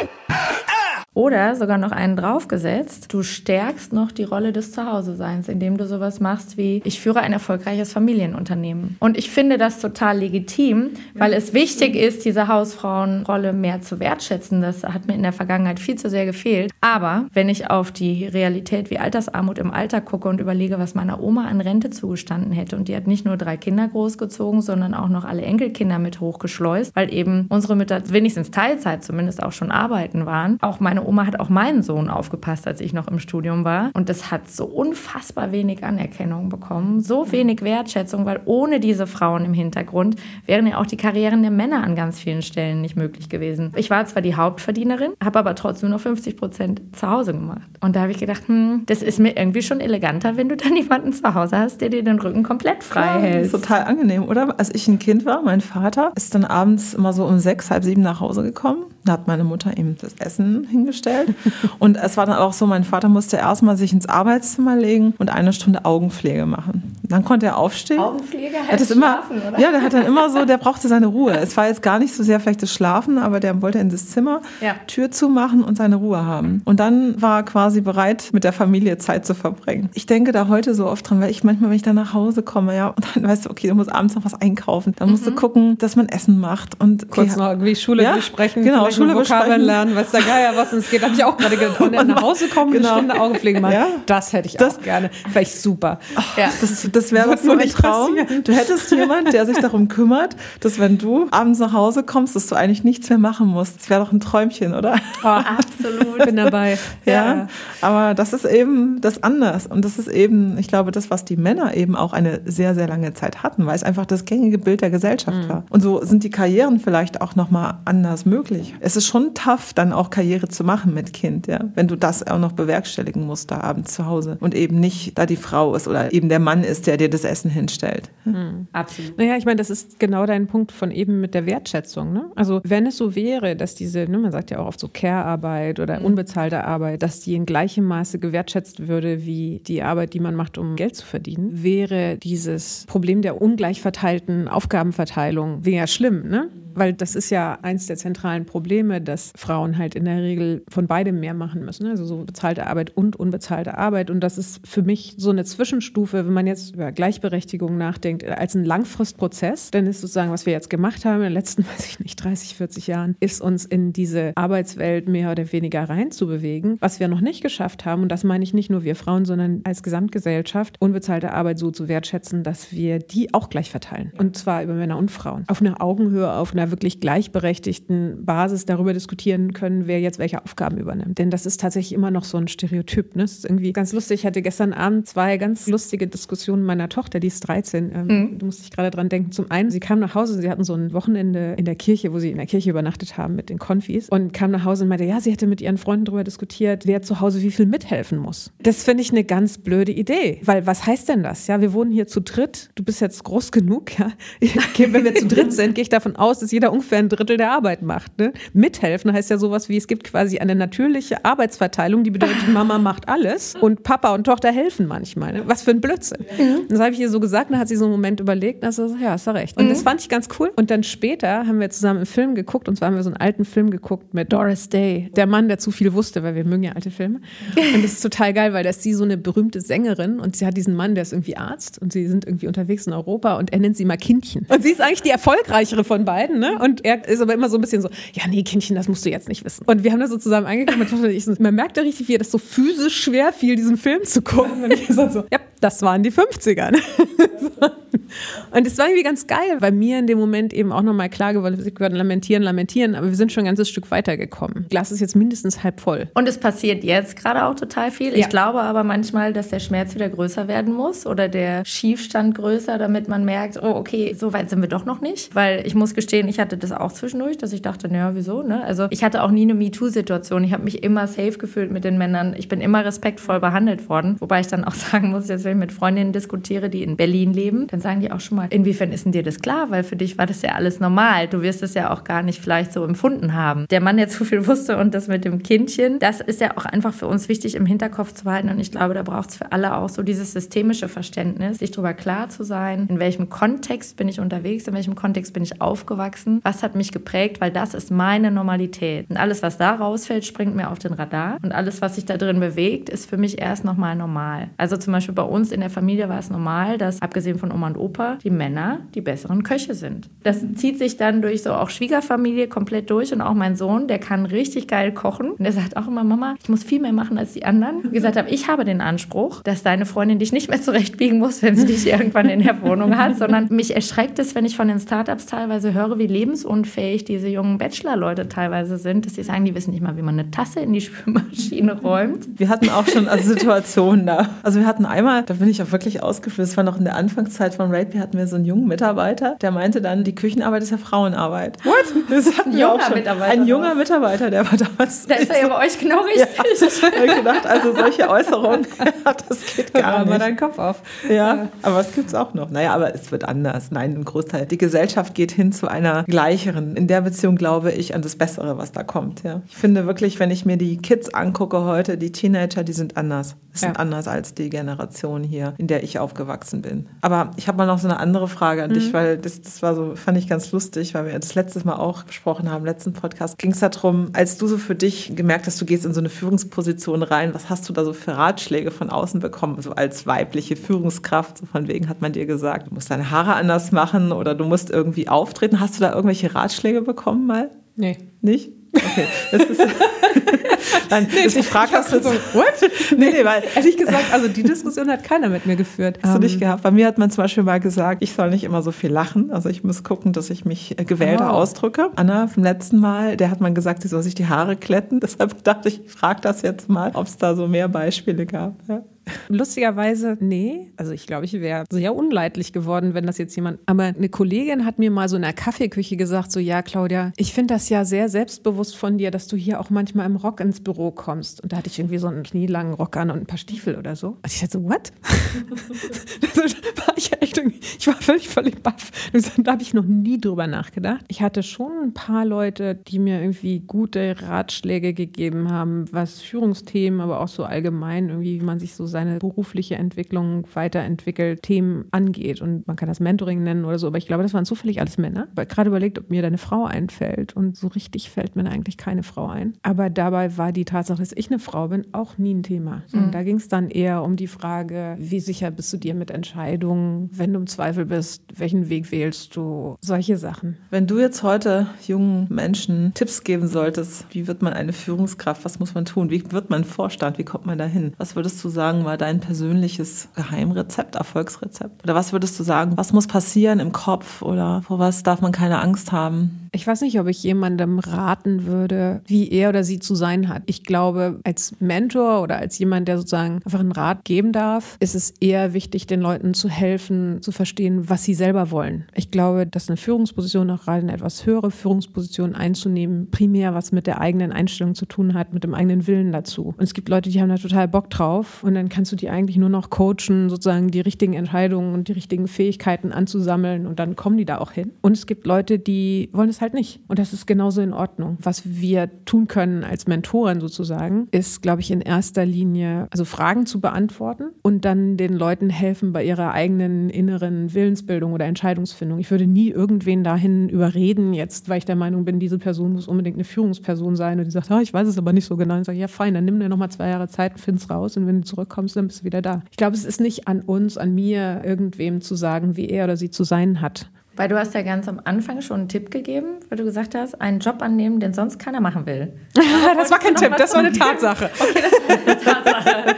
Oder 1.13 1.55
sogar 1.57 1.77
noch 1.77 1.91
einen 1.91 2.15
draufgesetzt. 2.15 3.13
Du 3.13 3.21
stärkst 3.21 3.91
noch 3.91 4.13
die 4.13 4.23
Rolle 4.23 4.53
des 4.53 4.71
Zuhause-Seins, 4.71 5.49
indem 5.49 5.75
du 5.75 5.85
sowas 5.85 6.21
machst 6.21 6.57
wie, 6.57 6.81
ich 6.85 7.01
führe 7.01 7.19
ein 7.19 7.33
erfolgreiches 7.33 7.91
Familienunternehmen. 7.91 8.95
Und 9.01 9.17
ich 9.17 9.29
finde 9.29 9.57
das 9.57 9.81
total 9.81 10.19
legitim, 10.19 10.91
weil 11.13 11.33
es 11.33 11.53
wichtig 11.53 11.97
ist, 11.97 12.23
diese 12.23 12.47
Hausfrauenrolle 12.47 13.51
mehr 13.51 13.81
zu 13.81 13.99
wertschätzen. 13.99 14.61
Das 14.61 14.85
hat 14.85 15.07
mir 15.07 15.15
in 15.15 15.23
der 15.23 15.33
Vergangenheit 15.33 15.81
viel 15.81 15.95
zu 15.95 16.09
sehr 16.09 16.25
gefehlt. 16.25 16.71
Aber 16.79 17.25
wenn 17.33 17.49
ich 17.49 17.69
auf 17.69 17.91
die 17.91 18.25
Realität 18.25 18.89
wie 18.89 18.97
Altersarmut 18.97 19.57
im 19.57 19.71
Alter 19.71 19.99
gucke 19.99 20.29
und 20.29 20.39
überlege, 20.39 20.79
was 20.79 20.95
meiner 20.95 21.21
Oma 21.21 21.45
an 21.45 21.59
Rente 21.59 21.89
zugestanden 21.89 22.53
hätte, 22.53 22.77
und 22.77 22.87
die 22.87 22.95
hat 22.95 23.07
nicht 23.07 23.25
nur 23.25 23.35
drei 23.35 23.57
Kinder 23.57 23.89
großgezogen, 23.89 24.61
sondern 24.61 24.93
auch 24.93 25.09
noch 25.09 25.25
alle 25.25 25.41
Enkelkinder 25.41 25.99
mit 25.99 26.21
hochgeschleust, 26.21 26.95
weil 26.95 27.13
eben 27.13 27.47
unsere 27.49 27.75
Mütter 27.75 28.01
wenigstens 28.09 28.49
Teilzeit 28.49 29.03
zumindest 29.03 29.43
auch 29.43 29.51
schon 29.51 29.71
arbeiten 29.71 30.25
waren. 30.25 30.57
Auch 30.61 30.79
meine 30.79 31.00
meine 31.01 31.07
Oma 31.07 31.25
hat 31.25 31.39
auch 31.39 31.49
meinen 31.49 31.83
Sohn 31.83 32.09
aufgepasst, 32.09 32.67
als 32.67 32.79
ich 32.79 32.93
noch 32.93 33.07
im 33.07 33.19
Studium 33.19 33.65
war. 33.65 33.89
Und 33.93 34.09
das 34.09 34.31
hat 34.31 34.49
so 34.49 34.65
unfassbar 34.65 35.51
wenig 35.51 35.83
Anerkennung 35.83 36.49
bekommen, 36.49 37.01
so 37.01 37.31
wenig 37.31 37.61
Wertschätzung, 37.61 38.25
weil 38.25 38.41
ohne 38.45 38.79
diese 38.79 39.07
Frauen 39.07 39.45
im 39.45 39.53
Hintergrund 39.53 40.15
wären 40.45 40.67
ja 40.67 40.77
auch 40.77 40.85
die 40.85 40.97
Karrieren 40.97 41.41
der 41.41 41.51
Männer 41.51 41.83
an 41.83 41.95
ganz 41.95 42.19
vielen 42.19 42.41
Stellen 42.41 42.81
nicht 42.81 42.95
möglich 42.95 43.29
gewesen. 43.29 43.73
Ich 43.75 43.89
war 43.89 44.05
zwar 44.05 44.21
die 44.21 44.35
Hauptverdienerin, 44.35 45.13
habe 45.23 45.39
aber 45.39 45.55
trotzdem 45.55 45.89
nur 45.89 45.99
50 45.99 46.37
Prozent 46.37 46.81
zu 46.93 47.09
Hause 47.09 47.33
gemacht. 47.33 47.69
Und 47.79 47.95
da 47.95 48.01
habe 48.01 48.11
ich 48.11 48.19
gedacht, 48.19 48.47
hm, 48.47 48.83
das 48.85 49.01
ist 49.01 49.19
mir 49.19 49.35
irgendwie 49.37 49.61
schon 49.61 49.79
eleganter, 49.79 50.37
wenn 50.37 50.49
du 50.49 50.57
dann 50.57 50.75
jemanden 50.75 51.13
zu 51.13 51.33
Hause 51.33 51.57
hast, 51.57 51.81
der 51.81 51.89
dir 51.89 52.03
den 52.03 52.19
Rücken 52.19 52.43
komplett 52.43 52.83
frei 52.83 53.05
ja, 53.05 53.19
hält. 53.19 53.51
Total 53.51 53.83
angenehm, 53.83 54.23
oder? 54.23 54.59
Als 54.59 54.73
ich 54.73 54.87
ein 54.87 54.99
Kind 54.99 55.25
war, 55.25 55.41
mein 55.41 55.61
Vater 55.61 56.11
ist 56.15 56.35
dann 56.35 56.45
abends 56.45 56.93
immer 56.93 57.13
so 57.13 57.25
um 57.25 57.39
sechs, 57.39 57.71
halb 57.71 57.83
sieben 57.83 58.01
nach 58.01 58.19
Hause 58.19 58.43
gekommen. 58.43 58.83
Da 59.03 59.13
hat 59.13 59.27
meine 59.27 59.43
Mutter 59.43 59.75
ihm 59.77 59.95
das 59.99 60.13
Essen 60.19 60.65
hingestellt 60.65 60.90
gestellt. 60.91 61.33
Und 61.79 61.97
es 61.97 62.17
war 62.17 62.25
dann 62.25 62.37
auch 62.37 62.53
so, 62.53 62.67
mein 62.67 62.83
Vater 62.83 63.09
musste 63.09 63.37
erstmal 63.37 63.77
sich 63.77 63.93
ins 63.93 64.07
Arbeitszimmer 64.07 64.75
legen 64.75 65.13
und 65.17 65.29
eine 65.29 65.53
Stunde 65.53 65.85
Augenpflege 65.85 66.45
machen. 66.45 66.95
Dann 67.03 67.25
konnte 67.25 67.47
er 67.47 67.57
aufstehen. 67.57 67.99
Augenpflege 67.99 68.57
heißt 68.57 68.71
hat 68.71 68.91
immer, 68.91 69.23
schlafen, 69.27 69.41
oder? 69.47 69.59
Ja, 69.59 69.71
der 69.71 69.81
hat 69.81 69.93
dann 69.93 70.05
immer 70.05 70.29
so, 70.29 70.45
der 70.45 70.57
brauchte 70.57 70.87
seine 70.87 71.07
Ruhe. 71.07 71.33
Es 71.33 71.57
war 71.57 71.67
jetzt 71.67 71.81
gar 71.81 71.99
nicht 71.99 72.13
so 72.13 72.23
sehr 72.23 72.39
vielleicht 72.39 72.61
das 72.61 72.73
Schlafen, 72.73 73.17
aber 73.17 73.39
der 73.39 73.61
wollte 73.61 73.79
in 73.79 73.89
das 73.89 74.09
Zimmer 74.09 74.41
ja. 74.61 74.75
Tür 74.87 75.11
zumachen 75.11 75.63
und 75.63 75.77
seine 75.77 75.97
Ruhe 75.97 76.25
haben. 76.25 76.61
Und 76.63 76.79
dann 76.79 77.21
war 77.21 77.39
er 77.39 77.43
quasi 77.43 77.81
bereit, 77.81 78.29
mit 78.31 78.43
der 78.43 78.53
Familie 78.53 78.97
Zeit 78.97 79.25
zu 79.25 79.35
verbringen. 79.35 79.89
Ich 79.93 80.05
denke 80.05 80.31
da 80.31 80.47
heute 80.47 80.73
so 80.73 80.87
oft 80.87 81.09
dran, 81.09 81.19
weil 81.21 81.31
ich 81.31 81.43
manchmal, 81.43 81.69
wenn 81.69 81.75
ich 81.75 81.81
dann 81.81 81.95
nach 81.95 82.13
Hause 82.13 82.43
komme, 82.43 82.75
ja, 82.75 82.87
und 82.87 83.05
dann 83.13 83.27
weißt 83.27 83.45
du, 83.45 83.49
okay, 83.49 83.67
du 83.67 83.75
musst 83.75 83.91
abends 83.91 84.15
noch 84.15 84.23
was 84.23 84.33
einkaufen. 84.33 84.93
Dann 84.97 85.09
musst 85.09 85.25
mhm. 85.25 85.31
du 85.31 85.35
gucken, 85.35 85.77
dass 85.79 85.95
man 85.95 86.07
Essen 86.07 86.39
macht. 86.39 86.79
Und 86.79 87.03
okay, 87.03 87.11
Kurz 87.11 87.35
noch 87.35 87.49
irgendwie 87.49 87.75
Schule 87.75 88.03
ja, 88.03 88.13
besprechen, 88.13 88.63
genau, 88.63 88.89
Schule 88.89 89.15
besprechen. 89.15 89.61
lernen, 89.61 89.95
was 89.95 90.11
der 90.11 90.21
Geier 90.21 90.53
was 90.55 90.71
es 90.81 90.89
geht, 90.91 91.01
habe 91.03 91.13
ich 91.13 91.23
auch 91.23 91.37
gerade 91.37 91.57
gedacht. 91.57 91.79
Und 91.79 91.93
dann 91.93 92.07
nach 92.07 92.21
Hause 92.21 92.47
kommen, 92.47 92.71
genau. 92.71 92.89
eine 92.89 92.97
Stunde 92.97 93.21
Augenpflege 93.21 93.61
machen. 93.61 93.73
Ja? 93.73 93.87
Das 94.05 94.33
hätte 94.33 94.47
ich 94.47 94.57
das, 94.57 94.77
auch 94.77 94.81
gerne. 94.81 95.09
Vielleicht 95.31 95.61
super. 95.61 95.99
Ach, 96.15 96.37
ja. 96.37 96.49
Das, 96.59 96.87
das 96.91 97.11
wäre 97.11 97.37
so 97.37 97.51
ein 97.51 97.69
Traum. 97.69 98.15
Du 98.43 98.53
hättest 98.53 98.91
jemand, 98.91 99.33
der 99.33 99.45
sich 99.45 99.57
darum 99.57 99.87
kümmert, 99.87 100.35
dass 100.59 100.79
wenn 100.79 100.97
du 100.97 101.27
abends 101.31 101.59
nach 101.59 101.73
Hause 101.73 102.03
kommst, 102.03 102.35
dass 102.35 102.47
du 102.47 102.55
eigentlich 102.55 102.83
nichts 102.83 103.09
mehr 103.09 103.17
machen 103.17 103.47
musst. 103.47 103.81
Das 103.81 103.89
wäre 103.89 104.03
doch 104.03 104.11
ein 104.11 104.19
Träumchen, 104.19 104.73
oder? 104.73 104.95
Oh, 105.23 105.27
absolut. 105.27 106.25
Bin 106.25 106.35
dabei. 106.35 106.77
Ja, 107.05 107.13
ja, 107.13 107.47
aber 107.81 108.13
das 108.13 108.33
ist 108.33 108.45
eben 108.45 109.01
das 109.01 109.23
anders. 109.23 109.67
Und 109.67 109.85
das 109.85 109.97
ist 109.97 110.07
eben, 110.07 110.57
ich 110.57 110.67
glaube, 110.67 110.91
das, 110.91 111.09
was 111.09 111.25
die 111.25 111.37
Männer 111.37 111.75
eben 111.75 111.95
auch 111.95 112.13
eine 112.13 112.41
sehr, 112.45 112.75
sehr 112.75 112.87
lange 112.87 113.13
Zeit 113.13 113.43
hatten, 113.43 113.65
weil 113.65 113.75
es 113.75 113.83
einfach 113.83 114.05
das 114.05 114.25
gängige 114.25 114.57
Bild 114.57 114.81
der 114.81 114.89
Gesellschaft 114.89 115.45
mhm. 115.45 115.49
war. 115.49 115.63
Und 115.69 115.81
so 115.81 116.03
sind 116.03 116.23
die 116.23 116.29
Karrieren 116.29 116.79
vielleicht 116.79 117.21
auch 117.21 117.35
nochmal 117.35 117.75
anders 117.85 118.25
möglich. 118.25 118.75
Es 118.79 118.95
ist 118.95 119.07
schon 119.07 119.33
tough, 119.33 119.73
dann 119.73 119.93
auch 119.93 120.09
Karriere 120.09 120.47
zu 120.47 120.63
machen 120.63 120.70
mit 120.85 121.13
Kind, 121.13 121.47
ja. 121.47 121.59
Wenn 121.75 121.87
du 121.87 121.95
das 121.95 122.25
auch 122.25 122.39
noch 122.39 122.53
bewerkstelligen 122.53 123.25
musst 123.25 123.51
da 123.51 123.61
abends 123.61 123.93
zu 123.93 124.05
Hause 124.05 124.37
und 124.39 124.55
eben 124.55 124.79
nicht 124.79 125.17
da 125.17 125.25
die 125.25 125.35
Frau 125.35 125.75
ist 125.75 125.87
oder 125.87 126.13
eben 126.13 126.29
der 126.29 126.39
Mann 126.39 126.63
ist, 126.63 126.87
der 126.87 126.97
dir 126.97 127.09
das 127.09 127.23
Essen 127.23 127.49
hinstellt. 127.49 128.09
Mhm. 128.25 128.67
Absolut. 128.71 129.17
Naja, 129.17 129.35
ich 129.37 129.45
meine, 129.45 129.57
das 129.57 129.69
ist 129.69 129.99
genau 129.99 130.25
dein 130.25 130.47
Punkt 130.47 130.71
von 130.71 130.91
eben 130.91 131.21
mit 131.21 131.33
der 131.33 131.45
Wertschätzung. 131.45 132.13
Ne? 132.13 132.31
Also 132.35 132.61
wenn 132.63 132.85
es 132.85 132.97
so 132.97 133.15
wäre, 133.15 133.55
dass 133.55 133.75
diese, 133.75 134.09
ne, 134.09 134.17
man 134.17 134.31
sagt 134.31 134.51
ja 134.51 134.59
auch 134.59 134.67
oft 134.67 134.79
so 134.79 134.87
Care-Arbeit 134.91 135.79
oder 135.79 135.99
mhm. 135.99 136.05
unbezahlte 136.05 136.63
Arbeit, 136.63 137.03
dass 137.03 137.19
die 137.21 137.35
in 137.35 137.45
gleichem 137.45 137.85
Maße 137.85 138.19
gewertschätzt 138.19 138.87
würde 138.87 139.25
wie 139.25 139.61
die 139.65 139.83
Arbeit, 139.83 140.13
die 140.13 140.19
man 140.19 140.35
macht, 140.35 140.57
um 140.57 140.75
Geld 140.75 140.95
zu 140.95 141.05
verdienen, 141.05 141.63
wäre 141.63 142.17
dieses 142.17 142.85
Problem 142.87 143.21
der 143.21 143.41
ungleich 143.41 143.81
verteilten 143.81 144.47
Aufgabenverteilung 144.47 145.65
wäre 145.65 145.87
schlimm. 145.87 146.27
Ne? 146.27 146.49
Weil 146.73 146.93
das 146.93 147.15
ist 147.15 147.29
ja 147.29 147.57
eins 147.61 147.87
der 147.87 147.97
zentralen 147.97 148.45
Probleme, 148.45 149.01
dass 149.01 149.33
Frauen 149.35 149.77
halt 149.77 149.95
in 149.95 150.05
der 150.05 150.21
Regel 150.21 150.63
von 150.69 150.87
beidem 150.87 151.19
mehr 151.19 151.33
machen 151.33 151.63
müssen. 151.65 151.87
Also 151.87 152.05
so 152.05 152.23
bezahlte 152.23 152.67
Arbeit 152.67 152.95
und 152.95 153.15
unbezahlte 153.15 153.77
Arbeit. 153.77 154.09
Und 154.09 154.21
das 154.21 154.37
ist 154.37 154.65
für 154.67 154.81
mich 154.81 155.15
so 155.17 155.29
eine 155.29 155.45
Zwischenstufe, 155.45 156.25
wenn 156.25 156.33
man 156.33 156.47
jetzt 156.47 156.75
über 156.75 156.91
Gleichberechtigung 156.91 157.77
nachdenkt, 157.77 158.23
als 158.25 158.55
ein 158.55 158.65
Langfristprozess. 158.65 159.71
Dann 159.71 159.85
ist 159.87 160.01
sozusagen, 160.01 160.31
was 160.31 160.45
wir 160.45 160.53
jetzt 160.53 160.69
gemacht 160.69 161.05
haben 161.05 161.17
in 161.17 161.23
den 161.23 161.33
letzten, 161.33 161.65
weiß 161.67 161.85
ich 161.87 161.99
nicht, 161.99 162.15
30, 162.23 162.55
40 162.55 162.87
Jahren, 162.87 163.15
ist 163.19 163.41
uns 163.41 163.65
in 163.65 163.93
diese 163.93 164.33
Arbeitswelt 164.35 165.07
mehr 165.07 165.31
oder 165.31 165.51
weniger 165.51 165.83
reinzubewegen. 165.83 166.77
Was 166.79 166.99
wir 166.99 167.07
noch 167.07 167.21
nicht 167.21 167.41
geschafft 167.41 167.85
haben, 167.85 168.03
und 168.03 168.09
das 168.09 168.23
meine 168.23 168.43
ich 168.43 168.53
nicht 168.53 168.69
nur 168.69 168.83
wir 168.83 168.95
Frauen, 168.95 169.25
sondern 169.25 169.61
als 169.63 169.83
Gesamtgesellschaft, 169.83 170.77
unbezahlte 170.79 171.33
Arbeit 171.33 171.59
so 171.59 171.71
zu 171.71 171.87
wertschätzen, 171.87 172.43
dass 172.43 172.71
wir 172.71 172.99
die 172.99 173.33
auch 173.33 173.49
gleich 173.49 173.71
verteilen. 173.71 174.11
Und 174.17 174.37
zwar 174.37 174.63
über 174.63 174.73
Männer 174.73 174.97
und 174.97 175.11
Frauen. 175.11 175.43
Auf 175.47 175.61
einer 175.61 175.81
Augenhöhe, 175.81 176.31
auf 176.31 176.53
einer 176.53 176.60
einer 176.61 176.71
wirklich 176.71 176.99
gleichberechtigten 176.99 178.23
Basis 178.23 178.65
darüber 178.65 178.93
diskutieren 178.93 179.53
können, 179.53 179.87
wer 179.87 179.99
jetzt 179.99 180.19
welche 180.19 180.43
Aufgaben 180.43 180.77
übernimmt. 180.77 181.17
Denn 181.17 181.29
das 181.29 181.45
ist 181.45 181.59
tatsächlich 181.59 181.93
immer 181.93 182.11
noch 182.11 182.23
so 182.23 182.37
ein 182.37 182.47
Stereotyp. 182.47 183.15
Ne? 183.15 183.23
Das 183.23 183.33
ist 183.33 183.45
irgendwie 183.45 183.73
ganz 183.73 183.93
lustig. 183.93 184.21
Ich 184.21 184.25
hatte 184.25 184.41
gestern 184.41 184.73
Abend 184.73 185.07
zwei 185.07 185.37
ganz 185.37 185.67
lustige 185.67 186.07
Diskussionen 186.07 186.63
meiner 186.63 186.89
Tochter, 186.89 187.19
die 187.19 187.27
ist 187.27 187.41
13. 187.41 187.91
Ähm, 187.93 188.07
mhm. 188.07 188.39
Du 188.39 188.45
musst 188.45 188.61
dich 188.61 188.71
gerade 188.71 188.91
dran 188.91 189.09
denken. 189.09 189.31
Zum 189.31 189.49
einen, 189.49 189.71
sie 189.71 189.79
kam 189.79 189.99
nach 189.99 190.15
Hause, 190.15 190.39
sie 190.39 190.49
hatten 190.49 190.63
so 190.63 190.75
ein 190.75 190.93
Wochenende 190.93 191.55
in 191.57 191.65
der 191.65 191.75
Kirche, 191.75 192.13
wo 192.13 192.19
sie 192.19 192.29
in 192.29 192.37
der 192.37 192.45
Kirche 192.45 192.69
übernachtet 192.69 193.17
haben 193.17 193.35
mit 193.35 193.49
den 193.49 193.57
Konfis 193.57 194.09
und 194.09 194.33
kam 194.33 194.51
nach 194.51 194.65
Hause 194.65 194.83
und 194.83 194.89
meinte, 194.89 195.05
ja, 195.05 195.19
sie 195.19 195.31
hätte 195.31 195.47
mit 195.47 195.61
ihren 195.61 195.77
Freunden 195.77 196.05
darüber 196.05 196.23
diskutiert, 196.23 196.85
wer 196.85 197.01
zu 197.01 197.19
Hause 197.19 197.41
wie 197.41 197.51
viel 197.51 197.65
mithelfen 197.65 198.19
muss. 198.19 198.51
Das 198.61 198.83
finde 198.83 199.01
ich 199.01 199.11
eine 199.11 199.23
ganz 199.23 199.57
blöde 199.57 199.91
Idee, 199.91 200.39
weil 200.43 200.67
was 200.67 200.85
heißt 200.85 201.09
denn 201.09 201.23
das? 201.23 201.47
Ja, 201.47 201.61
wir 201.61 201.73
wohnen 201.73 201.91
hier 201.91 202.07
zu 202.07 202.21
dritt. 202.21 202.69
Du 202.75 202.83
bist 202.83 203.01
jetzt 203.01 203.23
groß 203.23 203.51
genug, 203.51 203.97
ja. 203.97 204.11
Wenn 204.91 205.03
wir 205.03 205.15
zu 205.15 205.27
dritt 205.27 205.53
sind, 205.53 205.75
gehe 205.75 205.83
ich 205.83 205.89
davon 205.89 206.15
aus, 206.15 206.39
dass 206.39 206.50
jeder 206.51 206.71
ungefähr 206.71 206.99
ein 206.99 207.09
Drittel 207.09 207.37
der 207.37 207.51
Arbeit 207.51 207.81
macht. 207.81 208.17
Ne? 208.19 208.33
Mithelfen 208.53 209.11
heißt 209.11 209.29
ja 209.29 209.37
sowas 209.37 209.69
wie, 209.69 209.77
es 209.77 209.87
gibt 209.87 210.03
quasi 210.03 210.39
eine 210.39 210.55
natürliche 210.55 211.23
Arbeitsverteilung, 211.25 212.03
die 212.03 212.11
bedeutet, 212.11 212.47
Mama 212.53 212.77
macht 212.77 213.09
alles 213.09 213.55
und 213.55 213.83
Papa 213.83 214.13
und 214.13 214.25
Tochter 214.25 214.51
helfen 214.51 214.87
manchmal. 214.87 215.33
Ne? 215.33 215.43
Was 215.45 215.61
für 215.63 215.71
ein 215.71 215.81
Blödsinn. 215.81 216.25
Mhm. 216.37 216.67
Das 216.69 216.79
habe 216.79 216.93
ich 216.93 216.99
ihr 216.99 217.09
so 217.09 217.19
gesagt, 217.19 217.51
dann 217.51 217.59
hat 217.59 217.67
sie 217.67 217.75
so 217.75 217.85
einen 217.85 217.93
Moment 217.93 218.19
überlegt, 218.19 218.63
und 218.63 218.71
so, 218.71 218.95
ja, 219.01 219.11
hast 219.11 219.27
du 219.27 219.31
recht. 219.31 219.57
Und 219.57 219.65
mhm. 219.65 219.69
das 219.69 219.83
fand 219.83 220.01
ich 220.01 220.09
ganz 220.09 220.27
cool. 220.39 220.51
Und 220.55 220.71
dann 220.71 220.83
später 220.83 221.47
haben 221.47 221.59
wir 221.59 221.69
zusammen 221.69 221.97
einen 221.97 222.05
Film 222.05 222.35
geguckt, 222.35 222.67
und 222.67 222.75
zwar 222.77 222.87
haben 222.87 222.95
wir 222.95 223.03
so 223.03 223.09
einen 223.09 223.17
alten 223.17 223.45
Film 223.45 223.69
geguckt 223.69 224.13
mit 224.13 224.31
Doris 224.31 224.69
Day, 224.69 225.09
der 225.15 225.27
Mann, 225.27 225.47
der 225.47 225.57
zu 225.57 225.71
viel 225.71 225.93
wusste, 225.93 226.23
weil 226.23 226.35
wir 226.35 226.45
mögen 226.45 226.63
ja 226.63 226.73
alte 226.73 226.91
Filme. 226.91 227.21
Und 227.55 227.83
das 227.83 227.93
ist 227.93 228.01
total 228.01 228.33
geil, 228.33 228.53
weil 228.53 228.63
da 228.63 228.69
ist 228.69 228.83
sie 228.83 228.93
so 228.93 229.03
eine 229.03 229.17
berühmte 229.17 229.61
Sängerin 229.61 230.19
und 230.19 230.35
sie 230.35 230.45
hat 230.45 230.57
diesen 230.57 230.75
Mann, 230.75 230.95
der 230.95 231.03
ist 231.03 231.13
irgendwie 231.13 231.37
Arzt 231.37 231.81
und 231.81 231.93
sie 231.93 232.07
sind 232.07 232.25
irgendwie 232.25 232.47
unterwegs 232.47 232.87
in 232.87 232.93
Europa 232.93 233.37
und 233.37 233.53
er 233.53 233.59
nennt 233.59 233.77
sie 233.77 233.85
mal 233.85 233.97
Kindchen. 233.97 234.45
Und 234.49 234.63
sie 234.63 234.71
ist 234.71 234.81
eigentlich 234.81 235.01
die 235.01 235.09
erfolgreichere 235.09 235.83
von 235.83 236.05
beiden, 236.05 236.39
ne? 236.41 236.59
Und 236.59 236.83
er 236.83 237.07
ist 237.07 237.21
aber 237.21 237.33
immer 237.33 237.49
so 237.49 237.57
ein 237.57 237.61
bisschen 237.61 237.81
so, 237.81 237.89
ja, 238.13 238.27
nee, 238.27 238.43
Kindchen, 238.43 238.75
das 238.75 238.87
musst 238.87 239.05
du 239.05 239.09
jetzt 239.09 239.29
nicht 239.29 239.45
wissen. 239.45 239.63
Und 239.65 239.83
wir 239.83 239.91
haben 239.91 239.99
das 239.99 240.09
so 240.09 240.17
zusammen 240.17 240.47
angeguckt 240.47 240.89
so, 240.89 241.33
man 241.39 241.55
merkt 241.55 241.77
da 241.77 241.81
richtig, 241.81 242.07
wie 242.09 242.13
ihr 242.13 242.19
das 242.19 242.31
so 242.31 242.37
physisch 242.37 243.01
schwer 243.01 243.31
fiel, 243.31 243.55
diesen 243.55 243.77
Film 243.77 244.03
zu 244.03 244.21
gucken. 244.21 244.63
Und 244.63 244.73
ich 244.73 244.87
so, 244.87 245.23
ja, 245.31 245.39
das 245.61 245.81
waren 245.81 246.03
die 246.03 246.11
50er. 246.11 246.75
Und 248.51 248.67
es 248.67 248.77
war 248.77 248.87
irgendwie 248.87 249.03
ganz 249.03 249.27
geil, 249.27 249.57
weil 249.59 249.71
mir 249.71 249.99
in 249.99 250.07
dem 250.07 250.19
Moment 250.19 250.53
eben 250.53 250.71
auch 250.71 250.81
nochmal 250.81 251.09
klar 251.09 251.33
geworden 251.33 251.63
wir 251.63 251.71
können 251.71 251.95
lamentieren, 251.95 252.43
lamentieren, 252.43 252.95
aber 252.95 253.07
wir 253.07 253.15
sind 253.15 253.31
schon 253.31 253.43
ein 253.43 253.47
ganzes 253.47 253.69
Stück 253.69 253.89
weitergekommen. 253.91 254.65
Glas 254.69 254.91
ist 254.91 254.99
jetzt 254.99 255.15
mindestens 255.15 255.63
halb 255.63 255.79
voll. 255.79 256.09
Und 256.13 256.27
es 256.27 256.37
passiert 256.37 256.83
jetzt 256.83 257.15
gerade 257.15 257.45
auch 257.45 257.55
total 257.55 257.91
viel. 257.91 258.11
Ja. 258.11 258.17
Ich 258.17 258.29
glaube 258.29 258.61
aber 258.61 258.83
manchmal, 258.83 259.33
dass 259.33 259.49
der 259.49 259.59
Schmerz 259.59 259.95
wieder 259.95 260.09
größer 260.09 260.47
werden 260.47 260.73
muss 260.73 261.05
oder 261.05 261.27
der 261.29 261.63
Schiefstand 261.65 262.35
größer, 262.35 262.77
damit 262.77 263.07
man 263.07 263.25
merkt, 263.25 263.57
oh, 263.61 263.75
okay, 263.75 264.15
so 264.17 264.33
weit 264.33 264.49
sind 264.49 264.61
wir 264.61 264.69
doch 264.69 264.85
noch 264.85 265.01
nicht. 265.01 265.33
Weil 265.35 265.65
ich 265.65 265.75
muss 265.75 265.93
gestehen, 265.93 266.27
ich 266.27 266.39
hatte 266.39 266.57
das 266.57 266.71
auch 266.71 266.91
zwischendurch, 266.91 267.37
dass 267.37 267.53
ich 267.53 267.61
dachte, 267.61 267.87
naja, 267.87 268.11
wieso? 268.15 268.41
Ne? 268.41 268.63
Also 268.63 268.87
ich 268.89 269.03
hatte 269.03 269.23
auch 269.23 269.31
nie 269.31 269.43
eine 269.43 269.53
MeToo-Situation. 269.53 270.43
Ich 270.43 270.53
habe 270.53 270.63
mich 270.63 270.83
immer 270.83 271.07
safe 271.07 271.37
gefühlt 271.37 271.71
mit 271.71 271.83
den 271.83 271.97
Männern. 271.97 272.35
Ich 272.37 272.47
bin 272.47 272.61
immer 272.61 272.83
respektvoll 272.83 273.39
behandelt 273.39 273.87
worden. 273.89 274.17
Wobei 274.19 274.41
ich 274.41 274.47
dann 274.47 274.63
auch 274.63 274.73
sagen 274.91 275.11
muss, 275.11 275.27
jetzt 275.27 275.45
ich 275.51 275.57
mit 275.57 275.71
Freundinnen 275.71 276.13
diskutiere, 276.13 276.69
die 276.69 276.83
in 276.83 276.97
Berlin 276.97 277.33
leben, 277.33 277.67
dann 277.67 277.81
sagen 277.81 277.99
die 277.99 278.11
auch 278.11 278.19
schon 278.19 278.37
mal, 278.37 278.47
inwiefern 278.49 278.91
ist 278.91 279.05
denn 279.05 279.11
dir 279.11 279.23
das 279.23 279.39
klar? 279.39 279.69
Weil 279.69 279.83
für 279.83 279.95
dich 279.95 280.17
war 280.17 280.25
das 280.25 280.41
ja 280.41 280.51
alles 280.51 280.79
normal. 280.79 281.27
Du 281.27 281.41
wirst 281.41 281.63
es 281.63 281.73
ja 281.73 281.91
auch 281.91 282.03
gar 282.03 282.23
nicht 282.23 282.41
vielleicht 282.41 282.73
so 282.73 282.83
empfunden 282.83 283.33
haben. 283.33 283.65
Der 283.69 283.81
Mann, 283.81 283.97
der 283.97 284.09
zu 284.09 284.25
viel 284.25 284.47
wusste 284.47 284.77
und 284.77 284.93
das 284.93 285.07
mit 285.07 285.25
dem 285.25 285.43
Kindchen, 285.43 285.99
das 285.99 286.21
ist 286.21 286.41
ja 286.41 286.57
auch 286.57 286.65
einfach 286.65 286.93
für 286.93 287.07
uns 287.07 287.29
wichtig 287.29 287.55
im 287.55 287.65
Hinterkopf 287.65 288.13
zu 288.13 288.25
behalten. 288.25 288.49
Und 288.49 288.59
ich 288.59 288.71
glaube, 288.71 288.93
da 288.93 289.03
braucht 289.03 289.29
es 289.29 289.35
für 289.37 289.51
alle 289.51 289.77
auch 289.77 289.89
so 289.89 290.03
dieses 290.03 290.33
systemische 290.33 290.87
Verständnis, 290.87 291.59
sich 291.59 291.71
darüber 291.71 291.93
klar 291.93 292.29
zu 292.29 292.43
sein, 292.43 292.87
in 292.89 292.99
welchem 292.99 293.29
Kontext 293.29 293.97
bin 293.97 294.07
ich 294.07 294.19
unterwegs, 294.19 294.67
in 294.67 294.73
welchem 294.73 294.95
Kontext 294.95 295.33
bin 295.33 295.43
ich 295.43 295.61
aufgewachsen, 295.61 296.39
was 296.43 296.63
hat 296.63 296.75
mich 296.75 296.91
geprägt, 296.91 297.41
weil 297.41 297.51
das 297.51 297.73
ist 297.73 297.91
meine 297.91 298.31
Normalität. 298.31 299.09
Und 299.09 299.17
alles, 299.17 299.41
was 299.41 299.57
da 299.57 299.75
rausfällt, 299.75 300.25
springt 300.25 300.55
mir 300.55 300.69
auf 300.69 300.79
den 300.79 300.93
Radar. 300.93 301.37
Und 301.41 301.51
alles, 301.51 301.81
was 301.81 301.95
sich 301.95 302.05
da 302.05 302.17
drin 302.17 302.39
bewegt, 302.39 302.89
ist 302.89 303.09
für 303.09 303.17
mich 303.17 303.41
erst 303.41 303.65
nochmal 303.65 303.95
normal. 303.95 304.49
Also 304.57 304.77
zum 304.77 304.93
Beispiel 304.93 305.15
bei 305.15 305.23
uns 305.23 305.40
in 305.49 305.61
der 305.61 305.69
Familie 305.69 306.09
war 306.09 306.19
es 306.19 306.29
normal, 306.29 306.77
dass 306.77 307.01
abgesehen 307.01 307.39
von 307.39 307.51
Oma 307.51 307.67
und 307.67 307.77
Opa 307.77 308.17
die 308.21 308.29
Männer 308.29 308.81
die 308.93 309.01
besseren 309.01 309.43
Köche 309.43 309.73
sind. 309.73 310.09
Das 310.23 310.41
zieht 310.55 310.77
sich 310.77 310.97
dann 310.97 311.21
durch 311.21 311.43
so 311.43 311.53
auch 311.53 311.69
Schwiegerfamilie 311.69 312.47
komplett 312.47 312.89
durch 312.89 313.13
und 313.13 313.21
auch 313.21 313.33
mein 313.33 313.55
Sohn, 313.55 313.87
der 313.87 313.99
kann 313.99 314.25
richtig 314.25 314.67
geil 314.67 314.91
kochen. 314.91 315.31
Und 315.31 315.43
der 315.43 315.53
sagt 315.53 315.77
auch 315.77 315.87
immer, 315.87 316.03
Mama, 316.03 316.35
ich 316.41 316.49
muss 316.49 316.63
viel 316.63 316.81
mehr 316.81 316.93
machen 316.93 317.17
als 317.17 317.33
die 317.33 317.45
anderen. 317.45 317.77
Und 317.77 317.93
gesagt 317.93 318.17
habe, 318.17 318.29
ich 318.29 318.47
habe 318.47 318.65
den 318.65 318.81
Anspruch, 318.81 319.41
dass 319.43 319.63
deine 319.63 319.85
Freundin 319.85 320.19
dich 320.19 320.33
nicht 320.33 320.49
mehr 320.49 320.61
zurechtbiegen 320.61 321.19
muss, 321.19 321.41
wenn 321.41 321.55
sie 321.55 321.65
dich 321.65 321.87
irgendwann 321.87 322.29
in 322.29 322.43
der 322.43 322.61
Wohnung 322.61 322.97
hat, 322.97 323.17
sondern 323.17 323.47
mich 323.49 323.73
erschreckt 323.75 324.19
es, 324.19 324.35
wenn 324.35 324.45
ich 324.45 324.57
von 324.57 324.67
den 324.67 324.79
Startups 324.79 325.25
teilweise 325.25 325.73
höre, 325.73 325.97
wie 325.97 326.07
lebensunfähig 326.07 327.05
diese 327.05 327.27
jungen 327.27 327.57
Bachelor-Leute 327.57 328.27
teilweise 328.27 328.77
sind, 328.77 329.05
dass 329.05 329.15
sie 329.15 329.23
sagen, 329.23 329.45
die 329.45 329.55
wissen 329.55 329.71
nicht 329.71 329.81
mal, 329.81 329.95
wie 329.97 330.01
man 330.01 330.19
eine 330.19 330.29
Tasse 330.31 330.59
in 330.59 330.73
die 330.73 330.81
Spülmaschine 330.81 331.81
räumt. 331.81 332.27
Wir 332.37 332.49
hatten 332.49 332.69
auch 332.69 332.87
schon 332.87 333.07
also 333.07 333.33
Situationen 333.33 334.05
da. 334.05 334.29
Also 334.43 334.59
wir 334.59 334.67
hatten 334.67 334.85
einmal, 334.85 335.23
da 335.31 335.37
bin 335.37 335.47
ich 335.47 335.61
auch 335.63 335.71
wirklich 335.71 336.03
ausgeflippt, 336.03 336.49
das 336.49 336.57
war 336.57 336.65
noch 336.65 336.77
in 336.77 336.83
der 336.83 336.97
Anfangszeit 336.97 337.55
von 337.55 337.73
Rapey, 337.73 337.97
hatten 337.99 338.17
wir 338.17 338.27
so 338.27 338.35
einen 338.35 338.43
jungen 338.43 338.67
Mitarbeiter, 338.67 339.37
der 339.41 339.51
meinte 339.51 339.81
dann, 339.81 340.03
die 340.03 340.13
Küchenarbeit 340.13 340.61
ist 340.61 340.71
ja 340.71 340.77
Frauenarbeit. 340.77 341.57
What? 341.63 341.73
Das 342.09 342.37
hatten 342.37 342.51
ein 342.51 342.57
wir 342.57 342.69
auch 342.69 342.81
schon. 342.81 342.95
Mitarbeiter. 342.95 343.31
Ein 343.31 343.47
junger 343.47 343.73
Mitarbeiter, 343.73 344.29
der 344.29 344.45
war 344.45 344.57
damals. 344.57 345.07
Da 345.07 345.15
ist 345.15 345.29
er 345.29 345.41
ja 345.43 345.47
bei 345.47 345.65
euch 345.65 345.79
genau 345.79 346.01
richtig. 346.01 346.21
Ja, 346.51 347.03
ich 347.03 347.09
habe 347.09 347.15
gedacht, 347.15 347.45
also 347.45 347.73
solche 347.73 348.09
Äußerungen, 348.09 348.67
das 349.29 349.55
geht 349.55 349.73
gar 349.73 349.99
nicht. 349.99 350.09
mal 350.09 350.19
deinen 350.19 350.37
Kopf 350.37 350.59
auf. 350.59 350.81
Ja, 351.09 351.47
aber 351.61 351.79
es 351.79 351.93
gibt 351.93 352.09
es 352.09 352.15
auch 352.15 352.33
noch. 352.33 352.49
Naja, 352.49 352.73
aber 352.73 352.93
es 352.93 353.11
wird 353.11 353.23
anders. 353.27 353.71
Nein, 353.71 353.95
im 353.95 354.03
Großteil. 354.03 354.45
Die 354.45 354.57
Gesellschaft 354.57 355.13
geht 355.15 355.31
hin 355.31 355.51
zu 355.51 355.67
einer 355.67 356.03
gleicheren. 356.03 356.75
In 356.75 356.87
der 356.87 357.01
Beziehung 357.01 357.35
glaube 357.35 357.71
ich 357.71 357.95
an 357.95 358.01
das 358.01 358.15
Bessere, 358.15 358.57
was 358.57 358.71
da 358.71 358.83
kommt. 358.83 359.23
Ja. 359.23 359.41
Ich 359.47 359.55
finde 359.55 359.85
wirklich, 359.85 360.19
wenn 360.19 360.31
ich 360.31 360.45
mir 360.45 360.57
die 360.57 360.77
Kids 360.77 361.13
angucke 361.13 361.63
heute, 361.63 361.97
die 361.97 362.11
Teenager, 362.11 362.63
die 362.63 362.73
sind 362.73 362.97
anders. 362.97 363.35
Die 363.53 363.59
sind 363.59 363.75
ja. 363.75 363.79
anders 363.79 364.07
als 364.07 364.33
die 364.33 364.49
Generation 364.49 365.20
hier, 365.23 365.53
in 365.57 365.67
der 365.67 365.83
ich 365.83 365.99
aufgewachsen 365.99 366.61
bin. 366.61 366.87
Aber 367.01 367.31
ich 367.37 367.47
habe 367.47 367.57
mal 367.57 367.65
noch 367.65 367.79
so 367.79 367.87
eine 367.87 367.99
andere 367.99 368.27
Frage 368.27 368.63
an 368.63 368.69
mhm. 368.69 368.75
dich, 368.75 368.93
weil 368.93 369.17
das, 369.17 369.41
das 369.41 369.61
war 369.61 369.75
so, 369.75 369.95
fand 369.95 370.17
ich 370.17 370.27
ganz 370.27 370.51
lustig, 370.51 370.93
weil 370.93 371.05
wir 371.05 371.19
das 371.19 371.35
letztes 371.35 371.65
Mal 371.65 371.75
auch 371.75 372.03
besprochen 372.03 372.49
haben, 372.49 372.61
im 372.61 372.65
letzten 372.65 372.93
Podcast, 372.93 373.37
ging 373.37 373.51
es 373.51 373.59
darum, 373.59 374.09
als 374.13 374.37
du 374.37 374.47
so 374.47 374.57
für 374.57 374.75
dich 374.75 375.15
gemerkt 375.15 375.47
hast, 375.47 375.59
du 375.61 375.65
gehst 375.65 375.85
in 375.85 375.93
so 375.93 375.99
eine 375.99 376.09
Führungsposition 376.09 377.03
rein, 377.03 377.33
was 377.33 377.49
hast 377.49 377.67
du 377.67 377.73
da 377.73 377.83
so 377.83 377.93
für 377.93 378.15
Ratschläge 378.15 378.71
von 378.71 378.89
außen 378.89 379.19
bekommen, 379.19 379.61
so 379.61 379.71
als 379.71 380.05
weibliche 380.07 380.55
Führungskraft? 380.55 381.37
So 381.37 381.45
von 381.45 381.67
wegen 381.67 381.89
hat 381.89 382.01
man 382.01 382.13
dir 382.13 382.25
gesagt, 382.25 382.67
du 382.67 382.73
musst 382.73 382.91
deine 382.91 383.11
Haare 383.11 383.33
anders 383.33 383.71
machen 383.71 384.11
oder 384.11 384.35
du 384.35 384.45
musst 384.45 384.69
irgendwie 384.69 385.07
auftreten. 385.07 385.59
Hast 385.59 385.77
du 385.77 385.81
da 385.81 385.93
irgendwelche 385.93 386.33
Ratschläge 386.33 386.81
bekommen 386.81 387.25
mal? 387.27 387.49
Nee. 387.75 387.97
Nicht? 388.21 388.51
Okay. 388.73 389.07
Das 389.31 389.43
ist, 389.43 389.59
Nein, 390.89 391.07
nee, 391.13 391.25
ich 391.25 391.47
frage 391.47 391.71
das 391.71 391.91
jetzt. 391.91 392.03
So, 392.03 392.11
what? 392.33 392.53
Nee, 392.97 393.11
nee, 393.11 393.25
weil. 393.25 393.43
Ehrlich 393.55 393.77
gesagt, 393.77 394.13
also 394.13 394.27
die 394.27 394.43
Diskussion 394.43 394.89
hat 394.89 395.03
keiner 395.03 395.29
mit 395.29 395.45
mir 395.45 395.55
geführt. 395.55 395.99
Hast 396.03 396.15
um, 396.15 396.21
du 396.21 396.25
nicht 396.25 396.35
ähm, 396.35 396.39
gehabt? 396.41 396.63
Bei 396.63 396.71
mir 396.71 396.87
hat 396.87 396.97
man 396.97 397.09
zum 397.11 397.23
Beispiel 397.23 397.43
mal 397.43 397.59
gesagt, 397.59 398.01
ich 398.01 398.13
soll 398.13 398.29
nicht 398.29 398.43
immer 398.43 398.61
so 398.61 398.71
viel 398.71 398.91
lachen. 398.91 399.31
Also 399.31 399.49
ich 399.49 399.63
muss 399.63 399.83
gucken, 399.83 400.13
dass 400.13 400.29
ich 400.29 400.45
mich 400.45 400.79
äh, 400.79 400.85
gewählter 400.85 401.31
oh. 401.31 401.37
ausdrücke. 401.37 401.91
Anna, 401.95 402.27
vom 402.27 402.43
letzten 402.43 402.79
Mal, 402.79 403.17
der 403.17 403.31
hat 403.31 403.41
man 403.41 403.55
gesagt, 403.55 403.81
sie 403.81 403.87
soll 403.87 404.03
sich 404.03 404.15
die 404.15 404.27
Haare 404.27 404.55
kletten. 404.55 404.99
Deshalb 405.01 405.43
dachte 405.43 405.69
ich, 405.69 405.85
ich 405.85 405.91
frage 405.91 406.21
das 406.21 406.41
jetzt 406.41 406.69
mal, 406.69 406.91
ob 406.93 407.07
es 407.07 407.17
da 407.17 407.35
so 407.35 407.47
mehr 407.47 407.67
Beispiele 407.67 408.25
gab. 408.25 408.55
Ja. 408.67 408.83
Lustigerweise, 409.27 410.17
nee. 410.19 410.71
Also 410.77 410.91
ich 410.91 411.07
glaube, 411.07 411.25
ich 411.25 411.33
wäre 411.33 411.65
sehr 411.71 411.95
unleidlich 411.95 412.53
geworden, 412.53 412.93
wenn 412.93 413.05
das 413.05 413.17
jetzt 413.17 413.35
jemand. 413.35 413.59
Aber 413.65 413.83
eine 413.83 414.09
Kollegin 414.09 414.65
hat 414.65 414.79
mir 414.79 414.91
mal 414.91 415.09
so 415.09 415.15
in 415.15 415.21
der 415.21 415.33
Kaffeeküche 415.33 415.97
gesagt: 415.97 416.31
so, 416.31 416.39
ja, 416.39 416.61
Claudia, 416.61 417.11
ich 417.17 417.33
finde 417.33 417.53
das 417.53 417.69
ja 417.69 417.85
sehr 417.85 418.09
selbstbewusst 418.09 418.75
von 418.75 418.97
dir, 418.97 419.11
dass 419.11 419.27
du 419.27 419.37
hier 419.37 419.59
auch 419.59 419.69
manchmal 419.69 420.05
im 420.05 420.15
Rock 420.15 420.39
ins 420.39 420.61
Büro 420.61 420.91
kommst. 420.91 421.41
Und 421.41 421.51
da 421.51 421.57
hatte 421.57 421.67
ich 421.67 421.79
irgendwie 421.79 421.97
so 421.97 422.07
einen 422.07 422.23
knielangen 422.23 422.73
Rock 422.73 422.97
an 422.97 423.11
und 423.11 423.19
ein 423.19 423.25
paar 423.25 423.37
Stiefel 423.37 423.75
oder 423.75 423.95
so. 423.95 424.09
Und 424.09 424.27
ich 424.27 424.39
dachte 424.39 424.59
so, 424.59 424.63
what? 424.63 424.91
war 426.87 426.97
ich, 426.97 427.11
echt 427.21 427.41
ich 427.79 427.87
war 427.87 427.95
völlig, 427.95 428.29
völlig 428.29 428.61
baff. 428.61 428.91
Da 429.37 429.53
habe 429.53 429.61
ich 429.61 429.73
noch 429.73 429.85
nie 429.85 430.19
drüber 430.19 430.47
nachgedacht. 430.47 431.03
Ich 431.07 431.21
hatte 431.21 431.43
schon 431.43 431.71
ein 431.83 431.93
paar 431.93 432.25
Leute, 432.25 432.75
die 432.75 432.99
mir 432.99 433.19
irgendwie 433.19 433.59
gute 433.59 434.15
Ratschläge 434.21 434.93
gegeben 434.93 435.49
haben, 435.49 435.85
was 435.91 436.21
Führungsthemen, 436.21 437.01
aber 437.01 437.21
auch 437.21 437.27
so 437.27 437.43
allgemein 437.43 438.09
irgendwie, 438.09 438.39
wie 438.39 438.45
man 438.45 438.59
sich 438.59 438.75
so 438.75 438.85
seine 439.05 439.19
berufliche 439.19 439.75
Entwicklung 439.75 440.45
weiterentwickelt, 440.53 441.41
Themen 441.43 441.85
angeht. 441.91 442.41
Und 442.41 442.67
man 442.67 442.75
kann 442.75 442.87
das 442.87 442.99
Mentoring 442.99 443.43
nennen 443.43 443.65
oder 443.65 443.79
so, 443.79 443.87
aber 443.87 443.97
ich 443.97 444.07
glaube, 444.07 444.23
das 444.23 444.33
waren 444.33 444.45
zufällig 444.45 444.79
alles 444.79 444.97
Männer. 444.97 445.27
Ich 445.31 445.37
habe 445.37 445.45
gerade 445.47 445.69
überlegt, 445.69 445.99
ob 445.99 446.09
mir 446.09 446.21
deine 446.21 446.37
Frau 446.37 446.65
einfällt. 446.65 447.35
Und 447.35 447.57
so 447.57 447.67
richtig 447.67 448.09
fällt 448.09 448.35
mir 448.35 448.45
eigentlich 448.49 448.77
keine 448.77 449.03
Frau 449.03 449.27
ein. 449.27 449.53
Aber 449.63 449.89
dabei 449.89 450.37
war 450.37 450.51
die 450.51 450.65
Tatsache, 450.65 450.99
dass 450.99 451.13
ich 451.15 451.29
eine 451.29 451.39
Frau 451.39 451.67
bin, 451.67 451.87
auch 451.93 452.17
nie 452.17 452.33
ein 452.33 452.43
Thema. 452.43 452.83
Mhm. 452.91 453.11
Da 453.11 453.23
ging 453.23 453.37
es 453.37 453.47
dann 453.47 453.69
eher 453.69 454.03
um 454.03 454.15
die 454.15 454.27
Frage, 454.27 454.95
wie 454.99 455.19
sicher 455.19 455.51
bist 455.51 455.71
du 455.73 455.77
dir 455.77 455.93
mit 455.93 456.11
Entscheidungen, 456.11 457.09
wenn 457.13 457.33
du 457.33 457.39
im 457.39 457.47
Zweifel 457.47 457.85
bist, 457.85 458.23
welchen 458.35 458.69
Weg 458.69 458.91
wählst 458.91 459.35
du, 459.35 459.75
solche 459.81 460.17
Sachen. 460.17 460.57
Wenn 460.69 460.87
du 460.87 460.99
jetzt 460.99 461.23
heute 461.23 461.67
jungen 461.87 462.27
Menschen 462.29 462.93
Tipps 462.93 463.23
geben 463.23 463.47
solltest, 463.47 464.05
wie 464.11 464.27
wird 464.27 464.41
man 464.41 464.53
eine 464.53 464.73
Führungskraft, 464.73 465.45
was 465.45 465.59
muss 465.59 465.73
man 465.73 465.85
tun, 465.85 466.09
wie 466.09 466.31
wird 466.31 466.49
man 466.49 466.63
Vorstand, 466.63 467.17
wie 467.17 467.23
kommt 467.23 467.45
man 467.45 467.57
dahin? 467.57 467.93
Was 467.97 468.15
würdest 468.15 468.43
du 468.43 468.49
sagen, 468.49 468.80
sagen, 468.81 468.85
war 468.85 468.97
dein 468.97 469.19
persönliches 469.19 470.09
Geheimrezept, 470.15 470.95
Erfolgsrezept? 470.95 471.83
Oder 471.83 471.95
was 471.95 472.13
würdest 472.13 472.39
du 472.39 472.43
sagen, 472.43 472.77
was 472.77 472.93
muss 472.93 473.07
passieren 473.07 473.59
im 473.59 473.71
Kopf 473.71 474.21
oder 474.21 474.61
vor 474.63 474.79
was 474.79 475.03
darf 475.03 475.21
man 475.21 475.31
keine 475.31 475.61
Angst 475.61 475.91
haben? 475.91 476.40
Ich 476.53 476.67
weiß 476.67 476.81
nicht, 476.81 476.99
ob 476.99 477.07
ich 477.07 477.23
jemandem 477.23 477.79
raten 477.79 478.45
würde, 478.45 479.01
wie 479.05 479.31
er 479.31 479.49
oder 479.49 479.63
sie 479.63 479.79
zu 479.79 479.95
sein 479.95 480.27
hat. 480.27 480.43
Ich 480.47 480.63
glaube, 480.63 481.21
als 481.23 481.53
Mentor 481.61 482.21
oder 482.21 482.39
als 482.39 482.59
jemand, 482.59 482.89
der 482.89 482.97
sozusagen 482.97 483.39
einfach 483.45 483.61
einen 483.61 483.71
Rat 483.71 484.03
geben 484.03 484.33
darf, 484.33 484.75
ist 484.81 484.93
es 484.93 485.11
eher 485.21 485.53
wichtig, 485.53 485.87
den 485.87 486.01
Leuten 486.01 486.33
zu 486.33 486.49
helfen, 486.49 487.21
zu 487.21 487.31
verstehen, 487.31 487.89
was 487.89 488.03
sie 488.03 488.13
selber 488.13 488.51
wollen. 488.51 488.83
Ich 488.95 489.11
glaube, 489.11 489.47
dass 489.47 489.69
eine 489.69 489.77
Führungsposition, 489.77 490.49
auch 490.49 490.63
gerade 490.63 490.81
eine 490.81 490.93
etwas 490.93 491.25
höhere 491.25 491.51
Führungsposition 491.51 492.35
einzunehmen, 492.35 493.09
primär 493.11 493.53
was 493.53 493.71
mit 493.71 493.87
der 493.87 494.01
eigenen 494.01 494.33
Einstellung 494.33 494.75
zu 494.75 494.85
tun 494.85 495.13
hat, 495.13 495.33
mit 495.33 495.45
dem 495.45 495.53
eigenen 495.53 495.87
Willen 495.87 496.11
dazu. 496.11 496.53
Und 496.57 496.63
es 496.63 496.73
gibt 496.73 496.89
Leute, 496.89 497.09
die 497.09 497.21
haben 497.21 497.29
da 497.29 497.37
total 497.37 497.69
Bock 497.69 497.89
drauf 497.89 498.43
und 498.43 498.55
dann 498.55 498.67
kannst 498.67 498.91
du 498.91 498.97
die 498.97 499.09
eigentlich 499.09 499.37
nur 499.37 499.47
noch 499.47 499.69
coachen, 499.69 500.29
sozusagen 500.29 500.69
die 500.69 500.81
richtigen 500.81 501.13
Entscheidungen 501.13 501.73
und 501.73 501.87
die 501.87 501.93
richtigen 501.93 502.27
Fähigkeiten 502.27 502.91
anzusammeln 502.91 503.67
und 503.67 503.79
dann 503.79 503.95
kommen 503.95 504.17
die 504.17 504.25
da 504.25 504.39
auch 504.39 504.51
hin. 504.51 504.73
Und 504.81 504.97
es 504.97 505.05
gibt 505.05 505.25
Leute, 505.25 505.57
die 505.57 506.09
wollen 506.11 506.27
es 506.27 506.40
halt 506.41 506.53
nicht. 506.53 506.81
Und 506.87 506.99
das 506.99 507.13
ist 507.13 507.25
genauso 507.27 507.61
in 507.61 507.73
Ordnung. 507.73 508.17
Was 508.21 508.43
wir 508.45 508.89
tun 509.05 509.27
können 509.27 509.63
als 509.63 509.87
Mentoren 509.87 510.41
sozusagen, 510.41 511.07
ist, 511.11 511.41
glaube 511.41 511.61
ich, 511.61 511.71
in 511.71 511.81
erster 511.81 512.25
Linie, 512.25 512.87
also 512.91 513.05
Fragen 513.05 513.45
zu 513.45 513.61
beantworten 513.61 514.31
und 514.41 514.65
dann 514.65 514.97
den 514.97 515.13
Leuten 515.13 515.49
helfen 515.49 515.93
bei 515.93 516.03
ihrer 516.03 516.31
eigenen 516.31 516.89
inneren 516.89 517.53
Willensbildung 517.53 518.13
oder 518.13 518.25
Entscheidungsfindung. 518.25 518.99
Ich 518.99 519.11
würde 519.11 519.27
nie 519.27 519.49
irgendwen 519.49 520.03
dahin 520.03 520.49
überreden, 520.49 521.13
jetzt, 521.13 521.49
weil 521.49 521.59
ich 521.59 521.65
der 521.65 521.75
Meinung 521.75 522.05
bin, 522.05 522.19
diese 522.19 522.39
Person 522.39 522.73
muss 522.73 522.87
unbedingt 522.87 523.15
eine 523.15 523.23
Führungsperson 523.23 523.95
sein 523.95 524.19
und 524.19 524.25
die 524.25 524.31
sagt, 524.31 524.49
oh, 524.51 524.59
ich 524.59 524.73
weiß 524.73 524.87
es 524.87 524.97
aber 524.97 525.13
nicht 525.13 525.25
so 525.25 525.37
genau. 525.37 525.55
Und 525.55 525.65
sage, 525.65 525.77
ja, 525.77 525.87
fein, 525.87 526.13
dann 526.13 526.25
nimm 526.25 526.39
dir 526.39 526.49
nochmal 526.49 526.71
zwei 526.71 526.89
Jahre 526.89 527.07
Zeit, 527.07 527.39
find's 527.39 527.69
raus 527.69 527.97
und 527.97 528.07
wenn 528.07 528.21
du 528.21 528.27
zurückkommst, 528.27 528.75
dann 528.75 528.87
bist 528.87 529.01
du 529.01 529.05
wieder 529.05 529.21
da. 529.21 529.43
Ich 529.51 529.57
glaube, 529.57 529.75
es 529.75 529.85
ist 529.85 530.01
nicht 530.01 530.27
an 530.27 530.41
uns, 530.41 530.77
an 530.77 530.95
mir, 530.95 531.41
irgendwem 531.43 532.01
zu 532.01 532.15
sagen, 532.15 532.57
wie 532.57 532.67
er 532.67 532.85
oder 532.85 532.97
sie 532.97 533.09
zu 533.09 533.23
sein 533.23 533.61
hat. 533.61 533.89
Weil 534.17 534.27
du 534.27 534.37
hast 534.37 534.53
ja 534.53 534.61
ganz 534.61 534.87
am 534.89 534.99
Anfang 535.05 535.41
schon 535.41 535.61
einen 535.61 535.69
Tipp 535.69 535.89
gegeben, 535.89 536.39
weil 536.49 536.57
du 536.57 536.65
gesagt 536.65 536.95
hast, 536.95 537.19
einen 537.21 537.39
Job 537.39 537.61
annehmen, 537.61 537.99
den 538.01 538.13
sonst 538.13 538.39
keiner 538.39 538.59
machen 538.59 538.85
will. 538.85 539.13
das 539.77 539.89
war 539.89 539.99
kein 539.99 540.15
Tipp, 540.15 540.33
das 540.37 540.51
war 540.53 540.59
eine 540.59 540.71
Tatsache. 540.73 541.29
Okay, 541.41 541.61
das 541.61 541.85
war 541.87 541.97
eine 541.97 542.17
Tatsache. 542.21 542.95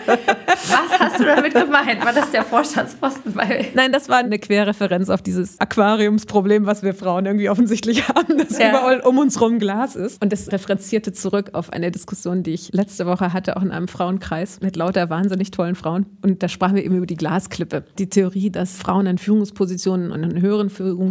Was 0.48 1.00
hast 1.00 1.20
du 1.20 1.24
damit 1.26 1.54
gemeint? 1.54 2.04
War 2.06 2.14
das 2.14 2.32
der 2.32 2.44
Vorstandsposten? 2.44 3.36
Weil 3.36 3.66
Nein, 3.76 3.92
das 3.92 4.10
war 4.10 4.18
eine 4.18 4.40
Querreferenz 4.40 5.10
auf 5.10 5.22
dieses 5.22 5.60
Aquariumsproblem, 5.60 6.66
was 6.66 6.84
wir 6.84 6.94
Frauen 6.94 7.26
irgendwie 7.26 7.50
offensichtlich 7.50 8.08
haben, 8.08 8.38
dass 8.38 8.58
Ja. 8.58 8.70
überall 8.70 9.00
um 9.02 9.18
uns 9.20 9.40
rum 9.40 9.60
Glas 9.60 9.96
ist. 9.96 10.22
Und 10.22 10.32
das 10.34 10.52
referenzierte 10.52 11.14
zurück 11.14 11.52
auf 11.54 11.72
eine 11.72 11.92
Diskussion, 11.92 12.44
die 12.44 12.52
ich 12.54 12.74
letzte 12.74 13.06
Woche 13.06 13.34
hatte, 13.34 13.58
auch 13.58 13.62
in 13.62 13.72
einem 13.72 13.88
Frauenkreis 13.88 14.60
mit 14.62 14.76
lauter 14.76 15.10
wahnsinnig 15.10 15.52
tollen 15.52 15.76
Frauen. 15.76 16.06
Und 16.24 16.42
da 16.44 16.48
sprachen 16.48 16.76
wir 16.76 16.84
eben 16.84 16.96
über 16.98 17.06
die 17.06 17.18
Glasklippe. 17.18 17.84
Die 18.00 18.10
Theorie, 18.10 18.50
dass 18.50 18.78
Frauen 18.78 19.06
in 19.06 19.18
Führungspositionen 19.18 20.12
und 20.12 20.24
in 20.24 20.42
höheren 20.42 20.70
Führungspositionen 20.70 21.03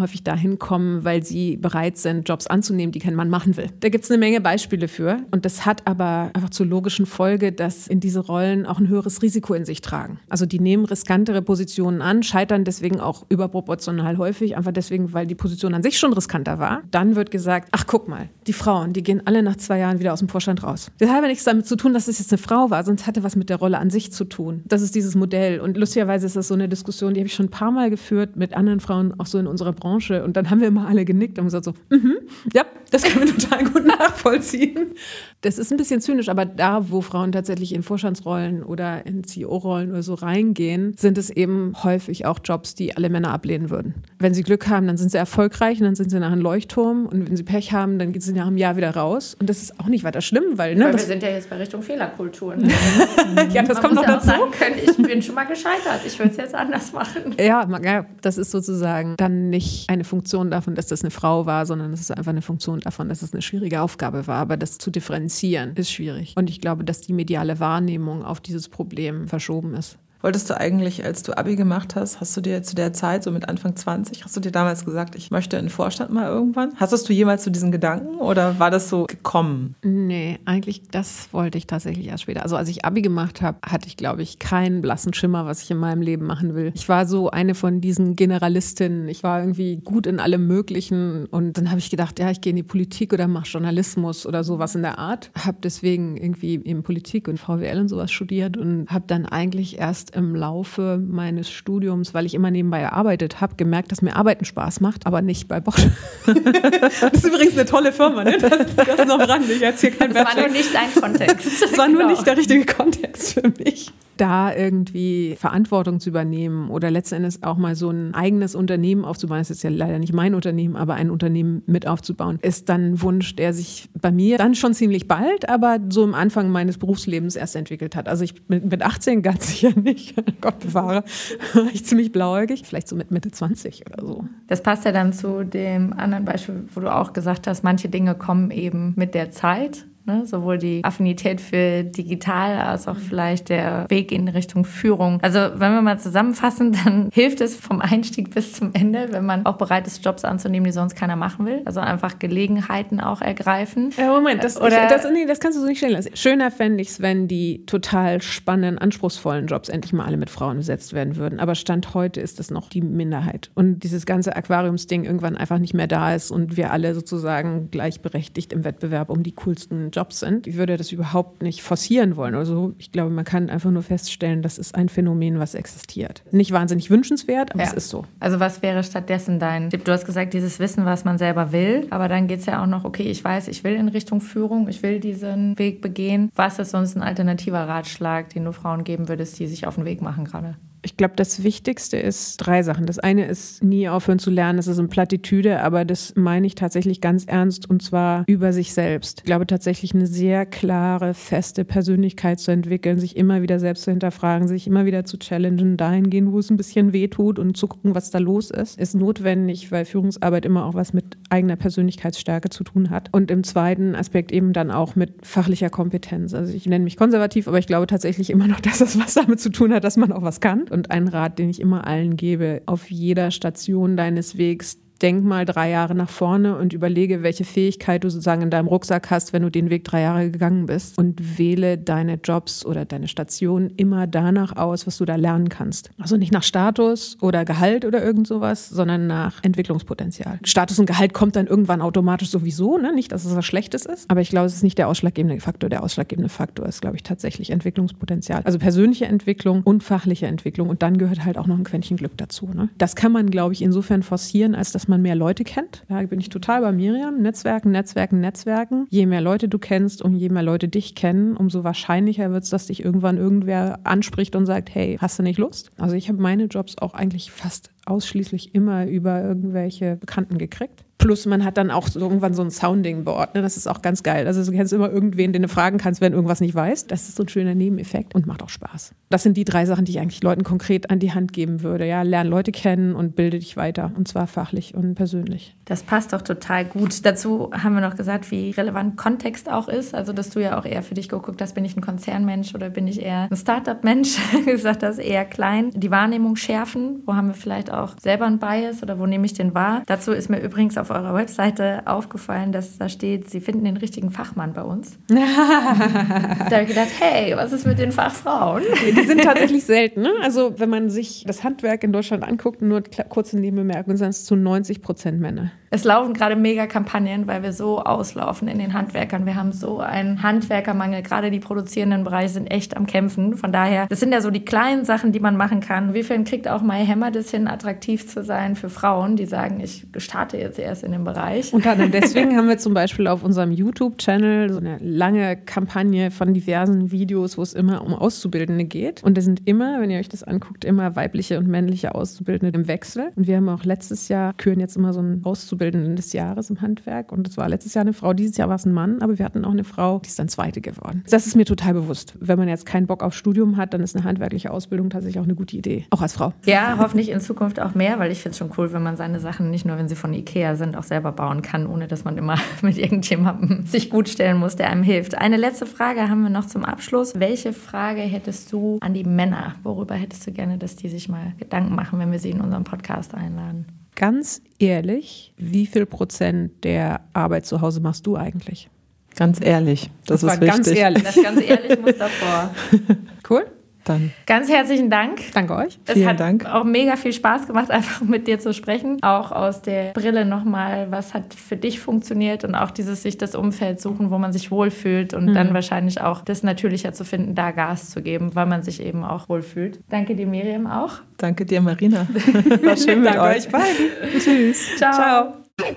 häufig 0.00 0.22
dahin 0.22 0.58
kommen, 0.58 1.04
weil 1.04 1.22
sie 1.24 1.56
bereit 1.56 1.96
sind, 1.98 2.28
Jobs 2.28 2.46
anzunehmen, 2.46 2.92
die 2.92 2.98
kein 2.98 3.14
Mann 3.14 3.30
machen 3.30 3.56
will. 3.56 3.66
Da 3.80 3.88
gibt 3.88 4.04
es 4.04 4.10
eine 4.10 4.18
Menge 4.18 4.40
Beispiele 4.40 4.88
für. 4.88 5.18
Und 5.30 5.44
das 5.44 5.66
hat 5.66 5.86
aber 5.86 6.30
einfach 6.34 6.50
zur 6.50 6.66
logischen 6.66 7.06
Folge, 7.06 7.52
dass 7.52 7.86
in 7.88 8.00
diese 8.00 8.20
Rollen 8.20 8.66
auch 8.66 8.78
ein 8.78 8.88
höheres 8.88 9.22
Risiko 9.22 9.54
in 9.54 9.64
sich 9.64 9.80
tragen. 9.80 10.20
Also 10.28 10.46
die 10.46 10.60
nehmen 10.60 10.84
riskantere 10.84 11.42
Positionen 11.42 12.02
an, 12.02 12.22
scheitern 12.22 12.64
deswegen 12.64 13.00
auch 13.00 13.26
überproportional 13.28 14.18
häufig, 14.18 14.56
einfach 14.56 14.72
deswegen, 14.72 15.12
weil 15.12 15.26
die 15.26 15.34
Position 15.34 15.74
an 15.74 15.82
sich 15.82 15.98
schon 15.98 16.12
riskanter 16.12 16.58
war. 16.58 16.82
Dann 16.90 17.16
wird 17.16 17.30
gesagt, 17.30 17.68
ach 17.72 17.86
guck 17.86 18.08
mal, 18.08 18.28
die 18.46 18.52
Frauen, 18.52 18.92
die 18.92 19.02
gehen 19.02 19.22
alle 19.24 19.42
nach 19.42 19.56
zwei 19.56 19.78
Jahren 19.78 19.98
wieder 19.98 20.12
aus 20.12 20.20
dem 20.20 20.28
Vorstand 20.28 20.62
raus. 20.62 20.90
Das 20.98 21.08
hat 21.08 21.18
aber 21.18 21.28
nichts 21.28 21.44
damit 21.44 21.66
zu 21.66 21.76
tun, 21.76 21.94
dass 21.94 22.08
es 22.08 22.18
jetzt 22.18 22.32
eine 22.32 22.38
Frau 22.38 22.70
war, 22.70 22.84
sonst 22.84 23.06
hatte 23.06 23.22
was 23.22 23.36
mit 23.36 23.50
der 23.50 23.56
Rolle 23.56 23.78
an 23.78 23.90
sich 23.90 24.12
zu 24.12 24.24
tun. 24.24 24.62
Das 24.66 24.82
ist 24.82 24.94
dieses 24.94 25.14
Modell. 25.14 25.60
Und 25.60 25.76
lustigerweise 25.76 26.26
ist 26.26 26.36
das 26.36 26.48
so 26.48 26.54
eine 26.54 26.68
Diskussion, 26.68 27.14
die 27.14 27.20
habe 27.20 27.28
ich 27.28 27.34
schon 27.34 27.46
ein 27.46 27.50
paar 27.50 27.70
Mal 27.70 27.90
geführt 27.90 28.36
mit 28.36 28.54
anderen 28.54 28.80
Frauen, 28.80 29.14
auch 29.18 29.26
so 29.30 29.38
in 29.38 29.46
unserer 29.46 29.72
Branche. 29.72 30.24
Und 30.24 30.36
dann 30.36 30.50
haben 30.50 30.60
wir 30.60 30.68
immer 30.68 30.86
alle 30.88 31.04
genickt 31.04 31.38
und 31.38 31.46
gesagt 31.46 31.64
so, 31.64 31.74
mhm, 31.90 32.18
ja, 32.52 32.64
das 32.90 33.02
können 33.02 33.26
wir 33.26 33.36
total 33.36 33.64
gut 33.64 33.84
nachvollziehen. 33.98 34.92
Das 35.40 35.56
ist 35.56 35.70
ein 35.70 35.76
bisschen 35.76 36.00
zynisch, 36.00 36.28
aber 36.28 36.44
da, 36.44 36.90
wo 36.90 37.00
Frauen 37.00 37.30
tatsächlich 37.30 37.72
in 37.72 37.84
Vorstandsrollen 37.84 38.64
oder 38.64 39.06
in 39.06 39.22
CEO-Rollen 39.22 39.90
oder 39.90 40.02
so 40.02 40.14
reingehen, 40.14 40.94
sind 40.98 41.16
es 41.16 41.30
eben 41.30 41.74
häufig 41.84 42.26
auch 42.26 42.40
Jobs, 42.42 42.74
die 42.74 42.96
alle 42.96 43.08
Männer 43.08 43.30
ablehnen 43.32 43.70
würden. 43.70 43.94
Wenn 44.18 44.34
sie 44.34 44.42
Glück 44.42 44.66
haben, 44.66 44.88
dann 44.88 44.96
sind 44.96 45.12
sie 45.12 45.16
erfolgreich 45.18 45.78
und 45.78 45.84
dann 45.84 45.94
sind 45.94 46.10
sie 46.10 46.18
nachher 46.18 46.32
ein 46.32 46.40
Leuchtturm. 46.40 47.06
Und 47.06 47.28
wenn 47.28 47.36
sie 47.36 47.44
Pech 47.44 47.72
haben, 47.72 48.00
dann 48.00 48.10
geht 48.10 48.24
sie 48.24 48.32
nach 48.32 48.48
einem 48.48 48.56
Jahr 48.56 48.76
wieder 48.76 48.90
raus. 48.96 49.36
Und 49.38 49.48
das 49.48 49.62
ist 49.62 49.78
auch 49.78 49.86
nicht 49.86 50.02
weiter 50.02 50.22
schlimm, 50.22 50.44
weil, 50.56 50.74
ne, 50.74 50.86
weil 50.86 50.94
wir 50.94 50.98
sind 50.98 51.22
ja 51.22 51.28
jetzt 51.28 51.48
bei 51.48 51.56
Richtung 51.56 51.82
Fehlerkultur. 51.82 52.56
Ne? 52.56 52.68
ja, 53.52 53.62
das 53.62 53.74
Man 53.74 53.82
kommt 53.82 53.94
noch 53.94 54.02
ja 54.08 54.18
auch 54.18 54.24
dazu. 54.24 54.40
können, 54.50 54.74
ich 54.84 54.96
bin 54.96 55.22
schon 55.22 55.36
mal 55.36 55.44
gescheitert. 55.44 56.00
Ich 56.04 56.18
würde 56.18 56.32
es 56.32 56.36
jetzt 56.36 56.54
anders 56.54 56.92
machen. 56.92 57.36
Ja, 57.40 58.06
das 58.20 58.38
ist 58.38 58.50
sozusagen 58.50 59.14
dann 59.16 59.50
nicht 59.50 59.88
eine 59.88 60.04
Funktion 60.04 60.50
davon, 60.50 60.74
dass 60.74 60.86
das 60.86 61.02
eine 61.02 61.10
Frau 61.10 61.46
war, 61.46 61.64
sondern 61.64 61.92
es 61.92 62.00
ist 62.00 62.10
einfach 62.10 62.30
eine 62.30 62.42
Funktion 62.42 62.80
davon, 62.80 63.08
dass 63.08 63.22
es 63.22 63.32
eine 63.32 63.42
schwierige 63.42 63.80
Aufgabe 63.80 64.26
war. 64.26 64.36
Aber 64.36 64.56
das 64.56 64.78
zu 64.78 64.90
differenzieren 64.90 65.27
ist 65.76 65.90
schwierig. 65.90 66.34
Und 66.36 66.50
ich 66.50 66.60
glaube, 66.60 66.84
dass 66.84 67.00
die 67.00 67.12
mediale 67.12 67.60
Wahrnehmung 67.60 68.24
auf 68.24 68.40
dieses 68.40 68.68
Problem 68.68 69.28
verschoben 69.28 69.74
ist. 69.74 69.98
Wolltest 70.20 70.50
du 70.50 70.56
eigentlich, 70.58 71.04
als 71.04 71.22
du 71.22 71.36
Abi 71.36 71.54
gemacht 71.54 71.94
hast, 71.94 72.20
hast 72.20 72.36
du 72.36 72.40
dir 72.40 72.62
zu 72.64 72.74
der 72.74 72.92
Zeit, 72.92 73.22
so 73.22 73.30
mit 73.30 73.48
Anfang 73.48 73.76
20, 73.76 74.24
hast 74.24 74.36
du 74.36 74.40
dir 74.40 74.50
damals 74.50 74.84
gesagt, 74.84 75.14
ich 75.14 75.30
möchte 75.30 75.56
in 75.56 75.66
den 75.66 75.70
Vorstand 75.70 76.10
mal 76.10 76.26
irgendwann? 76.26 76.72
Hattest 76.74 77.08
du 77.08 77.12
jemals 77.12 77.44
so 77.44 77.50
diesen 77.50 77.70
Gedanken 77.70 78.18
oder 78.18 78.58
war 78.58 78.72
das 78.72 78.88
so 78.88 79.04
gekommen? 79.04 79.76
Nee, 79.82 80.40
eigentlich, 80.44 80.82
das 80.90 81.28
wollte 81.32 81.56
ich 81.56 81.68
tatsächlich 81.68 82.08
erst 82.08 82.24
später. 82.24 82.42
Also 82.42 82.56
als 82.56 82.68
ich 82.68 82.84
Abi 82.84 83.00
gemacht 83.00 83.42
habe, 83.42 83.58
hatte 83.64 83.86
ich, 83.86 83.96
glaube 83.96 84.22
ich, 84.22 84.40
keinen 84.40 84.80
blassen 84.80 85.14
Schimmer, 85.14 85.46
was 85.46 85.62
ich 85.62 85.70
in 85.70 85.78
meinem 85.78 86.02
Leben 86.02 86.26
machen 86.26 86.56
will. 86.56 86.72
Ich 86.74 86.88
war 86.88 87.06
so 87.06 87.30
eine 87.30 87.54
von 87.54 87.80
diesen 87.80 88.16
Generalistinnen. 88.16 89.06
Ich 89.08 89.22
war 89.22 89.40
irgendwie 89.40 89.76
gut 89.76 90.06
in 90.06 90.18
allem 90.18 90.48
Möglichen. 90.48 91.26
Und 91.26 91.56
dann 91.58 91.70
habe 91.70 91.78
ich 91.78 91.90
gedacht, 91.90 92.18
ja, 92.18 92.30
ich 92.30 92.40
gehe 92.40 92.50
in 92.50 92.56
die 92.56 92.64
Politik 92.64 93.12
oder 93.12 93.28
mache 93.28 93.46
Journalismus 93.46 94.26
oder 94.26 94.42
sowas 94.42 94.74
in 94.74 94.82
der 94.82 94.98
Art. 94.98 95.30
Habe 95.38 95.58
deswegen 95.62 96.16
irgendwie 96.16 96.54
eben 96.54 96.82
Politik 96.82 97.28
und 97.28 97.38
VWL 97.38 97.78
und 97.78 97.88
sowas 97.88 98.10
studiert 98.10 98.56
und 98.56 98.88
habe 98.88 99.04
dann 99.06 99.24
eigentlich 99.24 99.78
erst 99.78 100.07
im 100.10 100.34
Laufe 100.34 101.00
meines 101.06 101.50
Studiums, 101.50 102.14
weil 102.14 102.26
ich 102.26 102.34
immer 102.34 102.50
nebenbei 102.50 102.80
gearbeitet 102.80 103.40
habe, 103.40 103.56
gemerkt, 103.56 103.92
dass 103.92 104.02
mir 104.02 104.16
Arbeiten 104.16 104.44
Spaß 104.44 104.80
macht, 104.80 105.06
aber 105.06 105.22
nicht 105.22 105.48
bei 105.48 105.60
Bosch. 105.60 105.86
das 106.26 107.12
ist 107.12 107.26
übrigens 107.26 107.54
eine 107.54 107.64
tolle 107.66 107.92
Firma, 107.92 108.24
ne? 108.24 108.38
Das, 108.38 108.74
das 108.96 109.06
noch 109.06 109.20
ran. 109.28 109.42
Ich 109.48 109.62
erzähle 109.62 109.96
kein 109.96 110.12
Das 110.12 110.24
war 110.26 110.36
nur 110.36 110.48
nicht 110.48 110.74
dein 110.74 111.02
Kontext. 111.02 111.62
das 111.62 111.78
war 111.78 111.88
nur 111.88 111.98
Genau. 111.98 112.10
nicht 112.10 112.26
der 112.26 112.36
richtige 112.36 112.64
Kontext 112.64 113.34
für 113.34 113.52
mich. 113.58 113.90
Da 114.16 114.52
irgendwie 114.52 115.36
Verantwortung 115.38 116.00
zu 116.00 116.08
übernehmen 116.10 116.70
oder 116.70 116.90
letztendlich 116.90 117.44
auch 117.44 117.56
mal 117.56 117.76
so 117.76 117.90
ein 117.90 118.14
eigenes 118.14 118.56
Unternehmen 118.56 119.04
aufzubauen, 119.04 119.38
das 119.38 119.50
ist 119.50 119.62
ja 119.62 119.70
leider 119.70 120.00
nicht 120.00 120.12
mein 120.12 120.34
Unternehmen, 120.34 120.74
aber 120.74 120.94
ein 120.94 121.10
Unternehmen 121.10 121.62
mit 121.66 121.86
aufzubauen, 121.86 122.40
ist 122.42 122.68
dann 122.68 122.92
ein 122.92 123.02
Wunsch, 123.02 123.36
der 123.36 123.52
sich 123.52 123.88
bei 124.00 124.10
mir 124.10 124.36
dann 124.36 124.56
schon 124.56 124.74
ziemlich 124.74 125.06
bald, 125.06 125.48
aber 125.48 125.78
so 125.88 126.02
im 126.02 126.14
Anfang 126.14 126.50
meines 126.50 126.78
Berufslebens 126.78 127.36
erst 127.36 127.54
entwickelt 127.54 127.94
hat. 127.94 128.08
Also 128.08 128.24
ich 128.24 128.34
mit, 128.48 128.68
mit 128.68 128.82
18 128.82 129.22
ganz 129.22 129.48
sicher 129.50 129.70
nicht, 129.78 129.97
Gott 130.40 130.58
bewahre, 130.60 131.04
war 131.54 131.68
ich 131.72 131.84
ziemlich 131.84 132.12
blauäugig, 132.12 132.62
vielleicht 132.64 132.88
so 132.88 132.96
mit 132.96 133.10
Mitte 133.10 133.30
20 133.30 133.86
oder 133.86 134.04
so. 134.04 134.24
Das 134.46 134.62
passt 134.62 134.84
ja 134.84 134.92
dann 134.92 135.12
zu 135.12 135.44
dem 135.44 135.92
anderen 135.92 136.24
Beispiel, 136.24 136.64
wo 136.74 136.80
du 136.80 136.94
auch 136.94 137.12
gesagt 137.12 137.46
hast, 137.46 137.64
manche 137.64 137.88
Dinge 137.88 138.14
kommen 138.14 138.50
eben 138.50 138.94
mit 138.96 139.14
der 139.14 139.30
Zeit. 139.30 139.86
Ne? 140.08 140.26
Sowohl 140.26 140.56
die 140.56 140.82
Affinität 140.82 141.38
für 141.40 141.84
digital 141.84 142.56
als 142.58 142.88
auch 142.88 142.96
vielleicht 142.96 143.50
der 143.50 143.84
Weg 143.90 144.10
in 144.10 144.26
Richtung 144.26 144.64
Führung. 144.64 145.20
Also 145.20 145.38
wenn 145.38 145.72
wir 145.74 145.82
mal 145.82 145.98
zusammenfassen, 145.98 146.72
dann 146.84 147.10
hilft 147.12 147.42
es 147.42 147.54
vom 147.54 147.82
Einstieg 147.82 148.34
bis 148.34 148.54
zum 148.54 148.70
Ende, 148.72 149.08
wenn 149.10 149.26
man 149.26 149.44
auch 149.44 149.58
bereit 149.58 149.86
ist, 149.86 150.02
Jobs 150.02 150.24
anzunehmen, 150.24 150.64
die 150.64 150.72
sonst 150.72 150.96
keiner 150.96 151.14
machen 151.14 151.44
will. 151.44 151.60
Also 151.66 151.80
einfach 151.80 152.18
Gelegenheiten 152.18 153.00
auch 153.00 153.20
ergreifen. 153.20 153.92
Ja, 153.98 154.08
Moment, 154.08 154.42
das, 154.42 154.58
Oder- 154.58 154.84
ich, 154.84 154.90
das, 154.90 155.06
nee, 155.12 155.26
das 155.26 155.40
kannst 155.40 155.58
du 155.58 155.60
so 155.60 155.68
nicht 155.68 155.76
stellen 155.78 155.92
lassen. 155.92 156.16
Schöner 156.16 156.50
fände 156.50 156.80
ich 156.80 156.88
es, 156.88 157.00
wenn 157.02 157.28
die 157.28 157.66
total 157.66 158.22
spannenden, 158.22 158.78
anspruchsvollen 158.78 159.46
Jobs 159.46 159.68
endlich 159.68 159.92
mal 159.92 160.06
alle 160.06 160.16
mit 160.16 160.30
Frauen 160.30 160.56
besetzt 160.56 160.94
werden 160.94 161.16
würden. 161.16 161.38
Aber 161.38 161.54
Stand 161.54 161.92
heute 161.92 162.22
ist 162.22 162.38
das 162.38 162.50
noch 162.50 162.70
die 162.70 162.80
Minderheit. 162.80 163.50
Und 163.54 163.80
dieses 163.80 164.06
ganze 164.06 164.34
Aquariumsding 164.34 165.04
irgendwann 165.04 165.36
einfach 165.36 165.58
nicht 165.58 165.74
mehr 165.74 165.86
da 165.86 166.14
ist 166.14 166.30
und 166.30 166.56
wir 166.56 166.72
alle 166.72 166.94
sozusagen 166.94 167.70
gleichberechtigt 167.70 168.54
im 168.54 168.64
Wettbewerb 168.64 169.10
um 169.10 169.22
die 169.22 169.32
coolsten 169.32 169.90
Jobs 169.90 169.97
sind. 170.12 170.46
Ich 170.46 170.56
würde 170.56 170.76
das 170.76 170.92
überhaupt 170.92 171.42
nicht 171.42 171.62
forcieren 171.62 172.16
wollen. 172.16 172.34
Also 172.34 172.72
ich 172.78 172.92
glaube, 172.92 173.10
man 173.10 173.24
kann 173.24 173.50
einfach 173.50 173.70
nur 173.70 173.82
feststellen, 173.82 174.42
das 174.42 174.58
ist 174.58 174.74
ein 174.74 174.88
Phänomen, 174.88 175.38
was 175.38 175.54
existiert. 175.54 176.22
Nicht 176.30 176.52
wahnsinnig 176.52 176.90
wünschenswert, 176.90 177.52
aber 177.52 177.62
Ja. 177.62 177.68
es 177.68 177.74
ist 177.74 177.88
so. 177.88 178.04
Also 178.20 178.40
was 178.40 178.62
wäre 178.62 178.82
stattdessen 178.84 179.38
dein 179.38 179.70
Tipp? 179.70 179.84
Du 179.84 179.92
hast 179.92 180.04
gesagt, 180.06 180.34
dieses 180.34 180.58
Wissen, 180.58 180.84
was 180.84 181.04
man 181.04 181.18
selber 181.18 181.52
will, 181.52 181.86
aber 181.90 182.08
dann 182.08 182.26
geht 182.28 182.40
es 182.40 182.46
ja 182.46 182.62
auch 182.62 182.66
noch, 182.66 182.84
okay, 182.84 183.04
ich 183.04 183.22
weiß, 183.22 183.48
ich 183.48 183.64
will 183.64 183.74
in 183.74 183.88
Richtung 183.88 184.20
Führung, 184.20 184.68
ich 184.68 184.82
will 184.82 185.00
diesen 185.00 185.58
Weg 185.58 185.80
begehen. 185.80 186.30
Was 186.36 186.58
ist 186.58 186.70
sonst 186.70 186.96
ein 186.96 187.02
alternativer 187.02 187.66
Ratschlag, 187.68 188.30
den 188.30 188.44
du 188.44 188.52
Frauen 188.52 188.84
geben 188.84 189.08
würdest, 189.08 189.38
die 189.38 189.46
sich 189.46 189.66
auf 189.66 189.74
den 189.76 189.84
Weg 189.84 190.02
machen 190.02 190.24
gerade? 190.24 190.56
Ich 190.82 190.96
glaube, 190.96 191.14
das 191.16 191.42
Wichtigste 191.42 191.96
ist 191.96 192.36
drei 192.38 192.62
Sachen. 192.62 192.86
Das 192.86 192.98
eine 192.98 193.26
ist, 193.26 193.62
nie 193.64 193.88
aufhören 193.88 194.18
zu 194.18 194.30
lernen. 194.30 194.58
Das 194.58 194.66
ist 194.66 194.78
eine 194.78 194.88
Plattitüde, 194.88 195.60
aber 195.62 195.84
das 195.84 196.14
meine 196.16 196.46
ich 196.46 196.54
tatsächlich 196.54 197.00
ganz 197.00 197.24
ernst 197.24 197.68
und 197.68 197.82
zwar 197.82 198.24
über 198.26 198.52
sich 198.52 198.72
selbst. 198.72 199.18
Ich 199.20 199.24
glaube 199.24 199.46
tatsächlich, 199.46 199.94
eine 199.94 200.06
sehr 200.06 200.46
klare, 200.46 201.14
feste 201.14 201.64
Persönlichkeit 201.64 202.38
zu 202.38 202.50
entwickeln, 202.50 202.98
sich 202.98 203.16
immer 203.16 203.42
wieder 203.42 203.58
selbst 203.58 203.84
zu 203.84 203.90
hinterfragen, 203.90 204.48
sich 204.48 204.66
immer 204.66 204.86
wieder 204.86 205.04
zu 205.04 205.18
challengen, 205.18 205.76
dahin 205.76 206.10
gehen, 206.10 206.32
wo 206.32 206.38
es 206.38 206.50
ein 206.50 206.56
bisschen 206.56 206.92
weh 206.92 207.08
tut 207.08 207.38
und 207.38 207.56
zu 207.56 207.66
gucken, 207.66 207.94
was 207.94 208.10
da 208.10 208.18
los 208.18 208.50
ist, 208.50 208.78
ist 208.78 208.94
notwendig, 208.94 209.72
weil 209.72 209.84
Führungsarbeit 209.84 210.44
immer 210.44 210.64
auch 210.64 210.74
was 210.74 210.92
mit 210.92 211.18
eigener 211.30 211.56
Persönlichkeitsstärke 211.56 212.50
zu 212.50 212.64
tun 212.64 212.90
hat. 212.90 213.08
Und 213.12 213.30
im 213.30 213.44
zweiten 213.44 213.94
Aspekt 213.94 214.32
eben 214.32 214.52
dann 214.52 214.70
auch 214.70 214.96
mit 214.96 215.26
fachlicher 215.26 215.70
Kompetenz. 215.70 216.34
Also 216.34 216.54
ich 216.54 216.66
nenne 216.66 216.84
mich 216.84 216.96
konservativ, 216.96 217.48
aber 217.48 217.58
ich 217.58 217.66
glaube 217.66 217.86
tatsächlich 217.86 218.30
immer 218.30 218.46
noch, 218.46 218.60
dass 218.68 218.78
das 218.78 218.98
was 218.98 219.14
damit 219.14 219.40
zu 219.40 219.50
tun 219.50 219.72
hat, 219.72 219.84
dass 219.84 219.96
man 219.96 220.12
auch 220.12 220.22
was 220.22 220.40
kann. 220.40 220.66
Und 220.70 220.90
ein 220.90 221.08
Rat, 221.08 221.38
den 221.38 221.50
ich 221.50 221.60
immer 221.60 221.86
allen 221.86 222.16
gebe, 222.16 222.62
auf 222.66 222.90
jeder 222.90 223.30
Station 223.30 223.96
deines 223.96 224.38
Wegs 224.38 224.78
denk 225.02 225.24
mal 225.24 225.44
drei 225.44 225.70
Jahre 225.70 225.94
nach 225.94 226.10
vorne 226.10 226.56
und 226.56 226.72
überlege, 226.72 227.22
welche 227.22 227.44
Fähigkeit 227.44 228.04
du 228.04 228.10
sozusagen 228.10 228.42
in 228.42 228.50
deinem 228.50 228.66
Rucksack 228.66 229.10
hast, 229.10 229.32
wenn 229.32 229.42
du 229.42 229.50
den 229.50 229.70
Weg 229.70 229.84
drei 229.84 230.02
Jahre 230.02 230.30
gegangen 230.30 230.66
bist. 230.66 230.98
Und 230.98 231.38
wähle 231.38 231.78
deine 231.78 232.14
Jobs 232.22 232.64
oder 232.64 232.84
deine 232.84 233.08
Stationen 233.08 233.70
immer 233.76 234.06
danach 234.06 234.56
aus, 234.56 234.86
was 234.86 234.98
du 234.98 235.04
da 235.04 235.16
lernen 235.16 235.48
kannst. 235.48 235.90
Also 235.98 236.16
nicht 236.16 236.32
nach 236.32 236.42
Status 236.42 237.16
oder 237.20 237.44
Gehalt 237.44 237.84
oder 237.84 238.02
irgend 238.02 238.26
sowas, 238.26 238.68
sondern 238.68 239.06
nach 239.06 239.42
Entwicklungspotenzial. 239.42 240.40
Status 240.44 240.78
und 240.78 240.86
Gehalt 240.86 241.14
kommt 241.14 241.36
dann 241.36 241.46
irgendwann 241.46 241.80
automatisch 241.80 242.30
sowieso, 242.30 242.78
ne? 242.78 242.92
nicht, 242.92 243.12
dass 243.12 243.24
es 243.24 243.36
was 243.36 243.44
Schlechtes 243.44 243.86
ist, 243.86 244.10
aber 244.10 244.20
ich 244.20 244.30
glaube, 244.30 244.46
es 244.46 244.54
ist 244.54 244.62
nicht 244.62 244.78
der 244.78 244.88
ausschlaggebende 244.88 245.40
Faktor. 245.40 245.70
Der 245.70 245.82
ausschlaggebende 245.82 246.28
Faktor 246.28 246.66
ist, 246.66 246.80
glaube 246.80 246.96
ich, 246.96 247.02
tatsächlich 247.02 247.50
Entwicklungspotenzial. 247.50 248.42
Also 248.44 248.58
persönliche 248.58 249.06
Entwicklung 249.06 249.62
und 249.62 249.82
fachliche 249.82 250.26
Entwicklung 250.26 250.68
und 250.68 250.82
dann 250.82 250.98
gehört 250.98 251.24
halt 251.24 251.38
auch 251.38 251.46
noch 251.46 251.56
ein 251.56 251.64
Quäntchen 251.64 251.96
Glück 251.96 252.16
dazu. 252.16 252.48
Ne? 252.52 252.68
Das 252.78 252.96
kann 252.96 253.12
man, 253.12 253.30
glaube 253.30 253.52
ich, 253.52 253.62
insofern 253.62 254.02
forcieren, 254.02 254.54
als 254.54 254.72
dass 254.72 254.87
man 254.88 255.02
mehr 255.02 255.14
Leute 255.14 255.44
kennt. 255.44 255.84
Da 255.88 256.02
bin 256.02 256.20
ich 256.20 256.28
total 256.28 256.62
bei 256.62 256.72
Miriam. 256.72 257.20
Netzwerken, 257.20 257.70
Netzwerken, 257.70 258.20
Netzwerken. 258.20 258.86
Je 258.90 259.06
mehr 259.06 259.20
Leute 259.20 259.48
du 259.48 259.58
kennst 259.58 260.02
und 260.02 260.16
je 260.16 260.28
mehr 260.28 260.42
Leute 260.42 260.68
dich 260.68 260.94
kennen, 260.94 261.36
umso 261.36 261.64
wahrscheinlicher 261.64 262.30
wird 262.30 262.44
es, 262.44 262.50
dass 262.50 262.66
dich 262.66 262.84
irgendwann 262.84 263.16
irgendwer 263.16 263.80
anspricht 263.84 264.36
und 264.36 264.46
sagt, 264.46 264.74
hey, 264.74 264.98
hast 265.00 265.18
du 265.18 265.22
nicht 265.22 265.38
Lust? 265.38 265.70
Also 265.78 265.94
ich 265.94 266.08
habe 266.08 266.20
meine 266.20 266.44
Jobs 266.44 266.78
auch 266.78 266.94
eigentlich 266.94 267.30
fast 267.30 267.70
ausschließlich 267.86 268.54
immer 268.54 268.86
über 268.86 269.22
irgendwelche 269.22 269.96
Bekannten 269.96 270.38
gekriegt. 270.38 270.84
Plus 270.98 271.26
man 271.26 271.44
hat 271.44 271.56
dann 271.56 271.70
auch 271.70 271.88
irgendwann 271.94 272.34
so 272.34 272.42
ein 272.42 272.50
Sounding-Board. 272.50 273.34
Ne? 273.34 273.42
Das 273.42 273.56
ist 273.56 273.66
auch 273.66 273.82
ganz 273.82 274.02
geil. 274.02 274.26
Also 274.26 274.44
du 274.44 274.56
kennst 274.56 274.72
immer 274.72 274.90
irgendwen, 274.90 275.32
den 275.32 275.42
du 275.42 275.48
fragen 275.48 275.78
kannst, 275.78 276.00
wenn 276.00 276.12
irgendwas 276.12 276.40
nicht 276.40 276.54
weißt. 276.54 276.90
Das 276.90 277.08
ist 277.08 277.16
so 277.16 277.22
ein 277.22 277.28
schöner 277.28 277.54
Nebeneffekt 277.54 278.14
und 278.14 278.26
macht 278.26 278.42
auch 278.42 278.48
Spaß. 278.48 278.92
Das 279.10 279.22
sind 279.22 279.36
die 279.36 279.44
drei 279.44 279.64
Sachen, 279.64 279.84
die 279.84 279.92
ich 279.92 280.00
eigentlich 280.00 280.22
Leuten 280.22 280.44
konkret 280.44 280.90
an 280.90 280.98
die 280.98 281.12
Hand 281.12 281.32
geben 281.32 281.62
würde. 281.62 281.86
Ja, 281.86 282.02
lern 282.02 282.26
Leute 282.26 282.52
kennen 282.52 282.94
und 282.94 283.16
bilde 283.16 283.38
dich 283.38 283.56
weiter. 283.56 283.92
Und 283.96 284.08
zwar 284.08 284.26
fachlich 284.26 284.74
und 284.74 284.94
persönlich. 284.96 285.56
Das 285.64 285.82
passt 285.82 286.12
doch 286.12 286.22
total 286.22 286.64
gut. 286.64 287.04
Dazu 287.06 287.50
haben 287.52 287.74
wir 287.74 287.80
noch 287.80 287.96
gesagt, 287.96 288.30
wie 288.30 288.50
relevant 288.50 288.96
Kontext 288.96 289.50
auch 289.50 289.68
ist. 289.68 289.94
Also, 289.94 290.12
dass 290.12 290.30
du 290.30 290.40
ja 290.40 290.58
auch 290.58 290.64
eher 290.64 290.82
für 290.82 290.94
dich 290.94 291.08
geguckt 291.08 291.40
hast, 291.40 291.54
bin 291.54 291.64
ich 291.64 291.76
ein 291.76 291.80
Konzernmensch 291.80 292.54
oder 292.54 292.70
bin 292.70 292.86
ich 292.86 293.02
eher 293.02 293.28
ein 293.30 293.36
Startup-Mensch? 293.36 294.18
gesagt 294.44 294.82
hast, 294.82 294.98
eher 294.98 295.24
klein. 295.24 295.70
Die 295.74 295.90
Wahrnehmung 295.90 296.36
schärfen. 296.36 297.02
Wo 297.06 297.14
haben 297.14 297.28
wir 297.28 297.34
vielleicht 297.34 297.72
auch 297.72 297.94
selber 298.00 298.26
ein 298.26 298.38
Bias 298.38 298.82
oder 298.82 298.98
wo 298.98 299.06
nehme 299.06 299.26
ich 299.26 299.34
den 299.34 299.54
wahr? 299.54 299.82
Dazu 299.86 300.12
ist 300.12 300.28
mir 300.28 300.40
übrigens 300.40 300.76
auf 300.76 300.87
eurer 300.90 301.14
Webseite 301.14 301.82
aufgefallen, 301.86 302.52
dass 302.52 302.78
da 302.78 302.88
steht, 302.88 303.30
Sie 303.30 303.40
finden 303.40 303.64
den 303.64 303.76
richtigen 303.76 304.10
Fachmann 304.10 304.52
bei 304.52 304.62
uns. 304.62 304.98
da 305.08 305.16
habe 305.16 306.62
ich 306.62 306.68
gedacht, 306.68 306.90
hey, 306.98 307.36
was 307.36 307.52
ist 307.52 307.66
mit 307.66 307.78
den 307.78 307.92
Fachfrauen? 307.92 308.62
Die 308.96 309.04
sind 309.04 309.22
tatsächlich 309.22 309.64
selten. 309.64 310.02
Ne? 310.02 310.12
Also 310.22 310.58
wenn 310.58 310.70
man 310.70 310.90
sich 310.90 311.24
das 311.26 311.44
Handwerk 311.44 311.84
in 311.84 311.92
Deutschland 311.92 312.24
anguckt, 312.24 312.62
nur 312.62 312.82
kurze 313.08 313.38
Nebenbemerkung, 313.38 313.96
sind 313.96 314.10
es 314.10 314.24
zu 314.24 314.36
90 314.36 314.82
Prozent 314.82 315.20
Männer. 315.20 315.52
Es 315.70 315.84
laufen 315.84 316.14
gerade 316.14 316.34
mega 316.34 316.66
Kampagnen, 316.66 317.26
weil 317.26 317.42
wir 317.42 317.52
so 317.52 317.80
auslaufen 317.80 318.48
in 318.48 318.58
den 318.58 318.72
Handwerkern. 318.72 319.26
Wir 319.26 319.34
haben 319.34 319.52
so 319.52 319.80
einen 319.80 320.22
Handwerkermangel. 320.22 321.02
Gerade 321.02 321.30
die 321.30 321.40
produzierenden 321.40 322.04
Bereiche 322.04 322.30
sind 322.30 322.46
echt 322.46 322.76
am 322.76 322.86
Kämpfen. 322.86 323.36
Von 323.36 323.52
daher, 323.52 323.86
das 323.86 324.00
sind 324.00 324.12
ja 324.12 324.22
so 324.22 324.30
die 324.30 324.44
kleinen 324.44 324.86
Sachen, 324.86 325.12
die 325.12 325.20
man 325.20 325.36
machen 325.36 325.60
kann. 325.60 325.92
Wie 325.92 326.02
viel 326.02 326.24
kriegt 326.24 326.48
auch 326.48 326.62
My 326.62 326.86
Hammer 326.86 327.10
das 327.10 327.30
hin, 327.30 327.48
attraktiv 327.48 328.08
zu 328.08 328.24
sein 328.24 328.56
für 328.56 328.70
Frauen, 328.70 329.16
die 329.16 329.26
sagen, 329.26 329.60
ich 329.60 329.86
starte 329.98 330.38
jetzt 330.38 330.58
erst 330.58 330.84
in 330.84 330.92
dem 330.92 331.04
Bereich? 331.04 331.52
Unter 331.52 331.72
anderem 331.72 331.92
deswegen 331.92 332.36
haben 332.36 332.48
wir 332.48 332.58
zum 332.58 332.72
Beispiel 332.72 333.06
auf 333.06 333.22
unserem 333.22 333.52
YouTube-Channel 333.52 334.50
so 334.50 334.58
eine 334.58 334.78
lange 334.80 335.36
Kampagne 335.36 336.10
von 336.10 336.32
diversen 336.32 336.90
Videos, 336.90 337.36
wo 337.36 337.42
es 337.42 337.52
immer 337.52 337.84
um 337.84 337.92
Auszubildende 337.94 338.64
geht. 338.64 339.04
Und 339.04 339.18
es 339.18 339.26
sind 339.26 339.42
immer, 339.44 339.80
wenn 339.82 339.90
ihr 339.90 339.98
euch 339.98 340.08
das 340.08 340.22
anguckt, 340.22 340.64
immer 340.64 340.96
weibliche 340.96 341.38
und 341.38 341.46
männliche 341.46 341.94
Auszubildende 341.94 342.58
im 342.58 342.68
Wechsel. 342.68 343.10
Und 343.16 343.26
wir 343.26 343.36
haben 343.36 343.50
auch 343.50 343.64
letztes 343.64 344.08
Jahr, 344.08 344.32
küren 344.32 344.60
jetzt 344.60 344.76
immer 344.76 344.94
so 344.94 345.00
einen 345.00 345.22
Auszubildenden 345.24 345.57
Auszubildenden 345.58 345.96
des 345.96 346.12
Jahres 346.12 346.50
im 346.50 346.60
Handwerk. 346.60 347.10
Und 347.12 347.28
es 347.28 347.36
war 347.36 347.48
letztes 347.48 347.74
Jahr 347.74 347.82
eine 347.82 347.92
Frau, 347.92 348.12
dieses 348.12 348.36
Jahr 348.36 348.48
war 348.48 348.56
es 348.56 348.64
ein 348.64 348.72
Mann, 348.72 349.02
aber 349.02 349.18
wir 349.18 349.24
hatten 349.24 349.44
auch 349.44 349.50
eine 349.50 349.64
Frau, 349.64 349.98
die 349.98 350.08
ist 350.08 350.18
dann 350.18 350.28
Zweite 350.28 350.60
geworden. 350.60 351.02
Das 351.10 351.26
ist 351.26 351.34
mir 351.34 351.44
total 351.44 351.74
bewusst. 351.74 352.14
Wenn 352.20 352.38
man 352.38 352.48
jetzt 352.48 352.64
keinen 352.64 352.86
Bock 352.86 353.02
auf 353.02 353.14
Studium 353.14 353.56
hat, 353.56 353.74
dann 353.74 353.80
ist 353.82 353.96
eine 353.96 354.04
handwerkliche 354.04 354.50
Ausbildung 354.50 354.90
tatsächlich 354.90 355.18
auch 355.20 355.24
eine 355.24 355.34
gute 355.34 355.56
Idee. 355.56 355.86
Auch 355.90 356.02
als 356.02 356.12
Frau. 356.14 356.32
Ja, 356.44 356.76
hoffentlich 356.78 357.10
in 357.10 357.20
Zukunft 357.20 357.60
auch 357.60 357.74
mehr, 357.74 357.98
weil 357.98 358.12
ich 358.12 358.20
finde 358.20 358.32
es 358.32 358.38
schon 358.38 358.50
cool, 358.56 358.72
wenn 358.72 358.82
man 358.82 358.96
seine 358.96 359.20
Sachen 359.20 359.50
nicht 359.50 359.64
nur, 359.66 359.76
wenn 359.78 359.88
sie 359.88 359.96
von 359.96 360.14
Ikea 360.14 360.54
sind, 360.56 360.76
auch 360.76 360.84
selber 360.84 361.12
bauen 361.12 361.42
kann, 361.42 361.66
ohne 361.66 361.88
dass 361.88 362.04
man 362.04 362.16
immer 362.16 362.36
mit 362.62 362.78
irgendjemandem 362.78 363.66
sich 363.66 363.90
gut 363.90 364.08
stellen 364.08 364.38
muss, 364.38 364.56
der 364.56 364.70
einem 364.70 364.82
hilft. 364.82 365.18
Eine 365.18 365.36
letzte 365.36 365.66
Frage 365.66 366.08
haben 366.08 366.22
wir 366.22 366.30
noch 366.30 366.46
zum 366.46 366.64
Abschluss. 366.64 367.18
Welche 367.18 367.52
Frage 367.52 368.00
hättest 368.02 368.52
du 368.52 368.78
an 368.80 368.94
die 368.94 369.04
Männer? 369.04 369.56
Worüber 369.62 369.94
hättest 369.94 370.26
du 370.26 370.32
gerne, 370.32 370.58
dass 370.58 370.76
die 370.76 370.88
sich 370.88 371.08
mal 371.08 371.32
Gedanken 371.38 371.74
machen, 371.74 371.98
wenn 371.98 372.12
wir 372.12 372.18
sie 372.18 372.30
in 372.30 372.40
unserem 372.40 372.64
Podcast 372.64 373.14
einladen? 373.14 373.66
Ganz 373.98 374.40
ehrlich, 374.60 375.34
wie 375.36 375.66
viel 375.66 375.84
Prozent 375.84 376.62
der 376.62 377.00
Arbeit 377.12 377.46
zu 377.46 377.60
Hause 377.60 377.80
machst 377.80 378.06
du 378.06 378.16
eigentlich? 378.16 378.70
Ganz 379.16 379.40
ehrlich, 379.44 379.90
das, 380.06 380.20
das 380.20 380.22
ist 380.22 380.28
war 380.28 380.40
wichtig. 380.40 380.48
ganz 380.48 380.68
ehrlich. 380.68 381.02
Das 381.02 381.20
ganz 381.20 381.40
ehrlich 381.42 381.80
muss 381.80 381.96
davor. 381.98 382.54
Cool. 383.28 383.46
Dann. 383.88 384.12
Ganz 384.26 384.50
herzlichen 384.50 384.90
Dank. 384.90 385.20
Danke 385.32 385.56
euch. 385.56 385.78
Es 385.86 385.94
Vielen 385.94 386.08
hat 386.08 386.20
Dank. 386.20 386.44
auch 386.46 386.64
mega 386.64 386.96
viel 386.96 387.12
Spaß 387.12 387.46
gemacht, 387.46 387.70
einfach 387.70 388.02
mit 388.02 388.26
dir 388.26 388.38
zu 388.38 388.52
sprechen. 388.52 388.98
Auch 389.02 389.32
aus 389.32 389.62
der 389.62 389.92
Brille 389.92 390.24
nochmal, 390.24 390.90
was 390.90 391.14
hat 391.14 391.34
für 391.34 391.56
dich 391.56 391.80
funktioniert 391.80 392.44
und 392.44 392.54
auch 392.54 392.70
dieses 392.70 393.02
sich 393.02 393.18
das 393.18 393.34
Umfeld 393.34 393.80
suchen, 393.80 394.10
wo 394.10 394.18
man 394.18 394.32
sich 394.32 394.50
wohlfühlt 394.50 395.14
und 395.14 395.26
mhm. 395.26 395.34
dann 395.34 395.54
wahrscheinlich 395.54 396.00
auch 396.00 396.22
das 396.22 396.42
natürlicher 396.42 396.92
zu 396.92 397.04
finden, 397.04 397.34
da 397.34 397.50
Gas 397.50 397.90
zu 397.90 398.02
geben, 398.02 398.34
weil 398.34 398.46
man 398.46 398.62
sich 398.62 398.82
eben 398.82 399.04
auch 399.04 399.28
wohlfühlt. 399.28 399.80
Danke 399.88 400.14
dir, 400.14 400.26
Miriam, 400.26 400.66
auch. 400.66 400.94
Danke 401.16 401.46
dir, 401.46 401.60
Marina. 401.60 402.06
War 402.62 402.76
schön 402.76 403.00
mit 403.02 403.14
Danke 403.14 403.22
euch. 403.22 403.36
euch 403.36 403.48
beiden. 403.48 404.20
Tschüss. 404.20 404.76
Ciao. 404.76 404.92
Ciao. 404.92 405.76